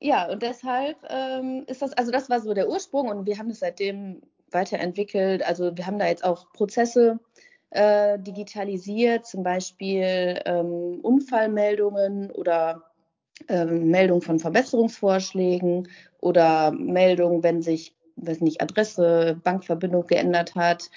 ja 0.00 0.32
und 0.32 0.42
deshalb 0.42 0.96
ähm, 1.08 1.64
ist 1.68 1.82
das, 1.82 1.92
also 1.92 2.10
das 2.10 2.28
war 2.28 2.40
so 2.40 2.52
der 2.52 2.68
Ursprung 2.68 3.08
und 3.08 3.26
wir 3.26 3.38
haben 3.38 3.50
es 3.50 3.60
seitdem 3.60 4.20
weiterentwickelt. 4.50 5.46
Also 5.46 5.76
wir 5.76 5.86
haben 5.86 5.98
da 5.98 6.06
jetzt 6.06 6.24
auch 6.24 6.52
Prozesse 6.52 7.20
äh, 7.70 8.18
digitalisiert, 8.18 9.26
zum 9.26 9.44
Beispiel 9.44 10.40
ähm, 10.46 11.00
Unfallmeldungen 11.02 12.32
oder 12.32 12.82
ähm, 13.48 13.88
Meldung 13.88 14.22
von 14.22 14.38
Verbesserungsvorschlägen 14.38 15.88
oder 16.20 16.72
Meldung, 16.72 17.42
wenn 17.42 17.62
sich, 17.62 17.94
weiß 18.16 18.40
nicht, 18.40 18.62
Adresse, 18.62 19.40
Bankverbindung 19.42 20.06
geändert 20.06 20.54
hat, 20.54 20.90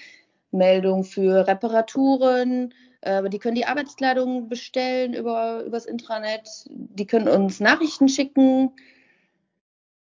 Meldung 0.52 1.04
für 1.04 1.48
Reparaturen. 1.48 2.74
Äh, 3.02 3.30
die 3.30 3.40
können 3.40 3.56
die 3.56 3.66
Arbeitskleidung 3.66 4.50
bestellen 4.50 5.14
über 5.14 5.64
übers 5.64 5.86
Intranet. 5.86 6.48
Die 6.70 7.06
können 7.06 7.28
uns 7.28 7.60
Nachrichten 7.60 8.10
schicken. 8.10 8.72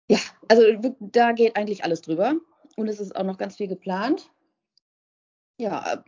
Ja, 0.08 0.18
also 0.48 0.62
da 1.00 1.32
geht 1.32 1.56
eigentlich 1.56 1.84
alles 1.84 2.02
drüber. 2.02 2.34
Und 2.76 2.88
es 2.88 3.00
ist 3.00 3.14
auch 3.14 3.24
noch 3.24 3.38
ganz 3.38 3.56
viel 3.56 3.68
geplant. 3.68 4.30
Ja, 5.58 6.04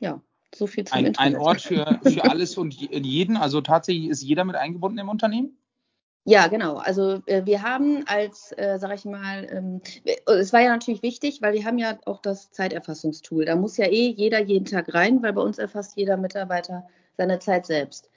ja. 0.00 0.20
So 0.54 0.66
viel 0.66 0.84
zum 0.84 0.98
ein, 0.98 1.06
Internet. 1.06 1.36
Ein 1.36 1.40
Ort 1.40 1.60
für, 1.60 2.00
für 2.02 2.24
alles 2.30 2.58
und 2.58 2.74
jeden, 2.74 3.36
also 3.36 3.60
tatsächlich 3.60 4.08
ist 4.08 4.22
jeder 4.22 4.44
mit 4.44 4.56
eingebunden 4.56 4.98
im 4.98 5.08
Unternehmen? 5.08 5.56
Ja, 6.30 6.46
genau. 6.46 6.76
Also 6.76 7.22
äh, 7.26 7.44
wir 7.44 7.62
haben 7.62 8.04
als, 8.06 8.52
äh, 8.56 8.78
sag 8.78 8.94
ich 8.94 9.04
mal, 9.04 9.48
ähm, 9.50 9.80
es 10.26 10.52
war 10.52 10.60
ja 10.60 10.70
natürlich 10.70 11.02
wichtig, 11.02 11.42
weil 11.42 11.54
wir 11.54 11.64
haben 11.64 11.76
ja 11.76 11.98
auch 12.06 12.22
das 12.22 12.52
Zeiterfassungstool. 12.52 13.46
Da 13.46 13.56
muss 13.56 13.76
ja 13.76 13.86
eh 13.86 14.10
jeder 14.10 14.40
jeden 14.40 14.64
Tag 14.64 14.94
rein, 14.94 15.24
weil 15.24 15.32
bei 15.32 15.42
uns 15.42 15.58
erfasst 15.58 15.96
jeder 15.96 16.16
Mitarbeiter 16.16 16.86
seine 17.16 17.40
Zeit 17.40 17.66
selbst. 17.66 18.10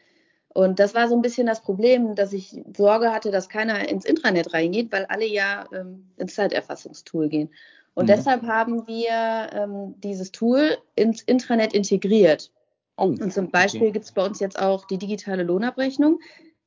Und 0.50 0.80
das 0.80 0.94
war 0.94 1.08
so 1.08 1.16
ein 1.16 1.24
bisschen 1.24 1.48
das 1.48 1.64
Problem, 1.64 2.14
dass 2.14 2.34
ich 2.34 2.56
Sorge 2.78 3.12
hatte, 3.12 3.32
dass 3.32 3.50
keiner 3.50 3.90
ins 3.90 4.06
Intranet 4.06 4.54
reingeht, 4.54 4.92
weil 4.92 5.06
alle 5.06 5.26
ja 5.26 5.66
ähm, 5.74 6.12
ins 6.18 6.36
Zeiterfassungstool 6.36 7.30
gehen. 7.30 7.50
Und 7.96 8.06
mhm. 8.06 8.08
deshalb 8.12 8.44
haben 8.44 8.86
wir 8.86 9.50
ähm, 9.54 9.96
dieses 9.98 10.32
Tool 10.32 10.78
ins 10.96 11.24
Intranet 11.24 11.74
integriert. 11.74 12.52
Oh, 12.96 13.06
und 13.06 13.34
zum 13.34 13.50
Beispiel 13.50 13.82
okay. 13.82 13.92
gibt 13.94 14.06
es 14.06 14.12
bei 14.12 14.24
uns 14.24 14.40
jetzt 14.40 14.60
auch 14.60 14.86
die 14.86 15.00
digitale 15.00 15.42
Lohnabrechnung. 15.42 16.20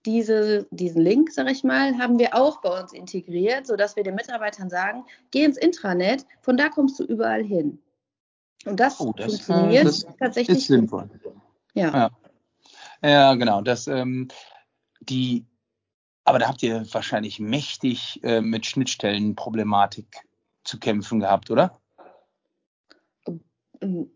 Diese, 0.06 0.66
diesen 0.70 1.02
Link, 1.02 1.32
sage 1.32 1.50
ich 1.50 1.64
mal, 1.64 1.98
haben 1.98 2.18
wir 2.18 2.34
auch 2.34 2.60
bei 2.60 2.80
uns 2.80 2.92
integriert, 2.92 3.66
sodass 3.66 3.96
wir 3.96 4.04
den 4.04 4.14
Mitarbeitern 4.14 4.70
sagen, 4.70 5.04
geh 5.32 5.44
ins 5.44 5.58
Intranet, 5.58 6.24
von 6.40 6.56
da 6.56 6.68
kommst 6.68 6.98
du 7.00 7.04
überall 7.04 7.42
hin. 7.42 7.80
Und 8.64 8.80
das, 8.80 9.00
oh, 9.00 9.12
das 9.16 9.40
funktioniert 9.40 9.86
das 9.86 10.06
tatsächlich. 10.18 10.58
Ist 10.58 10.66
sinnvoll. 10.68 11.10
Ja. 11.74 11.92
ja. 11.92 12.10
Ja, 13.02 13.34
genau. 13.34 13.60
Das, 13.60 13.86
ähm, 13.86 14.28
die, 15.00 15.44
aber 16.24 16.38
da 16.38 16.48
habt 16.48 16.62
ihr 16.62 16.86
wahrscheinlich 16.92 17.38
mächtig 17.38 18.20
äh, 18.22 18.40
mit 18.40 18.66
Schnittstellenproblematik 18.66 20.22
zu 20.64 20.78
kämpfen 20.78 21.20
gehabt, 21.20 21.50
oder? 21.50 21.80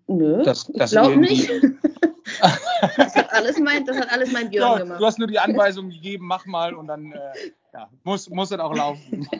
Nö, 0.07 0.43
das, 0.43 0.67
das 0.75 0.93
ich 0.93 0.99
glaube 0.99 1.17
nicht. 1.17 1.51
das, 2.97 3.15
hat 3.15 3.33
alles 3.33 3.59
mein, 3.59 3.85
das 3.85 3.97
hat 3.97 4.13
alles 4.13 4.33
mein 4.33 4.51
Björn 4.51 4.73
ja, 4.73 4.79
gemacht. 4.79 5.01
Du 5.01 5.07
hast 5.07 5.19
nur 5.19 5.29
die 5.29 5.39
Anweisung 5.39 5.91
gegeben, 5.91 6.27
mach 6.27 6.47
mal 6.47 6.75
und 6.75 6.87
dann 6.87 7.13
äh, 7.13 7.19
ja, 7.73 7.89
muss, 8.05 8.29
muss 8.31 8.51
das 8.51 8.61
auch 8.61 8.75
laufen. 8.75 9.29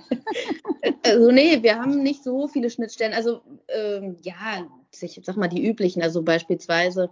Also 1.03 1.31
nee, 1.31 1.63
wir 1.63 1.77
haben 1.77 2.03
nicht 2.03 2.23
so 2.23 2.47
viele 2.47 2.69
Schnittstellen. 2.69 3.15
Also 3.15 3.41
ähm, 3.69 4.17
ja, 4.23 4.67
ich 5.01 5.21
sag 5.23 5.37
mal 5.37 5.49
die 5.49 5.67
üblichen. 5.67 6.03
Also 6.03 6.23
beispielsweise 6.23 7.11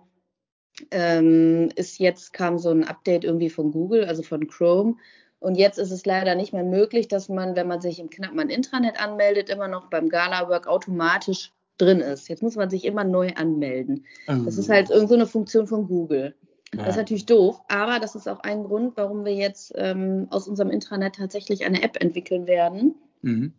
ähm, 0.90 1.70
ist 1.74 1.98
jetzt 1.98 2.32
kam 2.32 2.58
so 2.58 2.70
ein 2.70 2.84
Update 2.84 3.24
irgendwie 3.24 3.50
von 3.50 3.72
Google, 3.72 4.04
also 4.04 4.22
von 4.22 4.46
Chrome. 4.46 4.96
Und 5.40 5.54
jetzt 5.56 5.78
ist 5.78 5.90
es 5.90 6.04
leider 6.04 6.34
nicht 6.34 6.52
mehr 6.52 6.64
möglich, 6.64 7.08
dass 7.08 7.28
man, 7.28 7.56
wenn 7.56 7.68
man 7.68 7.80
sich 7.80 7.98
im 7.98 8.10
Knappmann 8.10 8.50
Intranet 8.50 9.00
anmeldet, 9.00 9.48
immer 9.48 9.68
noch 9.68 9.88
beim 9.88 10.08
Gala 10.08 10.48
Work 10.48 10.66
automatisch 10.66 11.52
drin 11.78 12.00
ist. 12.00 12.28
Jetzt 12.28 12.42
muss 12.42 12.56
man 12.56 12.70
sich 12.70 12.84
immer 12.84 13.04
neu 13.04 13.32
anmelden. 13.34 14.04
Mhm. 14.26 14.44
Das 14.44 14.58
ist 14.58 14.68
halt 14.68 14.90
irgendeine 14.90 15.26
so 15.26 15.32
Funktion 15.32 15.66
von 15.66 15.86
Google. 15.86 16.34
Ja. 16.74 16.80
Das 16.80 16.90
ist 16.90 16.96
natürlich 16.96 17.26
doof, 17.26 17.60
aber 17.68 17.98
das 17.98 18.14
ist 18.14 18.28
auch 18.28 18.40
ein 18.40 18.64
Grund, 18.64 18.96
warum 18.96 19.24
wir 19.24 19.34
jetzt 19.34 19.72
ähm, 19.76 20.26
aus 20.30 20.46
unserem 20.46 20.70
Intranet 20.70 21.14
tatsächlich 21.14 21.64
eine 21.64 21.82
App 21.82 21.96
entwickeln 22.02 22.46
werden, 22.46 22.94
Mhm. 23.22 23.52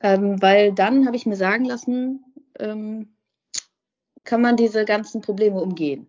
Ähm, 0.00 0.40
weil 0.42 0.72
dann 0.72 1.06
habe 1.06 1.16
ich 1.16 1.26
mir 1.26 1.36
sagen 1.36 1.64
lassen, 1.64 2.24
ähm, 2.58 3.16
kann 4.24 4.42
man 4.42 4.56
diese 4.56 4.84
ganzen 4.84 5.20
Probleme 5.20 5.60
umgehen. 5.60 6.06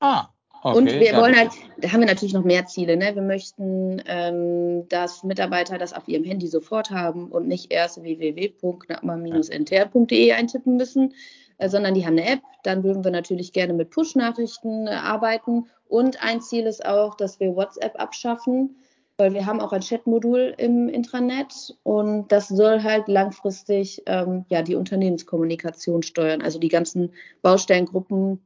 Ah, 0.00 0.28
Okay, 0.62 0.76
und 0.76 0.86
wir 0.86 1.12
ja, 1.12 1.18
wollen 1.18 1.34
halt, 1.36 1.52
da 1.78 1.90
haben 1.90 2.00
wir 2.00 2.06
natürlich 2.06 2.34
noch 2.34 2.44
mehr 2.44 2.66
Ziele. 2.66 2.94
Ne? 2.96 3.14
Wir 3.14 3.22
möchten, 3.22 4.02
ähm, 4.06 4.86
dass 4.88 5.24
Mitarbeiter 5.24 5.78
das 5.78 5.94
auf 5.94 6.06
ihrem 6.06 6.24
Handy 6.24 6.48
sofort 6.48 6.90
haben 6.90 7.28
und 7.28 7.48
nicht 7.48 7.72
erst 7.72 8.02
www.knappmann-intern.de 8.02 10.32
eintippen 10.32 10.76
müssen, 10.76 11.14
äh, 11.56 11.70
sondern 11.70 11.94
die 11.94 12.04
haben 12.04 12.18
eine 12.18 12.28
App. 12.28 12.42
Dann 12.62 12.84
würden 12.84 13.04
wir 13.04 13.10
natürlich 13.10 13.54
gerne 13.54 13.72
mit 13.72 13.88
Push-Nachrichten 13.88 14.86
äh, 14.86 14.90
arbeiten. 14.90 15.70
Und 15.88 16.22
ein 16.22 16.42
Ziel 16.42 16.66
ist 16.66 16.84
auch, 16.84 17.16
dass 17.16 17.40
wir 17.40 17.56
WhatsApp 17.56 17.98
abschaffen, 17.98 18.76
weil 19.16 19.32
wir 19.32 19.46
haben 19.46 19.60
auch 19.60 19.72
ein 19.72 19.80
Chat-Modul 19.80 20.52
im 20.58 20.90
Intranet 20.90 21.74
und 21.82 22.30
das 22.32 22.48
soll 22.48 22.82
halt 22.82 23.08
langfristig 23.08 24.02
ähm, 24.06 24.44
ja, 24.48 24.60
die 24.62 24.74
Unternehmenskommunikation 24.74 26.02
steuern, 26.02 26.42
also 26.42 26.58
die 26.58 26.68
ganzen 26.68 27.14
Baustellengruppen 27.42 28.40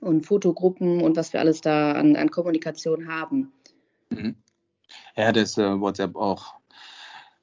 und 0.00 0.26
Fotogruppen 0.26 1.00
und 1.02 1.16
was 1.16 1.32
wir 1.32 1.40
alles 1.40 1.60
da 1.60 1.92
an, 1.92 2.16
an 2.16 2.30
Kommunikation 2.30 3.08
haben. 3.08 3.52
Mhm. 4.10 4.36
Ja, 5.16 5.32
das 5.32 5.58
äh, 5.58 5.80
WhatsApp 5.80 6.16
auch 6.16 6.54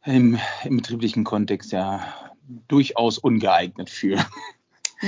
im, 0.05 0.39
im, 0.63 0.77
betrieblichen 0.77 1.23
Kontext 1.23 1.71
ja 1.71 2.01
durchaus 2.67 3.17
ungeeignet 3.17 3.89
für. 3.89 4.23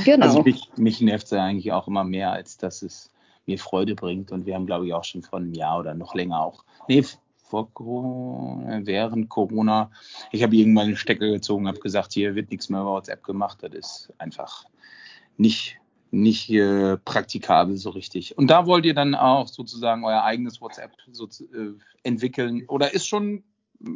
Genau. 0.04 0.26
Also 0.26 0.44
mich, 0.44 0.70
mich 0.76 1.02
nervt 1.02 1.26
es 1.26 1.32
ja 1.32 1.44
eigentlich 1.44 1.72
auch 1.72 1.88
immer 1.88 2.04
mehr, 2.04 2.32
als 2.32 2.58
dass 2.58 2.82
es 2.82 3.10
mir 3.46 3.58
Freude 3.58 3.96
bringt. 3.96 4.32
Und 4.32 4.46
wir 4.46 4.54
haben, 4.54 4.66
glaube 4.66 4.86
ich, 4.86 4.94
auch 4.94 5.04
schon 5.04 5.24
vor 5.24 5.40
einem 5.40 5.54
Jahr 5.54 5.80
oder 5.80 5.94
noch 5.96 6.14
länger 6.14 6.42
auch, 6.42 6.66
nee, 6.88 7.04
vor 7.48 7.74
Corona, 7.74 8.82
während 8.86 9.30
Corona, 9.30 9.90
ich 10.32 10.44
habe 10.44 10.56
irgendwann 10.56 10.88
einen 10.88 10.98
Stecker 10.98 11.32
gezogen, 11.32 11.68
habe 11.68 11.80
gesagt, 11.80 12.12
hier 12.14 12.36
wird 12.36 12.52
nichts 12.52 12.68
mehr 12.70 12.82
über 12.82 12.92
WhatsApp 12.92 13.24
gemacht. 13.24 13.60
Das 13.62 13.74
ist 13.74 14.14
einfach 14.18 14.66
nicht 15.38 15.80
nicht 16.12 16.50
äh, 16.50 16.98
praktikabel 16.98 17.78
so 17.78 17.90
richtig. 17.90 18.38
Und 18.38 18.48
da 18.48 18.66
wollt 18.66 18.86
ihr 18.86 18.94
dann 18.94 19.16
auch 19.16 19.48
sozusagen 19.48 20.04
euer 20.06 20.24
eigenes 20.24 20.62
WhatsApp 20.62 20.92
so, 21.12 21.26
äh, 21.26 21.74
entwickeln 22.04 22.66
oder 22.68 22.94
ist 22.94 23.08
schon, 23.08 23.44
äh, 23.82 23.90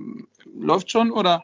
läuft 0.54 0.92
schon 0.92 1.12
oder? 1.12 1.44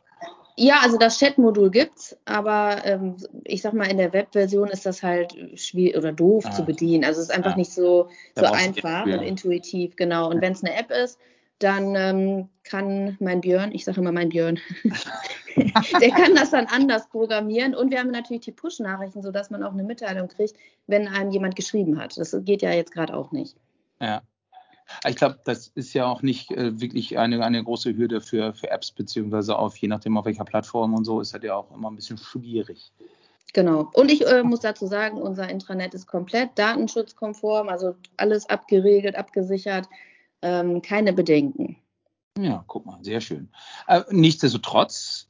Ja, 0.60 0.80
also 0.82 0.98
das 0.98 1.20
Chat-Modul 1.20 1.70
gibt's, 1.70 2.18
aber 2.26 2.84
ähm, 2.84 3.18
ich 3.44 3.62
sag 3.62 3.74
mal, 3.74 3.86
in 3.92 3.98
der 3.98 4.12
Webversion 4.12 4.70
ist 4.70 4.88
das 4.88 5.04
halt 5.04 5.38
schwierig 5.54 5.96
oder 5.96 6.12
doof 6.12 6.46
ah. 6.48 6.52
zu 6.52 6.66
bedienen. 6.66 7.04
Also 7.04 7.22
es 7.22 7.30
ist 7.30 7.36
einfach 7.36 7.54
ah. 7.54 7.58
nicht 7.58 7.72
so, 7.72 8.10
so 8.36 8.46
einfach 8.46 9.06
und 9.06 9.22
intuitiv, 9.22 9.96
genau. 9.96 10.32
Und 10.32 10.42
wenn 10.42 10.54
es 10.54 10.64
eine 10.64 10.76
App 10.76 10.90
ist, 10.90 11.20
dann 11.60 11.96
ähm, 11.96 12.50
kann 12.64 13.18
mein 13.20 13.42
Björn, 13.42 13.72
ich 13.72 13.86
sage 13.86 14.00
immer 14.00 14.12
mein 14.12 14.30
Björn, 14.30 14.60
der 16.02 16.12
kann 16.12 16.36
das 16.36 16.52
dann 16.52 16.68
anders 16.68 17.08
programmieren. 17.10 17.74
Und 17.74 17.92
wir 17.92 18.00
haben 18.00 18.12
natürlich 18.12 18.44
die 18.44 18.52
Push-Nachrichten, 18.52 19.24
sodass 19.24 19.50
man 19.50 19.64
auch 19.64 19.74
eine 19.74 19.84
Mitteilung 19.84 20.28
kriegt, 20.28 20.56
wenn 20.86 21.08
einem 21.08 21.32
jemand 21.32 21.56
geschrieben 21.56 22.00
hat. 22.00 22.18
Das 22.18 22.36
geht 22.42 22.62
ja 22.62 22.72
jetzt 22.72 22.92
gerade 22.92 23.16
auch 23.16 23.32
nicht. 23.32 23.56
Ja. 24.00 24.22
Ich 25.06 25.18
glaube, 25.18 25.40
das 25.44 25.68
ist 25.76 25.94
ja 25.94 26.06
auch 26.06 26.22
nicht 26.22 26.52
äh, 26.52 26.80
wirklich 26.80 27.18
eine, 27.18 27.44
eine 27.44 27.64
große 27.64 27.98
Hürde 27.98 28.22
für, 28.22 28.54
für 28.54 28.72
Apps, 28.72 28.92
beziehungsweise 28.92 29.58
auf, 29.58 29.76
je 29.78 29.90
nachdem 29.90 30.18
auf 30.18 30.26
welcher 30.26 30.46
Plattform 30.46 30.94
und 30.94 31.04
so, 31.04 31.20
ist 31.20 31.34
das 31.34 31.44
ja 31.44 31.56
auch 31.56 31.76
immer 31.76 31.92
ein 31.92 31.96
bisschen 31.96 32.18
schwierig. 32.18 32.92
Genau. 33.54 33.90
Und 33.94 34.12
ich 34.12 34.26
äh, 34.26 34.44
muss 34.44 34.62
dazu 34.62 34.88
sagen, 34.88 35.18
unser 35.18 35.50
Intranet 35.50 35.94
ist 35.94 36.08
komplett 36.08 36.52
datenschutzkonform, 36.56 37.68
also 37.68 37.96
alles 38.16 38.48
abgeregelt, 38.50 39.16
abgesichert 39.16 39.90
ähm, 40.42 40.82
keine 40.82 41.14
Bedenken. 41.14 41.78
Ja, 42.38 42.64
guck 42.68 42.86
mal, 42.86 43.00
sehr 43.04 43.22
schön. 43.22 43.50
Äh, 43.88 44.04
nichtsdestotrotz, 44.12 45.28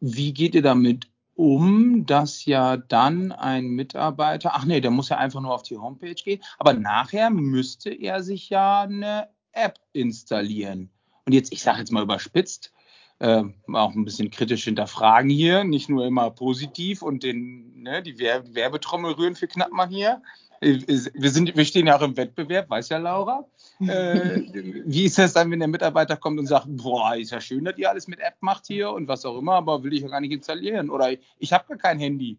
wie 0.00 0.32
geht 0.32 0.54
ihr 0.54 0.62
damit 0.62 1.08
um, 1.34 2.04
dass 2.04 2.44
ja 2.46 2.76
dann 2.76 3.30
ein 3.32 3.68
Mitarbeiter, 3.68 4.54
ach 4.54 4.64
nee, 4.64 4.80
der 4.80 4.90
muss 4.90 5.08
ja 5.08 5.18
einfach 5.18 5.40
nur 5.40 5.54
auf 5.54 5.62
die 5.62 5.76
Homepage 5.76 6.14
gehen, 6.14 6.42
aber 6.58 6.74
nachher 6.74 7.30
müsste 7.30 7.90
er 7.90 8.22
sich 8.22 8.50
ja 8.50 8.82
eine 8.82 9.28
App 9.52 9.78
installieren. 9.92 10.90
Und 11.26 11.32
jetzt, 11.32 11.52
ich 11.52 11.62
sage 11.62 11.78
jetzt 11.78 11.92
mal 11.92 12.02
überspitzt, 12.02 12.72
äh, 13.20 13.44
auch 13.72 13.94
ein 13.94 14.04
bisschen 14.04 14.30
kritisch 14.30 14.64
hinterfragen 14.64 15.30
hier, 15.30 15.64
nicht 15.64 15.88
nur 15.88 16.06
immer 16.06 16.30
positiv 16.30 17.02
und 17.02 17.22
den, 17.22 17.82
ne, 17.82 18.02
die 18.02 18.18
Werbetrommel 18.18 19.12
rühren 19.12 19.36
für 19.36 19.48
Knappmann 19.48 19.90
hier, 19.90 20.22
äh, 20.47 20.47
wir, 20.60 21.30
sind, 21.30 21.56
wir 21.56 21.64
stehen 21.64 21.86
ja 21.86 21.96
auch 21.96 22.02
im 22.02 22.16
Wettbewerb, 22.16 22.68
weiß 22.68 22.88
ja 22.88 22.98
Laura. 22.98 23.44
Äh, 23.80 23.86
wie 24.86 25.04
ist 25.04 25.18
das 25.18 25.32
dann, 25.32 25.50
wenn 25.50 25.60
der 25.60 25.68
Mitarbeiter 25.68 26.16
kommt 26.16 26.38
und 26.38 26.46
sagt, 26.46 26.66
boah, 26.68 27.14
ist 27.14 27.30
ja 27.30 27.40
schön, 27.40 27.64
dass 27.64 27.78
ihr 27.78 27.88
alles 27.88 28.08
mit 28.08 28.20
App 28.20 28.36
macht 28.40 28.66
hier 28.66 28.90
und 28.90 29.08
was 29.08 29.24
auch 29.24 29.38
immer, 29.38 29.54
aber 29.54 29.82
will 29.84 29.92
ich 29.92 30.02
ja 30.02 30.08
gar 30.08 30.20
nicht 30.20 30.32
installieren 30.32 30.90
oder 30.90 31.10
ich 31.38 31.52
habe 31.52 31.64
gar 31.68 31.78
kein 31.78 31.98
Handy. 31.98 32.38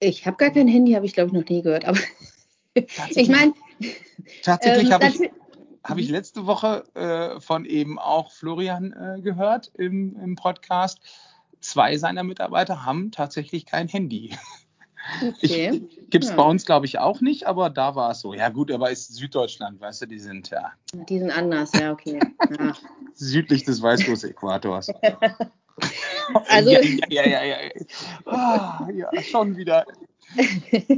Ich 0.00 0.26
habe 0.26 0.36
gar 0.36 0.50
kein 0.50 0.68
Handy, 0.68 0.92
habe 0.92 1.06
ich 1.06 1.12
glaube 1.12 1.28
ich 1.28 1.34
noch 1.34 1.48
nie 1.48 1.62
gehört, 1.62 1.84
aber 1.84 1.98
ich 2.74 3.28
meine. 3.28 3.54
Tatsächlich 4.42 4.86
ähm, 4.86 4.92
habe 4.92 5.06
ich, 5.06 5.30
hab 5.84 5.98
ich 5.98 6.08
letzte 6.08 6.46
Woche 6.46 6.84
äh, 6.94 7.40
von 7.40 7.64
eben 7.66 7.98
auch 7.98 8.32
Florian 8.32 8.92
äh, 8.92 9.20
gehört 9.20 9.72
im, 9.74 10.16
im 10.16 10.36
Podcast. 10.36 11.00
Zwei 11.60 11.96
seiner 11.96 12.22
Mitarbeiter 12.22 12.84
haben 12.84 13.10
tatsächlich 13.10 13.66
kein 13.66 13.88
Handy. 13.88 14.34
Okay. 15.22 15.82
Gibt 16.10 16.24
es 16.24 16.30
ja. 16.30 16.36
bei 16.36 16.42
uns, 16.42 16.64
glaube 16.64 16.86
ich, 16.86 16.98
auch 16.98 17.20
nicht, 17.20 17.46
aber 17.46 17.70
da 17.70 17.94
war 17.94 18.10
es 18.10 18.20
so. 18.20 18.34
Ja, 18.34 18.48
gut, 18.48 18.70
aber 18.70 18.90
ist 18.90 19.14
Süddeutschland, 19.14 19.80
weißt 19.80 20.02
du, 20.02 20.06
die 20.06 20.18
sind 20.18 20.50
ja. 20.50 20.72
Die 20.92 21.18
sind 21.18 21.30
anders, 21.30 21.72
ja, 21.74 21.92
okay. 21.92 22.18
Ja. 22.58 22.74
Südlich 23.14 23.64
des 23.64 23.82
Weißruss-Äquators. 23.82 24.88
also. 26.48 26.70
Ja, 26.70 26.80
ja, 27.08 27.26
ja, 27.26 27.44
ja. 27.44 28.88
Ja, 28.92 29.22
schon 29.22 29.56
wieder. 29.56 29.84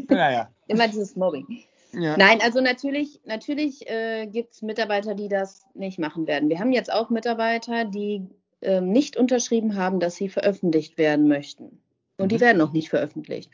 Naja. 0.09 0.51
Immer 0.67 0.89
dieses 0.89 1.17
Mobbing. 1.17 1.65
Ja. 1.93 2.17
Nein, 2.17 2.41
also 2.43 2.61
natürlich, 2.61 3.21
natürlich 3.25 3.89
äh, 3.89 4.27
gibt 4.27 4.53
es 4.53 4.63
Mitarbeiter, 4.63 5.15
die 5.15 5.29
das 5.29 5.65
nicht 5.75 5.99
machen 5.99 6.27
werden. 6.27 6.49
Wir 6.49 6.59
haben 6.59 6.73
jetzt 6.73 6.93
auch 6.93 7.09
Mitarbeiter, 7.09 7.85
die 7.85 8.27
äh, 8.61 8.81
nicht 8.81 9.17
unterschrieben 9.17 9.77
haben, 9.77 10.01
dass 10.01 10.17
sie 10.17 10.29
veröffentlicht 10.29 10.99
werden 10.99 11.29
möchten. 11.29 11.81
Und 12.19 12.27
mhm. 12.27 12.29
die 12.29 12.41
werden 12.41 12.59
noch 12.59 12.73
nicht 12.73 12.91
veröffentlicht. 12.91 13.51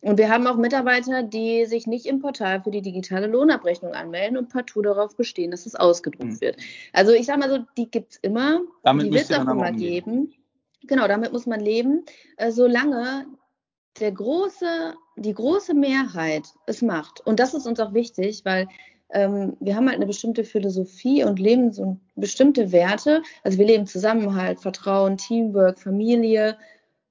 Und 0.00 0.18
wir 0.18 0.28
haben 0.28 0.46
auch 0.46 0.56
Mitarbeiter, 0.56 1.22
die 1.22 1.64
sich 1.64 1.86
nicht 1.86 2.06
im 2.06 2.20
Portal 2.20 2.62
für 2.62 2.70
die 2.70 2.82
digitale 2.82 3.26
Lohnabrechnung 3.26 3.92
anmelden 3.94 4.36
und 4.36 4.50
partout 4.50 4.82
darauf 4.82 5.16
bestehen, 5.16 5.50
dass 5.50 5.64
es 5.64 5.74
ausgedruckt 5.74 6.34
mhm. 6.34 6.40
wird. 6.40 6.56
Also 6.92 7.12
ich 7.12 7.26
sage 7.26 7.38
mal 7.38 7.48
so, 7.48 7.58
die 7.76 7.90
gibt 7.90 8.12
es 8.12 8.18
immer, 8.18 8.60
damit 8.82 9.06
die 9.06 9.12
wird 9.12 9.30
es 9.30 9.38
auch 9.38 9.48
immer 9.48 9.72
geben. 9.72 10.34
Genau, 10.86 11.08
damit 11.08 11.32
muss 11.32 11.46
man 11.46 11.60
leben, 11.60 12.04
äh, 12.36 12.50
solange 12.50 13.26
der 14.00 14.12
große, 14.12 14.94
die 15.16 15.32
große 15.32 15.72
Mehrheit 15.72 16.48
es 16.66 16.82
macht. 16.82 17.20
Und 17.26 17.40
das 17.40 17.54
ist 17.54 17.66
uns 17.66 17.80
auch 17.80 17.94
wichtig, 17.94 18.44
weil 18.44 18.68
ähm, 19.10 19.56
wir 19.60 19.76
haben 19.76 19.86
halt 19.86 19.96
eine 19.96 20.06
bestimmte 20.06 20.44
Philosophie 20.44 21.24
und 21.24 21.38
leben 21.38 21.72
so 21.72 21.98
bestimmte 22.16 22.72
Werte. 22.72 23.22
Also 23.42 23.58
wir 23.58 23.66
leben 23.66 23.86
Zusammenhalt, 23.86 24.60
Vertrauen, 24.60 25.16
Teamwork, 25.16 25.78
Familie. 25.78 26.58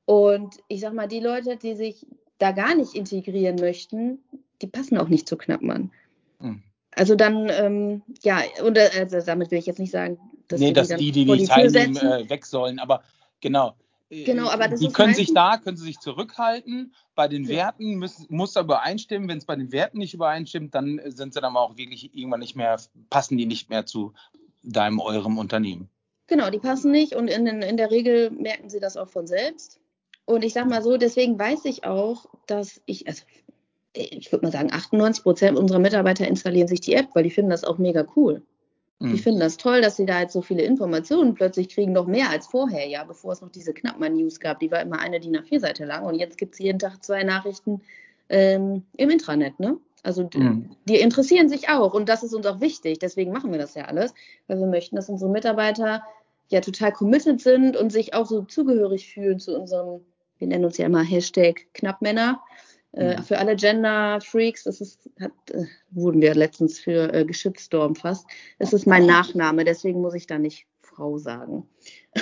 Und 0.05 0.57
ich 0.67 0.81
sag 0.81 0.93
mal, 0.93 1.07
die 1.07 1.21
Leute, 1.21 1.55
die 1.55 1.75
sich 1.75 2.05
da 2.37 2.51
gar 2.51 2.75
nicht 2.75 2.95
integrieren 2.95 3.55
möchten, 3.55 4.19
die 4.61 4.67
passen 4.67 4.97
auch 4.97 5.07
nicht 5.07 5.27
zu 5.27 5.37
Knappmann. 5.37 5.91
Hm. 6.39 6.63
Also 6.91 7.15
dann, 7.15 7.49
ähm, 7.49 8.01
ja, 8.21 8.41
und 8.63 8.77
äh, 8.77 8.89
also 8.93 9.19
damit 9.25 9.51
will 9.51 9.59
ich 9.59 9.65
jetzt 9.65 9.79
nicht 9.79 9.91
sagen, 9.91 10.19
dass 10.47 10.59
nee, 10.59 10.67
die, 10.67 10.73
dass 10.73 10.87
die, 10.89 11.11
die, 11.11 11.25
die 11.25 11.25
nicht 11.25 11.47
teilnehmen, 11.47 11.97
äh, 11.97 12.29
weg 12.29 12.45
sollen, 12.45 12.79
aber 12.79 13.03
genau. 13.41 13.75
Äh, 14.09 14.25
genau, 14.25 14.49
aber 14.49 14.67
das 14.67 14.79
die 14.79 14.89
können 14.89 15.13
sich 15.13 15.33
da, 15.33 15.57
können 15.57 15.77
sie 15.77 15.85
sich 15.85 15.99
zurückhalten. 15.99 16.93
Bei 17.15 17.27
den. 17.27 17.47
Werten 17.47 17.97
muss, 17.97 18.27
muss 18.29 18.55
er 18.55 18.63
übereinstimmen. 18.63 19.27
Wenn 19.27 19.37
es 19.37 19.45
bei 19.45 19.55
den 19.55 19.71
Werten 19.71 19.97
nicht 19.97 20.13
übereinstimmt, 20.13 20.75
dann 20.75 21.01
sind 21.05 21.33
sie 21.33 21.41
dann 21.41 21.55
auch 21.55 21.77
wirklich 21.77 22.15
irgendwann 22.15 22.41
nicht 22.41 22.55
mehr, 22.55 22.79
passen 23.09 23.37
die 23.37 23.45
nicht 23.45 23.69
mehr 23.69 23.85
zu 23.85 24.13
deinem, 24.61 24.99
eurem 24.99 25.37
Unternehmen. 25.37 25.89
Genau, 26.27 26.49
die 26.49 26.59
passen 26.59 26.91
nicht 26.91 27.15
und 27.15 27.27
in, 27.27 27.45
in 27.45 27.77
der 27.77 27.91
Regel 27.91 28.31
merken 28.31 28.69
sie 28.69 28.79
das 28.79 28.97
auch 28.97 29.09
von 29.09 29.27
selbst. 29.27 29.79
Und 30.25 30.43
ich 30.43 30.53
sag 30.53 30.67
mal 30.67 30.81
so, 30.81 30.97
deswegen 30.97 31.37
weiß 31.37 31.65
ich 31.65 31.83
auch, 31.83 32.25
dass 32.47 32.81
ich, 32.85 33.07
also 33.07 33.23
ich 33.93 34.31
würde 34.31 34.45
mal 34.45 34.51
sagen, 34.51 34.71
98 34.71 35.23
Prozent 35.23 35.57
unserer 35.57 35.79
Mitarbeiter 35.79 36.27
installieren 36.27 36.67
sich 36.67 36.81
die 36.81 36.93
App, 36.93 37.09
weil 37.13 37.23
die 37.23 37.29
finden 37.29 37.51
das 37.51 37.63
auch 37.63 37.77
mega 37.77 38.05
cool. 38.15 38.41
Mhm. 38.99 39.11
Die 39.11 39.19
finden 39.19 39.39
das 39.39 39.57
toll, 39.57 39.81
dass 39.81 39.97
sie 39.97 40.05
da 40.05 40.21
jetzt 40.21 40.33
so 40.33 40.41
viele 40.41 40.63
Informationen 40.63 41.33
plötzlich 41.33 41.69
kriegen, 41.69 41.91
noch 41.91 42.07
mehr 42.07 42.29
als 42.29 42.47
vorher, 42.47 42.87
ja, 42.87 43.03
bevor 43.03 43.33
es 43.33 43.41
noch 43.41 43.51
diese 43.51 43.73
Knappmann-News 43.73 44.39
gab. 44.39 44.59
Die 44.59 44.71
war 44.71 44.81
immer 44.81 44.99
eine 44.99 45.19
DIN 45.19 45.37
A4-Seite 45.37 45.85
lang 45.85 46.05
und 46.05 46.15
jetzt 46.15 46.37
gibt 46.37 46.53
es 46.53 46.59
jeden 46.59 46.79
Tag 46.79 47.03
zwei 47.03 47.23
Nachrichten 47.23 47.81
ähm, 48.29 48.83
im 48.95 49.09
Intranet, 49.09 49.59
ne? 49.59 49.77
Also 50.03 50.29
mhm. 50.33 50.69
die 50.85 50.99
interessieren 50.99 51.47
sich 51.47 51.69
auch 51.69 51.93
und 51.93 52.09
das 52.09 52.23
ist 52.23 52.33
uns 52.33 52.45
auch 52.45 52.59
wichtig. 52.59 52.99
Deswegen 52.99 53.31
machen 53.31 53.51
wir 53.51 53.59
das 53.59 53.73
ja 53.73 53.85
alles, 53.85 54.13
weil 54.47 54.59
wir 54.59 54.67
möchten, 54.67 54.97
dass 54.97 55.07
unsere 55.07 55.31
Mitarbeiter 55.31 56.03
ja 56.49 56.59
total 56.59 56.91
committed 56.91 57.39
sind 57.39 57.77
und 57.77 57.91
sich 57.91 58.13
auch 58.13 58.25
so 58.25 58.41
zugehörig 58.41 59.07
fühlen 59.07 59.39
zu 59.39 59.57
unserem 59.57 60.01
wir 60.43 60.49
nennen 60.49 60.65
uns 60.65 60.77
ja 60.77 60.87
immer 60.87 61.03
Hashtag 61.03 61.67
Knappmänner. 61.73 62.41
Äh, 62.91 63.21
für 63.21 63.37
alle 63.37 63.55
Gender-Freaks, 63.55 64.65
das 64.65 64.81
ist, 64.81 65.09
hat, 65.17 65.31
äh, 65.51 65.63
wurden 65.91 66.19
wir 66.19 66.35
letztens 66.35 66.79
für 66.79 67.13
äh, 67.13 67.23
geschützt 67.23 67.73
fast. 67.95 68.27
Es 68.59 68.73
ist 68.73 68.85
mein 68.85 69.05
Nachname, 69.05 69.63
deswegen 69.63 70.01
muss 70.01 70.13
ich 70.15 70.27
da 70.27 70.37
nicht 70.37 70.67
Frau 70.81 71.17
sagen. 71.17 71.65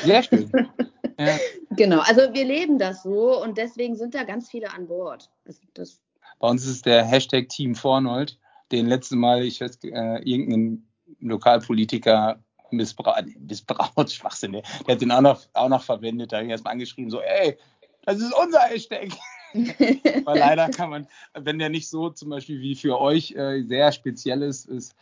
Sehr 0.04 0.22
schön. 0.22 0.52
ja. 1.20 1.36
Genau, 1.72 2.02
also 2.02 2.32
wir 2.32 2.46
leben 2.46 2.78
das 2.78 3.02
so 3.02 3.42
und 3.42 3.58
deswegen 3.58 3.96
sind 3.96 4.14
da 4.14 4.24
ganz 4.24 4.52
viele 4.52 4.72
an 4.72 4.88
Bord. 4.88 5.32
Also 5.48 5.62
das 5.74 6.00
Bei 6.38 6.48
uns 6.48 6.68
ist 6.68 6.86
der 6.86 7.04
Hashtag 7.04 7.50
Team 7.50 7.74
Vornold, 7.74 8.38
den 8.72 8.86
letzten 8.86 9.18
Mal 9.18 9.44
ich 9.44 9.62
weiß, 9.62 9.80
äh, 9.86 10.22
irgendein 10.24 10.88
Lokalpolitiker 11.22 12.40
missbraucht, 12.70 13.26
missbraucht, 13.40 14.12
Schwachsinn, 14.14 14.54
der, 14.54 14.62
der 14.86 14.94
hat 14.94 15.02
den 15.02 15.12
auch 15.12 15.22
noch, 15.22 15.42
auch 15.54 15.70
noch 15.70 15.84
verwendet, 15.84 16.32
da 16.32 16.38
habe 16.38 16.46
ich 16.46 16.52
erstmal 16.52 16.74
angeschrieben, 16.74 17.10
so, 17.10 17.20
ey, 17.20 17.58
das 18.04 18.20
ist 18.20 18.34
unser 18.34 18.60
Hashtag. 18.62 19.10
Weil 19.54 20.39
leider 20.39 20.70
kann 20.70 20.89
man, 20.89 21.08
wenn 21.34 21.60
der 21.60 21.70
nicht 21.70 21.89
so 21.89 22.10
zum 22.10 22.30
Beispiel 22.30 22.62
wie 22.62 22.76
für 22.76 22.99
euch 22.99 23.32
äh, 23.34 23.64
sehr 23.64 23.91
speziell 23.91 24.41
ist, 24.41 24.66
ist 24.68 24.95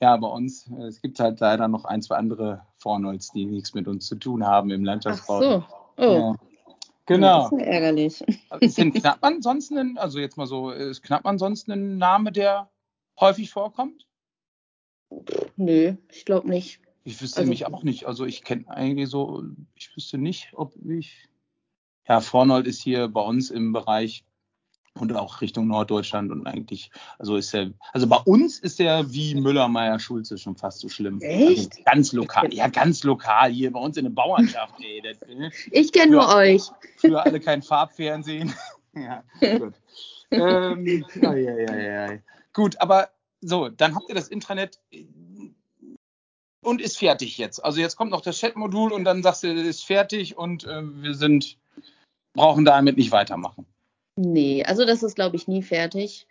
ja 0.00 0.16
bei 0.16 0.28
uns, 0.28 0.70
äh, 0.70 0.84
es 0.84 1.00
gibt 1.00 1.18
halt 1.20 1.40
leider 1.40 1.68
noch 1.68 1.84
ein, 1.84 2.02
zwei 2.02 2.16
andere 2.16 2.66
Vornolds, 2.76 3.32
die 3.32 3.46
nichts 3.46 3.74
mit 3.74 3.88
uns 3.88 4.06
zu 4.06 4.16
tun 4.16 4.44
haben 4.46 4.70
im 4.70 4.84
Landschaftsbau. 4.84 5.38
Ach 5.38 5.68
so, 5.96 6.04
oh. 6.04 6.16
Ja. 6.16 6.34
Genau. 7.06 7.42
Das 7.42 7.52
ist 7.52 7.58
ja 7.58 7.64
ärgerlich. 7.66 8.24
Ist 8.60 8.78
denn 8.78 8.92
Knappmann 8.92 9.42
sonst 9.42 9.70
ein, 9.72 9.98
also 9.98 10.18
jetzt 10.18 10.36
mal 10.36 10.46
so, 10.46 10.70
ist 10.70 11.02
Knappmann 11.02 11.38
sonst 11.38 11.68
ein 11.68 11.98
Name, 11.98 12.32
der 12.32 12.70
häufig 13.20 13.50
vorkommt? 13.50 14.06
Nö, 15.56 15.94
ich 16.10 16.24
glaube 16.24 16.48
nicht. 16.48 16.80
Ich 17.04 17.20
wüsste 17.20 17.40
also, 17.40 17.46
nämlich 17.46 17.66
auch 17.66 17.82
nicht. 17.82 18.06
Also 18.06 18.24
ich 18.24 18.42
kenne 18.42 18.68
eigentlich 18.68 19.10
so, 19.10 19.44
ich 19.74 19.94
wüsste 19.94 20.16
nicht, 20.18 20.52
ob 20.54 20.74
ich. 20.76 21.28
Ja, 22.08 22.20
Vornold 22.20 22.66
ist 22.66 22.82
hier 22.82 23.08
bei 23.08 23.20
uns 23.20 23.50
im 23.50 23.72
Bereich 23.72 24.24
und 24.94 25.12
auch 25.14 25.40
Richtung 25.40 25.66
Norddeutschland 25.66 26.30
und 26.30 26.46
eigentlich, 26.46 26.90
also 27.18 27.36
ist 27.36 27.52
er, 27.54 27.72
also 27.92 28.06
bei 28.06 28.18
uns 28.18 28.58
ist 28.60 28.78
er 28.78 29.12
wie 29.12 29.34
Müller, 29.34 29.68
Meier, 29.68 29.98
Schulze 29.98 30.38
schon 30.38 30.56
fast 30.56 30.80
so 30.80 30.88
schlimm. 30.88 31.20
Echt? 31.20 31.72
Also 31.72 31.82
ganz 31.84 32.12
lokal, 32.12 32.54
ja, 32.54 32.68
ganz 32.68 33.02
lokal 33.02 33.50
hier 33.50 33.72
bei 33.72 33.80
uns 33.80 33.96
in 33.96 34.04
der 34.04 34.12
Bauernschaft. 34.12 34.74
Ey, 34.80 35.02
das, 35.02 35.28
ne? 35.28 35.50
Ich 35.70 35.92
kenne 35.92 36.12
nur 36.12 36.34
euch. 36.34 36.62
Für 36.96 37.22
alle 37.22 37.40
kein 37.40 37.62
Farbfernsehen. 37.62 38.54
ja, 38.94 39.24
gut. 39.40 39.74
ähm, 40.30 40.86
ja, 40.86 41.34
ja, 41.34 41.58
ja, 41.58 41.76
ja. 41.76 42.18
Gut, 42.52 42.80
aber 42.80 43.08
so, 43.40 43.68
dann 43.68 43.96
habt 43.96 44.08
ihr 44.08 44.14
das 44.14 44.28
Intranet 44.28 44.78
und 46.62 46.80
ist 46.80 46.98
fertig 46.98 47.36
jetzt. 47.36 47.64
Also 47.64 47.80
jetzt 47.80 47.96
kommt 47.96 48.10
noch 48.10 48.20
das 48.20 48.38
Chat-Modul 48.38 48.92
und 48.92 49.04
dann 49.04 49.22
sagst 49.22 49.42
du, 49.42 49.52
es 49.52 49.66
ist 49.66 49.84
fertig 49.84 50.36
und 50.36 50.64
äh, 50.64 50.82
wir 50.82 51.14
sind, 51.14 51.58
brauchen 52.34 52.64
damit 52.64 52.96
nicht 52.96 53.12
weitermachen. 53.12 53.66
Nee, 54.16 54.64
also 54.64 54.84
das 54.84 55.02
ist, 55.02 55.16
glaube 55.16 55.36
ich, 55.36 55.48
nie 55.48 55.62
fertig. 55.62 56.26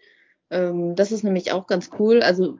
Ähm, 0.50 0.96
das 0.96 1.12
ist 1.12 1.24
nämlich 1.24 1.52
auch 1.52 1.68
ganz 1.68 1.90
cool. 2.00 2.22
Also 2.22 2.58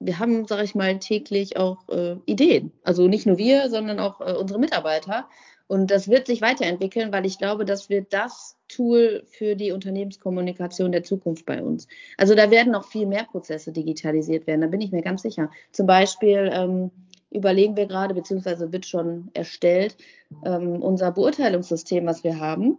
wir 0.00 0.18
haben, 0.18 0.46
sage 0.46 0.64
ich 0.64 0.74
mal, 0.74 0.98
täglich 0.98 1.56
auch 1.56 1.88
äh, 1.88 2.16
Ideen. 2.26 2.72
Also 2.82 3.08
nicht 3.08 3.26
nur 3.26 3.38
wir, 3.38 3.70
sondern 3.70 4.00
auch 4.00 4.20
äh, 4.20 4.32
unsere 4.32 4.58
Mitarbeiter. 4.58 5.28
Und 5.68 5.90
das 5.90 6.08
wird 6.08 6.26
sich 6.28 6.42
weiterentwickeln, 6.42 7.12
weil 7.12 7.26
ich 7.26 7.38
glaube, 7.38 7.64
das 7.64 7.88
wird 7.88 8.12
das 8.12 8.56
Tool 8.68 9.24
für 9.26 9.56
die 9.56 9.72
Unternehmenskommunikation 9.72 10.92
der 10.92 11.02
Zukunft 11.02 11.44
bei 11.44 11.60
uns. 11.60 11.88
Also 12.16 12.34
da 12.36 12.50
werden 12.50 12.72
noch 12.72 12.86
viel 12.86 13.06
mehr 13.06 13.24
Prozesse 13.24 13.72
digitalisiert 13.72 14.46
werden, 14.46 14.60
da 14.60 14.68
bin 14.68 14.80
ich 14.80 14.92
mir 14.92 15.02
ganz 15.02 15.22
sicher. 15.22 15.50
Zum 15.72 15.86
Beispiel 15.86 16.50
ähm, 16.52 16.90
überlegen 17.30 17.76
wir 17.76 17.86
gerade, 17.86 18.14
beziehungsweise 18.14 18.72
wird 18.72 18.86
schon 18.86 19.30
erstellt, 19.34 19.96
ähm, 20.44 20.82
unser 20.82 21.12
Beurteilungssystem, 21.12 22.06
was 22.06 22.24
wir 22.24 22.38
haben. 22.38 22.78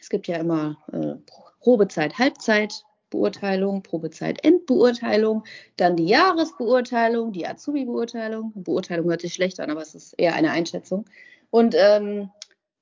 Es 0.00 0.08
gibt 0.08 0.26
ja 0.26 0.36
immer 0.36 0.76
äh, 0.92 1.14
Probezeit, 1.60 2.18
Halbzeit, 2.18 2.84
Beurteilung, 3.10 3.82
Probezeit, 3.82 4.44
Endbeurteilung, 4.44 5.44
dann 5.76 5.96
die 5.96 6.06
Jahresbeurteilung, 6.06 7.32
die 7.32 7.46
Azubi-Beurteilung. 7.46 8.52
Beurteilung 8.56 9.08
hört 9.08 9.20
sich 9.20 9.34
schlecht 9.34 9.60
an, 9.60 9.70
aber 9.70 9.82
es 9.82 9.94
ist 9.94 10.14
eher 10.18 10.34
eine 10.34 10.50
Einschätzung. 10.50 11.04
Und 11.50 11.76
ähm, 11.78 12.30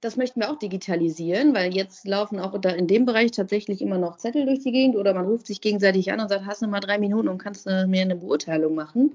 das 0.01 0.17
möchten 0.17 0.41
wir 0.41 0.51
auch 0.51 0.59
digitalisieren, 0.59 1.55
weil 1.55 1.75
jetzt 1.75 2.07
laufen 2.09 2.41
auch 2.41 2.55
in 2.55 2.89
dem 2.89 3.05
Bereich 3.05 3.31
tatsächlich 3.31 3.81
immer 3.81 3.99
noch 3.99 4.17
Zettel 4.17 4.47
durch 4.47 4.61
die 4.61 4.73
Gegend 4.73 4.97
oder 4.97 5.15
man 5.15 5.27
ruft 5.27 5.47
sich 5.47 5.61
gegenseitig 5.61 6.11
an 6.11 6.19
und 6.19 6.29
sagt, 6.29 6.45
hast 6.45 6.61
du 6.61 6.67
mal 6.67 6.81
drei 6.81 6.99
Minuten 6.99 7.29
und 7.29 7.39
kannst 7.39 7.67
du 7.67 7.87
mir 7.87 8.03
eine 8.03 8.17
Beurteilung 8.17 8.75
machen. 8.75 9.15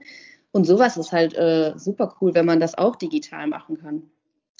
Und 0.57 0.63
sowas 0.65 0.97
ist 0.97 1.11
halt 1.11 1.35
äh, 1.35 1.73
super 1.77 2.15
cool, 2.19 2.33
wenn 2.33 2.47
man 2.47 2.59
das 2.59 2.75
auch 2.75 2.95
digital 2.95 3.45
machen 3.45 3.77
kann. 3.77 4.09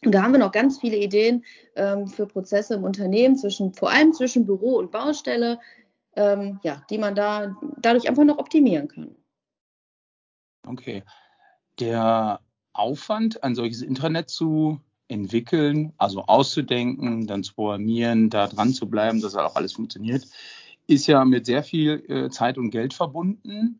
Und 0.05 0.11
da 0.11 0.21
haben 0.21 0.31
wir 0.31 0.39
noch 0.39 0.51
ganz 0.51 0.79
viele 0.79 0.95
Ideen 0.95 1.43
ähm, 1.75 2.05
für 2.05 2.27
Prozesse 2.27 2.75
im 2.75 2.83
Unternehmen, 2.83 3.35
zwischen, 3.35 3.73
vor 3.73 3.89
allem 3.89 4.13
zwischen 4.13 4.45
Büro 4.45 4.77
und 4.77 4.91
Baustelle, 4.91 5.59
ähm, 6.15 6.59
ja, 6.61 6.83
die 6.91 6.99
man 6.99 7.15
da 7.15 7.57
dadurch 7.81 8.07
einfach 8.07 8.25
noch 8.25 8.37
optimieren 8.37 8.87
kann. 8.87 9.15
Okay. 10.67 11.03
Der 11.79 12.41
Aufwand, 12.73 13.43
ein 13.43 13.55
solches 13.55 13.81
Intranet 13.81 14.29
zu 14.29 14.79
entwickeln, 15.07 15.93
also 15.97 16.25
auszudenken, 16.25 17.25
dann 17.25 17.41
zu 17.41 17.55
programmieren, 17.55 18.29
da 18.29 18.45
dran 18.45 18.71
zu 18.71 18.87
bleiben, 18.87 19.19
dass 19.19 19.35
auch 19.35 19.55
alles 19.55 19.73
funktioniert, 19.73 20.27
ist 20.85 21.07
ja 21.07 21.25
mit 21.25 21.47
sehr 21.47 21.63
viel 21.63 22.05
äh, 22.07 22.29
Zeit 22.29 22.59
und 22.59 22.69
Geld 22.69 22.93
verbunden. 22.93 23.79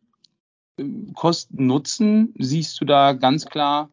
Kosten 1.15 1.65
Nutzen, 1.65 2.33
siehst 2.37 2.79
du 2.79 2.85
da 2.85 3.13
ganz 3.13 3.45
klar 3.45 3.89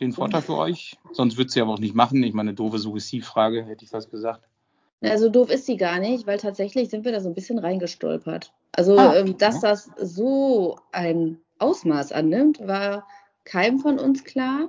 den 0.00 0.12
Vorteil 0.12 0.42
für 0.42 0.56
euch? 0.56 0.96
Sonst 1.12 1.36
würdest 1.36 1.56
du 1.56 1.60
ja 1.60 1.66
auch 1.66 1.78
nicht 1.78 1.94
machen. 1.94 2.22
Ich 2.22 2.34
meine, 2.34 2.54
doofe 2.54 2.78
Suggestivfrage, 2.78 3.64
hätte 3.64 3.84
ich 3.84 3.90
fast 3.90 4.10
gesagt. 4.10 4.48
Also 5.00 5.28
doof 5.28 5.50
ist 5.50 5.66
sie 5.66 5.76
gar 5.76 6.00
nicht, 6.00 6.26
weil 6.26 6.38
tatsächlich 6.38 6.88
sind 6.90 7.04
wir 7.04 7.12
da 7.12 7.20
so 7.20 7.28
ein 7.28 7.34
bisschen 7.34 7.58
reingestolpert. 7.58 8.52
Also, 8.72 8.98
ah, 8.98 9.14
ähm, 9.16 9.38
dass 9.38 9.60
das 9.60 9.90
so 10.00 10.78
ein 10.92 11.38
Ausmaß 11.58 12.12
annimmt, 12.12 12.66
war 12.66 13.06
keinem 13.44 13.78
von 13.78 13.98
uns 13.98 14.24
klar. 14.24 14.68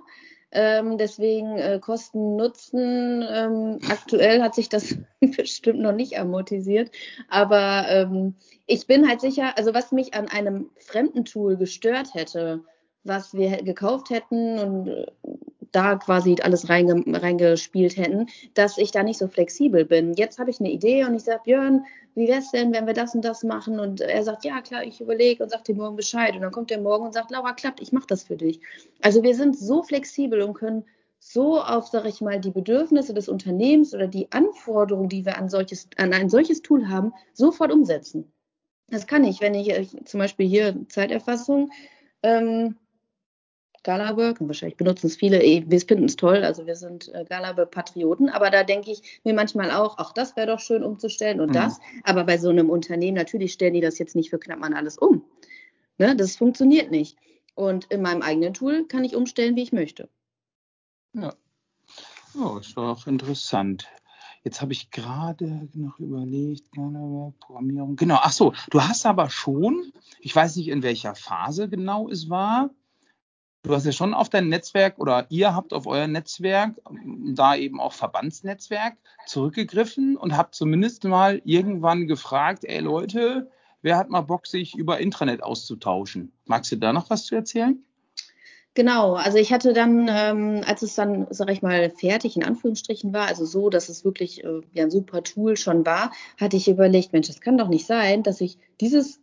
Ähm, 0.52 0.98
deswegen 0.98 1.58
äh, 1.58 1.80
Kosten 1.80 2.36
Nutzen. 2.36 3.24
Ähm, 3.28 3.80
aktuell 3.90 4.42
hat 4.42 4.56
sich 4.56 4.70
das 4.70 4.98
bestimmt 5.20 5.80
noch 5.80 5.94
nicht 5.94 6.18
amortisiert. 6.18 6.92
Aber 7.28 7.86
ähm, 7.90 8.36
ich 8.66 8.88
bin 8.88 9.08
halt 9.08 9.22
sicher, 9.22 9.58
also 9.58 9.74
was 9.74 9.92
mich 9.92 10.14
an 10.14 10.28
einem 10.28 10.70
fremden 10.80 11.26
Tool 11.26 11.58
gestört 11.58 12.14
hätte, 12.14 12.64
was 13.04 13.34
wir 13.34 13.64
gekauft 13.64 14.10
hätten 14.10 14.60
und 14.60 14.88
äh, 14.88 15.06
da 15.72 15.96
quasi 15.96 16.38
alles 16.42 16.70
reinge 16.70 17.04
reingespielt 17.08 17.98
hätten, 17.98 18.28
dass 18.54 18.78
ich 18.78 18.92
da 18.92 19.04
nicht 19.04 19.18
so 19.18 19.28
flexibel 19.28 19.86
bin. 19.86 20.14
Jetzt 20.14 20.40
habe 20.40 20.50
ich 20.50 20.60
eine 20.60 20.72
Idee 20.72 21.06
und 21.06 21.16
ich 21.16 21.24
sage, 21.24 21.42
Björn, 21.46 21.86
wie 22.16 22.28
wäre 22.28 22.40
es 22.40 22.52
denn, 22.52 22.74
wenn 22.74 22.88
wir 22.88 22.94
das 22.94 23.16
und 23.16 23.24
das 23.24 23.44
machen? 23.44 23.80
Und 23.80 24.02
er 24.02 24.24
sagt, 24.24 24.46
ja 24.46 24.62
klar, 24.62 24.84
ich 24.84 25.02
überlege 25.02 25.44
und 25.44 25.50
sagt 25.50 25.68
dir 25.68 25.76
morgen 25.76 25.96
Bescheid. 25.96 26.36
Und 26.36 26.42
dann 26.42 26.52
kommt 26.52 26.72
er 26.72 26.82
morgen 26.82 27.06
und 27.06 27.14
sagt, 27.14 27.32
Laura, 27.32 27.54
klappt, 27.54 27.82
ich 27.82 27.92
mache 27.92 28.08
das 28.08 28.24
für 28.24 28.36
dich. 28.36 28.60
Also 29.02 29.24
wir 29.24 29.36
sind 29.36 29.58
so 29.58 29.84
flexibel 29.84 30.42
und 30.42 30.54
können 30.54 30.86
so 31.20 31.62
auf, 31.62 31.88
sage 31.88 32.10
ich 32.10 32.22
mal, 32.22 32.40
die 32.40 32.52
Bedürfnisse 32.52 33.14
des 33.14 33.30
Unternehmens 33.30 33.94
oder 33.94 34.08
die 34.08 34.32
Anforderungen, 34.32 35.10
die 35.10 35.26
wir 35.26 35.38
an, 35.38 35.50
solches, 35.50 35.88
an 35.98 36.14
ein 36.14 36.30
solches 36.30 36.62
Tool 36.62 36.88
haben, 36.88 37.14
sofort 37.34 37.72
umsetzen. 37.72 38.32
Das 38.88 39.06
kann 39.06 39.24
ich, 39.24 39.42
wenn 39.42 39.54
ich, 39.54 39.70
ich 39.70 40.06
zum 40.06 40.20
Beispiel 40.20 40.48
hier 40.48 40.76
Zeiterfassung, 40.88 41.72
ähm, 42.24 42.78
Galaberg 43.90 44.40
und 44.40 44.48
wahrscheinlich 44.48 44.78
benutzen 44.78 45.08
es 45.08 45.16
viele, 45.16 45.42
eh, 45.42 45.64
wir 45.66 45.82
finden 45.82 46.06
es 46.06 46.16
toll, 46.16 46.44
also 46.44 46.68
wir 46.68 46.76
sind 46.76 47.12
äh, 47.16 47.26
Galaberg-Patrioten, 47.28 48.30
aber 48.30 48.52
da 48.52 48.64
denke 48.64 48.92
ich 48.92 49.20
mir 49.24 49.34
manchmal 49.34 49.72
auch, 49.72 49.96
ach, 49.98 50.14
das 50.14 50.36
wäre 50.36 50.46
doch 50.46 50.60
schön 50.60 50.84
umzustellen 50.84 51.40
und 51.40 51.50
mhm. 51.50 51.54
das, 51.54 51.80
aber 52.04 52.24
bei 52.24 52.38
so 52.38 52.50
einem 52.50 52.70
Unternehmen, 52.70 53.18
natürlich 53.18 53.54
stellen 53.54 53.74
die 53.74 53.82
das 53.82 53.98
jetzt 53.98 54.16
nicht 54.16 54.30
für 54.30 54.38
Knappmann 54.38 54.76
alles 54.76 55.00
um. 55.00 55.26
Ne? 55.98 56.16
Das 56.16 56.36
funktioniert 56.36 56.92
nicht. 56.92 57.18
Und 57.56 57.86
in 57.86 58.04
meinem 58.04 58.22
eigenen 58.22 58.54
Tool 58.54 58.86
kann 58.86 59.04
ich 59.04 59.16
umstellen, 59.16 59.56
wie 59.56 59.64
ich 59.64 59.74
möchte. 59.74 60.08
Ja. 61.14 61.34
Oh, 62.40 62.60
ist 62.60 62.78
doch 62.78 63.08
interessant. 63.08 63.88
Jetzt 64.44 64.62
habe 64.62 64.72
ich 64.72 64.92
gerade 64.92 65.68
noch 65.74 65.98
überlegt, 65.98 66.70
Programmierung. 66.72 67.96
Genau, 67.96 68.20
ach 68.22 68.32
so, 68.32 68.54
du 68.70 68.84
hast 68.84 69.08
aber 69.08 69.32
schon, 69.32 69.92
ich 70.20 70.36
weiß 70.36 70.58
nicht, 70.58 70.68
in 70.68 70.84
welcher 70.84 71.16
Phase 71.16 71.70
genau 71.70 72.08
es 72.08 72.30
war, 72.30 72.70
du 73.64 73.74
hast 73.74 73.86
ja 73.86 73.92
schon 73.92 74.14
auf 74.14 74.30
dein 74.30 74.50
Netzwerk 74.50 75.00
oder 75.00 75.26
ihr 75.30 75.56
habt 75.56 75.74
auf 75.74 75.88
euer 75.88 76.08
Netzwerk, 76.08 76.76
da 77.34 77.56
eben 77.56 77.80
auch 77.80 77.94
Verbandsnetzwerk, 77.94 78.98
zurückgegriffen 79.28 80.18
und 80.18 80.38
habt 80.38 80.56
zumindest 80.56 81.04
mal 81.04 81.42
irgendwann 81.44 82.08
gefragt, 82.08 82.64
ey 82.66 82.80
Leute, 82.80 83.52
wer 83.82 83.98
hat 83.98 84.10
mal 84.10 84.22
Bock, 84.22 84.48
sich 84.48 84.76
über 84.76 85.00
Intranet 85.00 85.44
auszutauschen? 85.44 86.32
Magst 86.46 86.72
du 86.72 86.78
da 86.78 86.94
noch 86.94 87.10
was 87.10 87.26
zu 87.26 87.36
erzählen? 87.36 87.84
Genau, 88.76 89.16
also 89.16 89.38
ich 89.40 89.52
hatte 89.52 89.74
dann, 89.74 90.08
ähm, 90.10 90.62
als 90.66 90.84
es 90.84 90.96
dann, 90.96 91.28
sag 91.32 91.52
ich 91.52 91.62
mal, 91.62 91.90
fertig 91.90 92.38
in 92.38 92.44
Anführungsstrichen 92.44 93.12
war, 93.12 93.28
also 93.28 93.44
so, 93.44 93.70
dass 93.70 93.90
es 93.90 94.06
wirklich 94.06 94.44
äh, 94.44 94.62
ja, 94.72 94.84
ein 94.84 94.92
super 94.92 95.24
Tool 95.24 95.58
schon 95.58 95.86
war, 95.86 96.12
hatte 96.40 96.56
ich 96.56 96.70
überlegt, 96.70 97.12
Mensch, 97.12 97.28
das 97.28 97.42
kann 97.42 97.58
doch 97.58 97.68
nicht 97.68 97.88
sein, 97.88 98.24
dass 98.24 98.40
ich 98.42 98.58
dieses 98.80 99.20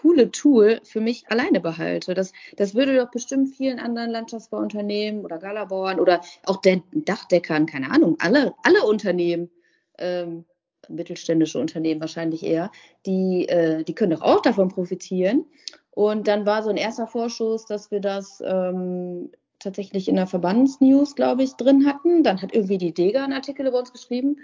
coole 0.00 0.30
Tool 0.30 0.80
für 0.82 1.00
mich 1.00 1.24
alleine 1.28 1.60
behalte. 1.60 2.14
Das, 2.14 2.32
das 2.56 2.74
würde 2.74 2.96
doch 2.96 3.10
bestimmt 3.10 3.54
vielen 3.54 3.78
anderen 3.78 4.10
Landschaftsbauunternehmen 4.10 5.24
oder 5.24 5.38
Galabauern 5.38 6.00
oder 6.00 6.20
auch 6.44 6.60
den 6.60 6.82
Dachdeckern, 6.92 7.66
keine 7.66 7.90
Ahnung, 7.90 8.16
alle, 8.18 8.54
alle 8.62 8.82
Unternehmen, 8.82 9.50
ähm, 9.98 10.44
mittelständische 10.88 11.58
Unternehmen 11.58 12.00
wahrscheinlich 12.00 12.44
eher, 12.44 12.70
die, 13.06 13.48
äh, 13.48 13.84
die 13.84 13.94
können 13.94 14.12
doch 14.12 14.22
auch 14.22 14.42
davon 14.42 14.68
profitieren. 14.68 15.46
Und 15.92 16.26
dann 16.26 16.44
war 16.44 16.62
so 16.62 16.70
ein 16.70 16.76
erster 16.76 17.06
Vorschuss, 17.06 17.64
dass 17.66 17.90
wir 17.90 18.00
das 18.00 18.42
ähm, 18.44 19.30
tatsächlich 19.60 20.08
in 20.08 20.16
der 20.16 20.26
Verbandsnews, 20.26 21.14
glaube 21.14 21.44
ich, 21.44 21.54
drin 21.54 21.86
hatten. 21.86 22.24
Dann 22.24 22.42
hat 22.42 22.52
irgendwie 22.52 22.78
die 22.78 22.92
Dega 22.92 23.22
einen 23.22 23.32
Artikel 23.32 23.66
über 23.66 23.78
uns 23.78 23.92
geschrieben. 23.92 24.38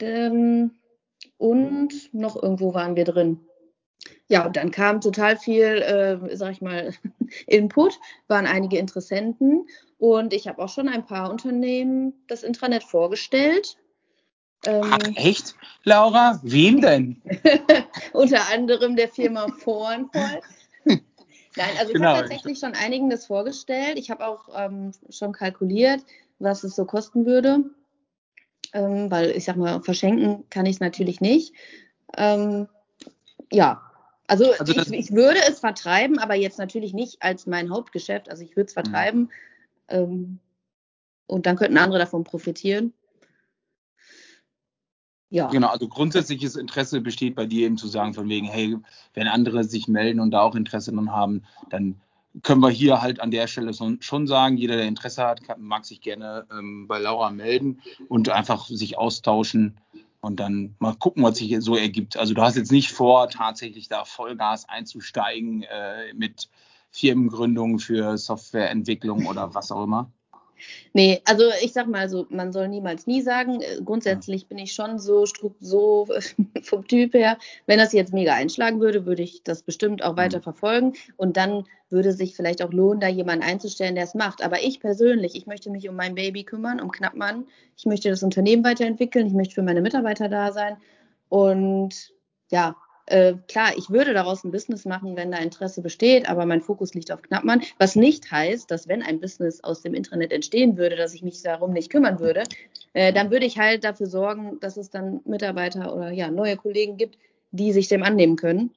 Ähm, 0.00 0.72
und 1.38 2.12
noch 2.12 2.42
irgendwo 2.42 2.74
waren 2.74 2.96
wir 2.96 3.04
drin. 3.04 3.40
Ja, 4.28 4.46
und 4.46 4.56
dann 4.56 4.70
kam 4.70 5.00
total 5.00 5.36
viel, 5.36 5.64
äh, 5.64 6.36
sag 6.36 6.52
ich 6.52 6.60
mal, 6.60 6.94
Input, 7.46 7.98
waren 8.28 8.46
einige 8.46 8.78
Interessenten 8.78 9.66
und 9.98 10.32
ich 10.32 10.48
habe 10.48 10.62
auch 10.62 10.68
schon 10.68 10.88
ein 10.88 11.04
paar 11.04 11.30
Unternehmen 11.30 12.14
das 12.28 12.42
Intranet 12.42 12.84
vorgestellt. 12.84 13.76
Ähm, 14.66 14.82
Ach, 14.84 14.98
echt, 15.14 15.56
Laura? 15.84 16.38
Wem 16.42 16.80
denn? 16.80 17.20
unter 18.12 18.48
anderem 18.52 18.96
der 18.96 19.08
Firma 19.08 19.48
Vornvoll. 19.48 20.40
Nein, 20.84 21.70
also 21.78 21.92
genau. 21.92 22.12
ich 22.12 22.18
habe 22.18 22.28
tatsächlich 22.28 22.58
schon 22.58 22.74
einigen 22.74 23.10
das 23.10 23.26
vorgestellt. 23.26 23.98
Ich 23.98 24.10
habe 24.10 24.26
auch 24.26 24.48
ähm, 24.54 24.92
schon 25.08 25.32
kalkuliert, 25.32 26.02
was 26.38 26.62
es 26.62 26.76
so 26.76 26.84
kosten 26.84 27.26
würde. 27.26 27.64
Ähm, 28.72 29.10
weil 29.10 29.30
ich 29.30 29.44
sag 29.44 29.56
mal, 29.56 29.82
verschenken 29.82 30.44
kann 30.50 30.66
ich 30.66 30.76
es 30.76 30.80
natürlich 30.80 31.20
nicht. 31.20 31.54
Ähm, 32.16 32.68
ja, 33.50 33.89
also, 34.30 34.52
also 34.58 34.72
ich, 34.72 34.92
ich, 34.92 35.12
würde 35.12 35.40
es 35.48 35.58
vertreiben, 35.58 36.18
aber 36.18 36.36
jetzt 36.36 36.58
natürlich 36.58 36.92
nicht 36.92 37.20
als 37.20 37.48
mein 37.48 37.68
Hauptgeschäft. 37.68 38.30
Also 38.30 38.44
ich 38.44 38.56
würde 38.56 38.68
es 38.68 38.76
mhm. 38.76 38.82
vertreiben 38.82 39.30
ähm, 39.88 40.38
und 41.26 41.46
dann 41.46 41.56
könnten 41.56 41.78
andere 41.78 41.98
davon 41.98 42.22
profitieren. 42.22 42.92
Ja. 45.30 45.48
Genau, 45.48 45.68
also 45.68 45.88
grundsätzliches 45.88 46.56
Interesse 46.56 47.00
besteht 47.00 47.34
bei 47.34 47.46
dir 47.46 47.66
eben 47.66 47.76
zu 47.76 47.88
sagen, 47.88 48.14
von 48.14 48.28
wegen, 48.28 48.46
hey, 48.46 48.76
wenn 49.14 49.26
andere 49.26 49.64
sich 49.64 49.88
melden 49.88 50.20
und 50.20 50.30
da 50.30 50.42
auch 50.42 50.54
Interesse 50.54 50.92
dran 50.92 51.12
haben, 51.12 51.42
dann 51.68 52.00
können 52.44 52.60
wir 52.60 52.70
hier 52.70 53.02
halt 53.02 53.20
an 53.20 53.32
der 53.32 53.48
Stelle 53.48 53.72
schon 54.00 54.26
sagen, 54.28 54.56
jeder, 54.56 54.76
der 54.76 54.86
Interesse 54.86 55.24
hat, 55.24 55.42
kann, 55.42 55.60
mag 55.60 55.84
sich 55.84 56.00
gerne 56.00 56.46
ähm, 56.52 56.86
bei 56.86 56.98
Laura 56.98 57.30
melden 57.30 57.80
und 58.08 58.28
einfach 58.28 58.66
sich 58.66 58.96
austauschen 58.96 59.76
und 60.20 60.40
dann 60.40 60.76
mal 60.78 60.94
gucken, 60.94 61.22
was 61.22 61.38
sich 61.38 61.56
so 61.60 61.76
ergibt. 61.76 62.16
Also 62.16 62.34
du 62.34 62.42
hast 62.42 62.56
jetzt 62.56 62.72
nicht 62.72 62.92
vor, 62.92 63.28
tatsächlich 63.28 63.88
da 63.88 64.04
Vollgas 64.04 64.68
einzusteigen 64.68 65.62
äh, 65.62 66.12
mit 66.14 66.48
Firmengründung 66.90 67.78
für 67.78 68.18
Softwareentwicklung 68.18 69.26
oder 69.26 69.54
was 69.54 69.72
auch 69.72 69.84
immer. 69.84 70.12
Nee, 70.92 71.20
also 71.24 71.44
ich 71.62 71.72
sag 71.72 71.86
mal 71.86 72.08
so, 72.08 72.26
man 72.30 72.52
soll 72.52 72.68
niemals 72.68 73.06
nie 73.06 73.22
sagen. 73.22 73.60
Äh, 73.60 73.80
grundsätzlich 73.84 74.46
bin 74.46 74.58
ich 74.58 74.72
schon 74.72 74.98
so, 74.98 75.24
so 75.60 76.08
vom 76.62 76.86
Typ 76.86 77.14
her, 77.14 77.38
wenn 77.66 77.78
das 77.78 77.92
jetzt 77.92 78.12
mega 78.12 78.34
einschlagen 78.34 78.80
würde, 78.80 79.06
würde 79.06 79.22
ich 79.22 79.42
das 79.42 79.62
bestimmt 79.62 80.02
auch 80.02 80.16
weiter 80.16 80.38
mhm. 80.38 80.42
verfolgen. 80.42 80.92
Und 81.16 81.36
dann 81.36 81.64
würde 81.90 82.12
sich 82.12 82.36
vielleicht 82.36 82.62
auch 82.62 82.72
lohnen, 82.72 83.00
da 83.00 83.08
jemanden 83.08 83.44
einzustellen, 83.44 83.94
der 83.94 84.04
es 84.04 84.14
macht. 84.14 84.42
Aber 84.42 84.62
ich 84.62 84.80
persönlich, 84.80 85.34
ich 85.34 85.46
möchte 85.46 85.70
mich 85.70 85.88
um 85.88 85.96
mein 85.96 86.14
Baby 86.14 86.44
kümmern, 86.44 86.80
um 86.80 86.90
Knappmann. 86.90 87.46
Ich 87.76 87.86
möchte 87.86 88.10
das 88.10 88.22
Unternehmen 88.22 88.64
weiterentwickeln. 88.64 89.26
Ich 89.26 89.32
möchte 89.32 89.54
für 89.54 89.62
meine 89.62 89.80
Mitarbeiter 89.80 90.28
da 90.28 90.52
sein. 90.52 90.76
Und 91.28 92.12
ja, 92.50 92.76
äh, 93.10 93.34
klar, 93.48 93.72
ich 93.76 93.90
würde 93.90 94.14
daraus 94.14 94.44
ein 94.44 94.52
Business 94.52 94.84
machen, 94.84 95.16
wenn 95.16 95.30
da 95.30 95.38
Interesse 95.38 95.82
besteht, 95.82 96.28
aber 96.28 96.46
mein 96.46 96.60
Fokus 96.60 96.94
liegt 96.94 97.10
auf 97.10 97.22
Knappmann, 97.22 97.62
was 97.78 97.96
nicht 97.96 98.30
heißt, 98.30 98.70
dass 98.70 98.88
wenn 98.88 99.02
ein 99.02 99.20
Business 99.20 99.62
aus 99.64 99.82
dem 99.82 99.94
Internet 99.94 100.32
entstehen 100.32 100.76
würde, 100.76 100.96
dass 100.96 101.14
ich 101.14 101.22
mich 101.22 101.42
darum 101.42 101.72
nicht 101.72 101.90
kümmern 101.90 102.20
würde, 102.20 102.44
äh, 102.92 103.12
dann 103.12 103.30
würde 103.30 103.46
ich 103.46 103.58
halt 103.58 103.84
dafür 103.84 104.06
sorgen, 104.06 104.58
dass 104.60 104.76
es 104.76 104.90
dann 104.90 105.20
Mitarbeiter 105.24 105.94
oder 105.94 106.10
ja, 106.10 106.30
neue 106.30 106.56
Kollegen 106.56 106.96
gibt, 106.96 107.18
die 107.50 107.72
sich 107.72 107.88
dem 107.88 108.02
annehmen 108.02 108.36
können. 108.36 108.70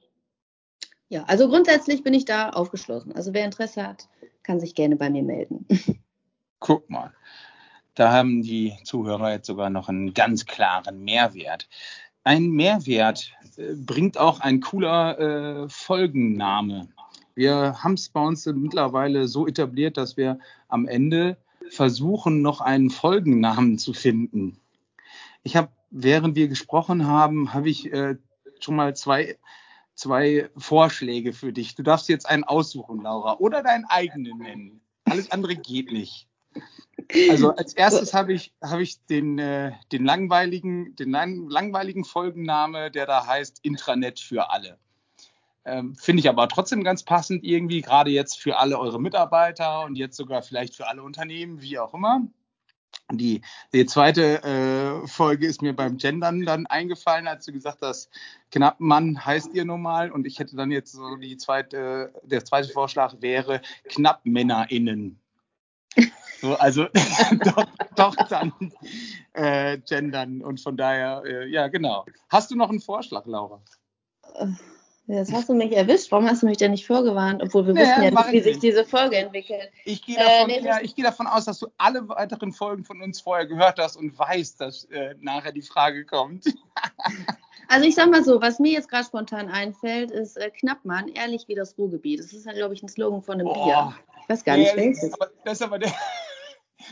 Ja, 1.08 1.24
also 1.24 1.48
grundsätzlich 1.48 2.02
bin 2.02 2.14
ich 2.14 2.24
da 2.24 2.50
aufgeschlossen. 2.50 3.12
Also 3.12 3.34
wer 3.34 3.44
Interesse 3.44 3.86
hat, 3.86 4.08
kann 4.42 4.58
sich 4.58 4.74
gerne 4.74 4.96
bei 4.96 5.10
mir 5.10 5.22
melden. 5.22 5.66
Guck 6.58 6.90
mal. 6.90 7.12
Da 7.94 8.10
haben 8.10 8.42
die 8.42 8.76
Zuhörer 8.82 9.30
jetzt 9.30 9.46
sogar 9.46 9.70
noch 9.70 9.88
einen 9.88 10.14
ganz 10.14 10.46
klaren 10.46 11.04
Mehrwert. 11.04 11.68
Ein 12.24 12.52
Mehrwert 12.52 13.32
äh, 13.58 13.74
bringt 13.74 14.16
auch 14.16 14.40
ein 14.40 14.60
cooler 14.60 15.18
äh, 15.18 15.68
Folgenname. 15.68 16.88
Wir 17.34 17.82
haben 17.84 17.94
es 17.94 18.08
bei 18.08 18.20
uns 18.20 18.46
mittlerweile 18.46 19.28
so 19.28 19.46
etabliert, 19.46 19.98
dass 19.98 20.16
wir 20.16 20.38
am 20.68 20.88
Ende 20.88 21.36
versuchen, 21.70 22.40
noch 22.40 22.62
einen 22.62 22.88
Folgennamen 22.88 23.78
zu 23.78 23.92
finden. 23.92 24.58
Ich 25.42 25.54
habe, 25.56 25.68
während 25.90 26.34
wir 26.34 26.48
gesprochen 26.48 27.06
haben, 27.06 27.52
habe 27.52 27.68
ich 27.68 27.92
äh, 27.92 28.16
schon 28.58 28.76
mal 28.76 28.96
zwei, 28.96 29.36
zwei 29.94 30.48
Vorschläge 30.56 31.34
für 31.34 31.52
dich. 31.52 31.74
Du 31.74 31.82
darfst 31.82 32.08
jetzt 32.08 32.26
einen 32.26 32.44
aussuchen, 32.44 33.02
Laura, 33.02 33.36
oder 33.36 33.62
deinen 33.62 33.84
eigenen 33.84 34.38
nennen. 34.38 34.80
Alles 35.04 35.30
andere 35.30 35.56
geht 35.56 35.92
nicht. 35.92 36.26
Also 37.30 37.50
als 37.54 37.74
erstes 37.74 38.14
habe 38.14 38.32
ich, 38.32 38.54
hab 38.62 38.80
ich 38.80 39.04
den, 39.06 39.38
äh, 39.38 39.72
den, 39.92 40.04
langweiligen, 40.04 40.96
den 40.96 41.10
langweiligen 41.10 42.04
Folgenname, 42.04 42.90
der 42.90 43.06
da 43.06 43.26
heißt 43.26 43.60
Intranet 43.62 44.20
für 44.20 44.50
alle. 44.50 44.78
Ähm, 45.64 45.96
Finde 45.96 46.20
ich 46.20 46.28
aber 46.28 46.48
trotzdem 46.48 46.84
ganz 46.84 47.04
passend 47.04 47.42
irgendwie, 47.42 47.80
gerade 47.80 48.10
jetzt 48.10 48.38
für 48.38 48.58
alle 48.58 48.78
eure 48.78 49.00
Mitarbeiter 49.00 49.84
und 49.84 49.96
jetzt 49.96 50.16
sogar 50.16 50.42
vielleicht 50.42 50.74
für 50.74 50.88
alle 50.88 51.02
Unternehmen, 51.02 51.60
wie 51.60 51.78
auch 51.78 51.94
immer. 51.94 52.26
Die, 53.12 53.42
die 53.72 53.86
zweite 53.86 54.42
äh, 54.42 55.06
Folge 55.06 55.46
ist 55.46 55.62
mir 55.62 55.74
beim 55.74 55.98
Gendern 55.98 56.42
dann 56.44 56.66
eingefallen, 56.66 57.26
als 57.26 57.44
du 57.44 57.52
gesagt 57.52 57.78
hast, 57.82 58.10
Knappmann 58.50 59.24
heißt 59.24 59.54
ihr 59.54 59.64
normal 59.64 60.10
und 60.10 60.26
ich 60.26 60.38
hätte 60.38 60.56
dann 60.56 60.70
jetzt 60.70 60.92
so 60.92 61.16
die 61.16 61.36
zweite, 61.36 62.12
der 62.22 62.44
zweite 62.44 62.68
Vorschlag 62.68 63.16
wäre 63.20 63.60
KnappmännerInnen. 63.88 65.20
So, 66.40 66.54
also 66.56 66.86
doch, 67.44 67.66
doch, 67.96 68.14
dann 68.28 68.52
äh, 69.32 69.78
gendern 69.78 70.42
und 70.42 70.60
von 70.60 70.76
daher, 70.76 71.22
äh, 71.26 71.48
ja, 71.48 71.68
genau. 71.68 72.04
Hast 72.28 72.50
du 72.50 72.56
noch 72.56 72.70
einen 72.70 72.80
Vorschlag, 72.80 73.26
Laura? 73.26 73.62
Äh, 74.34 74.46
jetzt 75.06 75.32
hast 75.32 75.48
du 75.48 75.54
mich 75.54 75.72
erwischt. 75.72 76.10
Warum 76.10 76.28
hast 76.28 76.42
du 76.42 76.46
mich 76.46 76.58
denn 76.58 76.72
nicht 76.72 76.86
vorgewarnt? 76.86 77.42
Obwohl 77.42 77.66
wir 77.66 77.74
naja, 77.74 77.88
wussten 77.88 78.02
ja 78.02 78.10
nicht, 78.10 78.32
wie 78.32 78.40
sich 78.40 78.58
diese 78.58 78.84
Folge 78.84 79.16
entwickelt. 79.16 79.70
Ich 79.84 80.04
gehe 80.04 80.16
davon, 80.16 80.50
äh, 80.50 80.60
nee, 80.60 80.66
ja, 80.66 80.78
geh 80.80 81.02
davon 81.02 81.26
aus, 81.26 81.44
dass 81.44 81.58
du 81.58 81.68
alle 81.78 82.08
weiteren 82.08 82.52
Folgen 82.52 82.84
von 82.84 83.00
uns 83.00 83.20
vorher 83.20 83.46
gehört 83.46 83.78
hast 83.78 83.96
und 83.96 84.18
weißt, 84.18 84.60
dass 84.60 84.84
äh, 84.86 85.14
nachher 85.20 85.52
die 85.52 85.62
Frage 85.62 86.04
kommt. 86.04 86.44
Also 87.68 87.86
ich 87.86 87.94
sag 87.94 88.10
mal 88.10 88.22
so, 88.22 88.40
was 88.40 88.58
mir 88.58 88.72
jetzt 88.72 88.88
gerade 88.90 89.04
spontan 89.04 89.48
einfällt, 89.48 90.10
ist 90.10 90.36
äh, 90.36 90.50
Knappmann, 90.50 91.08
ehrlich 91.08 91.48
wie 91.48 91.54
das 91.54 91.76
Ruhrgebiet. 91.78 92.20
Das 92.20 92.32
ist 92.32 92.46
ja, 92.46 92.52
glaube 92.52 92.74
ich, 92.74 92.82
ein 92.82 92.88
Slogan 92.88 93.22
von 93.22 93.34
einem 93.34 93.46
oh, 93.46 93.64
Bier. 93.64 93.94
Ich 94.22 94.28
weiß 94.28 94.44
gar 94.44 94.56
nicht, 94.56 94.76
welches. 94.76 95.12
Das 95.44 95.54
ist 95.54 95.62
aber 95.62 95.78
der, 95.78 95.92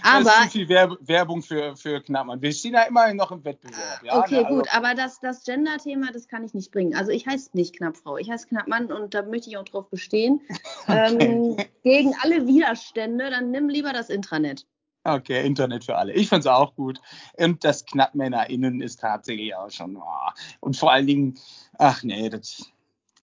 aber, 0.03 0.24
das 0.24 0.36
ist 0.36 0.43
zu 0.45 0.51
viel 0.51 0.68
Werbung 0.68 1.43
für, 1.43 1.76
für 1.76 2.01
Knappmann. 2.01 2.40
Wir 2.40 2.53
stehen 2.53 2.74
ja 2.74 2.82
immerhin 2.82 3.16
noch 3.16 3.30
im 3.30 3.45
Wettbewerb. 3.45 4.03
Ja? 4.03 4.18
Okay, 4.18 4.45
also, 4.45 4.57
gut, 4.57 4.74
aber 4.74 4.95
das, 4.95 5.20
das 5.20 5.45
Gender-Thema, 5.45 6.12
das 6.12 6.28
kann 6.28 6.45
ich 6.45 6.55
nicht 6.55 6.72
bringen. 6.72 6.95
Also 6.95 7.11
ich 7.11 7.26
heiße 7.26 7.51
nicht 7.55 7.76
Knappfrau, 7.76 8.16
ich 8.16 8.30
heiße 8.30 8.49
Knappmann 8.49 8.90
und 8.93 9.14
da 9.14 9.22
möchte 9.22 9.51
ich 9.51 9.57
auch 9.57 9.64
drauf 9.64 9.88
bestehen. 9.90 10.40
Okay. 10.84 11.26
Ähm, 11.26 11.57
gegen 11.84 12.14
alle 12.22 12.47
Widerstände, 12.47 13.30
dann 13.30 13.51
nimm 13.51 13.68
lieber 13.68 13.93
das 13.93 14.11
Intranet. 14.11 14.66
Okay, 15.05 15.45
Internet 15.47 15.84
für 15.84 15.97
alle. 15.97 16.12
Ich 16.12 16.28
finde 16.28 16.40
es 16.40 16.47
auch 16.47 16.74
gut. 16.74 17.01
Und 17.36 17.64
das 17.64 17.84
KnappmännerInnen 17.86 18.80
ist 18.80 19.01
tatsächlich 19.01 19.55
auch 19.55 19.70
schon. 19.70 19.97
Oh. 19.97 20.30
Und 20.61 20.76
vor 20.76 20.93
allen 20.93 21.07
Dingen, 21.07 21.38
ach 21.78 22.03
nee, 22.03 22.28
das. 22.28 22.70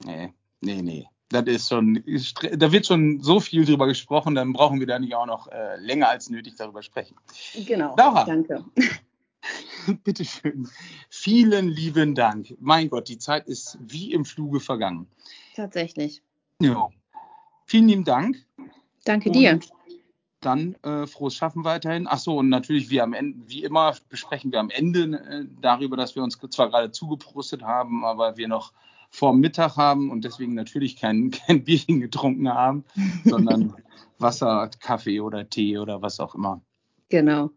Nee, 0.04 0.34
nee, 0.62 0.82
nee 0.82 1.08
das 1.30 1.46
ist 1.46 1.70
schon, 1.70 2.04
da 2.58 2.72
wird 2.72 2.88
schon 2.88 3.22
so 3.22 3.40
viel 3.40 3.64
drüber 3.66 3.86
gesprochen, 3.88 4.36
dann 4.36 4.52
brauchen 4.52 4.80
wir 4.80 4.88
da 4.88 4.98
nicht 4.98 5.14
auch 5.16 5.28
noch 5.28 5.48
äh, 5.48 5.78
länger 5.78 6.10
als 6.10 6.30
nötig 6.30 6.56
darüber 6.56 6.82
sprechen. 6.82 7.16
Genau. 7.66 7.96
Laura, 7.98 8.26
danke. 8.26 8.66
Bitte 10.04 10.26
schön. 10.26 10.68
Vielen 11.10 11.70
lieben 11.70 12.16
Dank. 12.16 12.56
Mein 12.60 12.90
Gott, 12.90 13.08
die 13.08 13.18
Zeit 13.18 13.48
ist 13.48 13.78
wie 13.80 14.12
im 14.12 14.26
Fluge 14.26 14.60
vergangen. 14.60 15.08
Tatsächlich. 15.56 16.22
Ja. 16.62 16.90
Vielen 17.66 17.88
lieben 17.88 18.04
Dank. 18.04 18.38
Danke 19.06 19.30
und 19.30 19.36
dir. 19.36 19.60
Dann 20.42 20.76
äh, 20.84 21.06
frohes 21.06 21.36
Schaffen 21.36 21.64
weiterhin. 21.64 22.08
Achso, 22.08 22.40
und 22.40 22.50
natürlich, 22.50 22.90
wie, 22.90 23.02
am 23.02 23.14
Ende, 23.14 23.38
wie 23.48 23.64
immer, 23.64 23.96
besprechen 24.10 24.52
wir 24.52 24.60
am 24.60 24.70
Ende 24.70 25.18
äh, 25.18 25.46
darüber, 25.62 25.98
dass 25.98 26.16
wir 26.16 26.24
uns 26.24 26.38
zwar 26.50 26.70
gerade 26.70 26.92
zugeprostet 26.92 27.62
haben, 27.62 28.06
aber 28.06 28.38
wir 28.38 28.48
noch 28.48 28.74
vor 29.10 29.34
Mittag 29.34 29.78
haben 29.78 30.12
und 30.12 30.24
deswegen 30.24 30.54
natürlich 30.54 30.96
kein, 30.96 31.32
kein 31.48 31.64
Bierchen 31.64 32.00
getrunken 32.00 32.50
haben, 32.50 32.84
sondern 33.26 33.74
Wasser, 34.20 34.70
Kaffee 34.80 35.20
oder 35.22 35.50
Tee 35.50 35.78
oder 35.78 36.02
was 36.02 36.20
auch 36.20 36.36
immer. 36.36 36.62
Genau. 37.10 37.50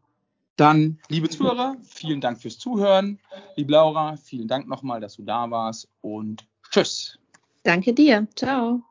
Dann, 0.57 0.98
liebe 1.09 1.28
Zuhörer, 1.28 1.76
vielen 1.82 2.20
Dank 2.20 2.40
fürs 2.40 2.59
Zuhören. 2.59 3.18
Liebe 3.57 3.72
Laura, 3.72 4.16
vielen 4.16 4.48
Dank 4.48 4.68
nochmal, 4.68 5.00
dass 5.00 5.16
du 5.16 5.22
da 5.22 5.50
warst 5.50 5.88
und 6.03 6.46
tschüss. 6.70 7.18
Danke 7.62 7.94
dir. 7.94 8.26
Ciao. 8.36 8.82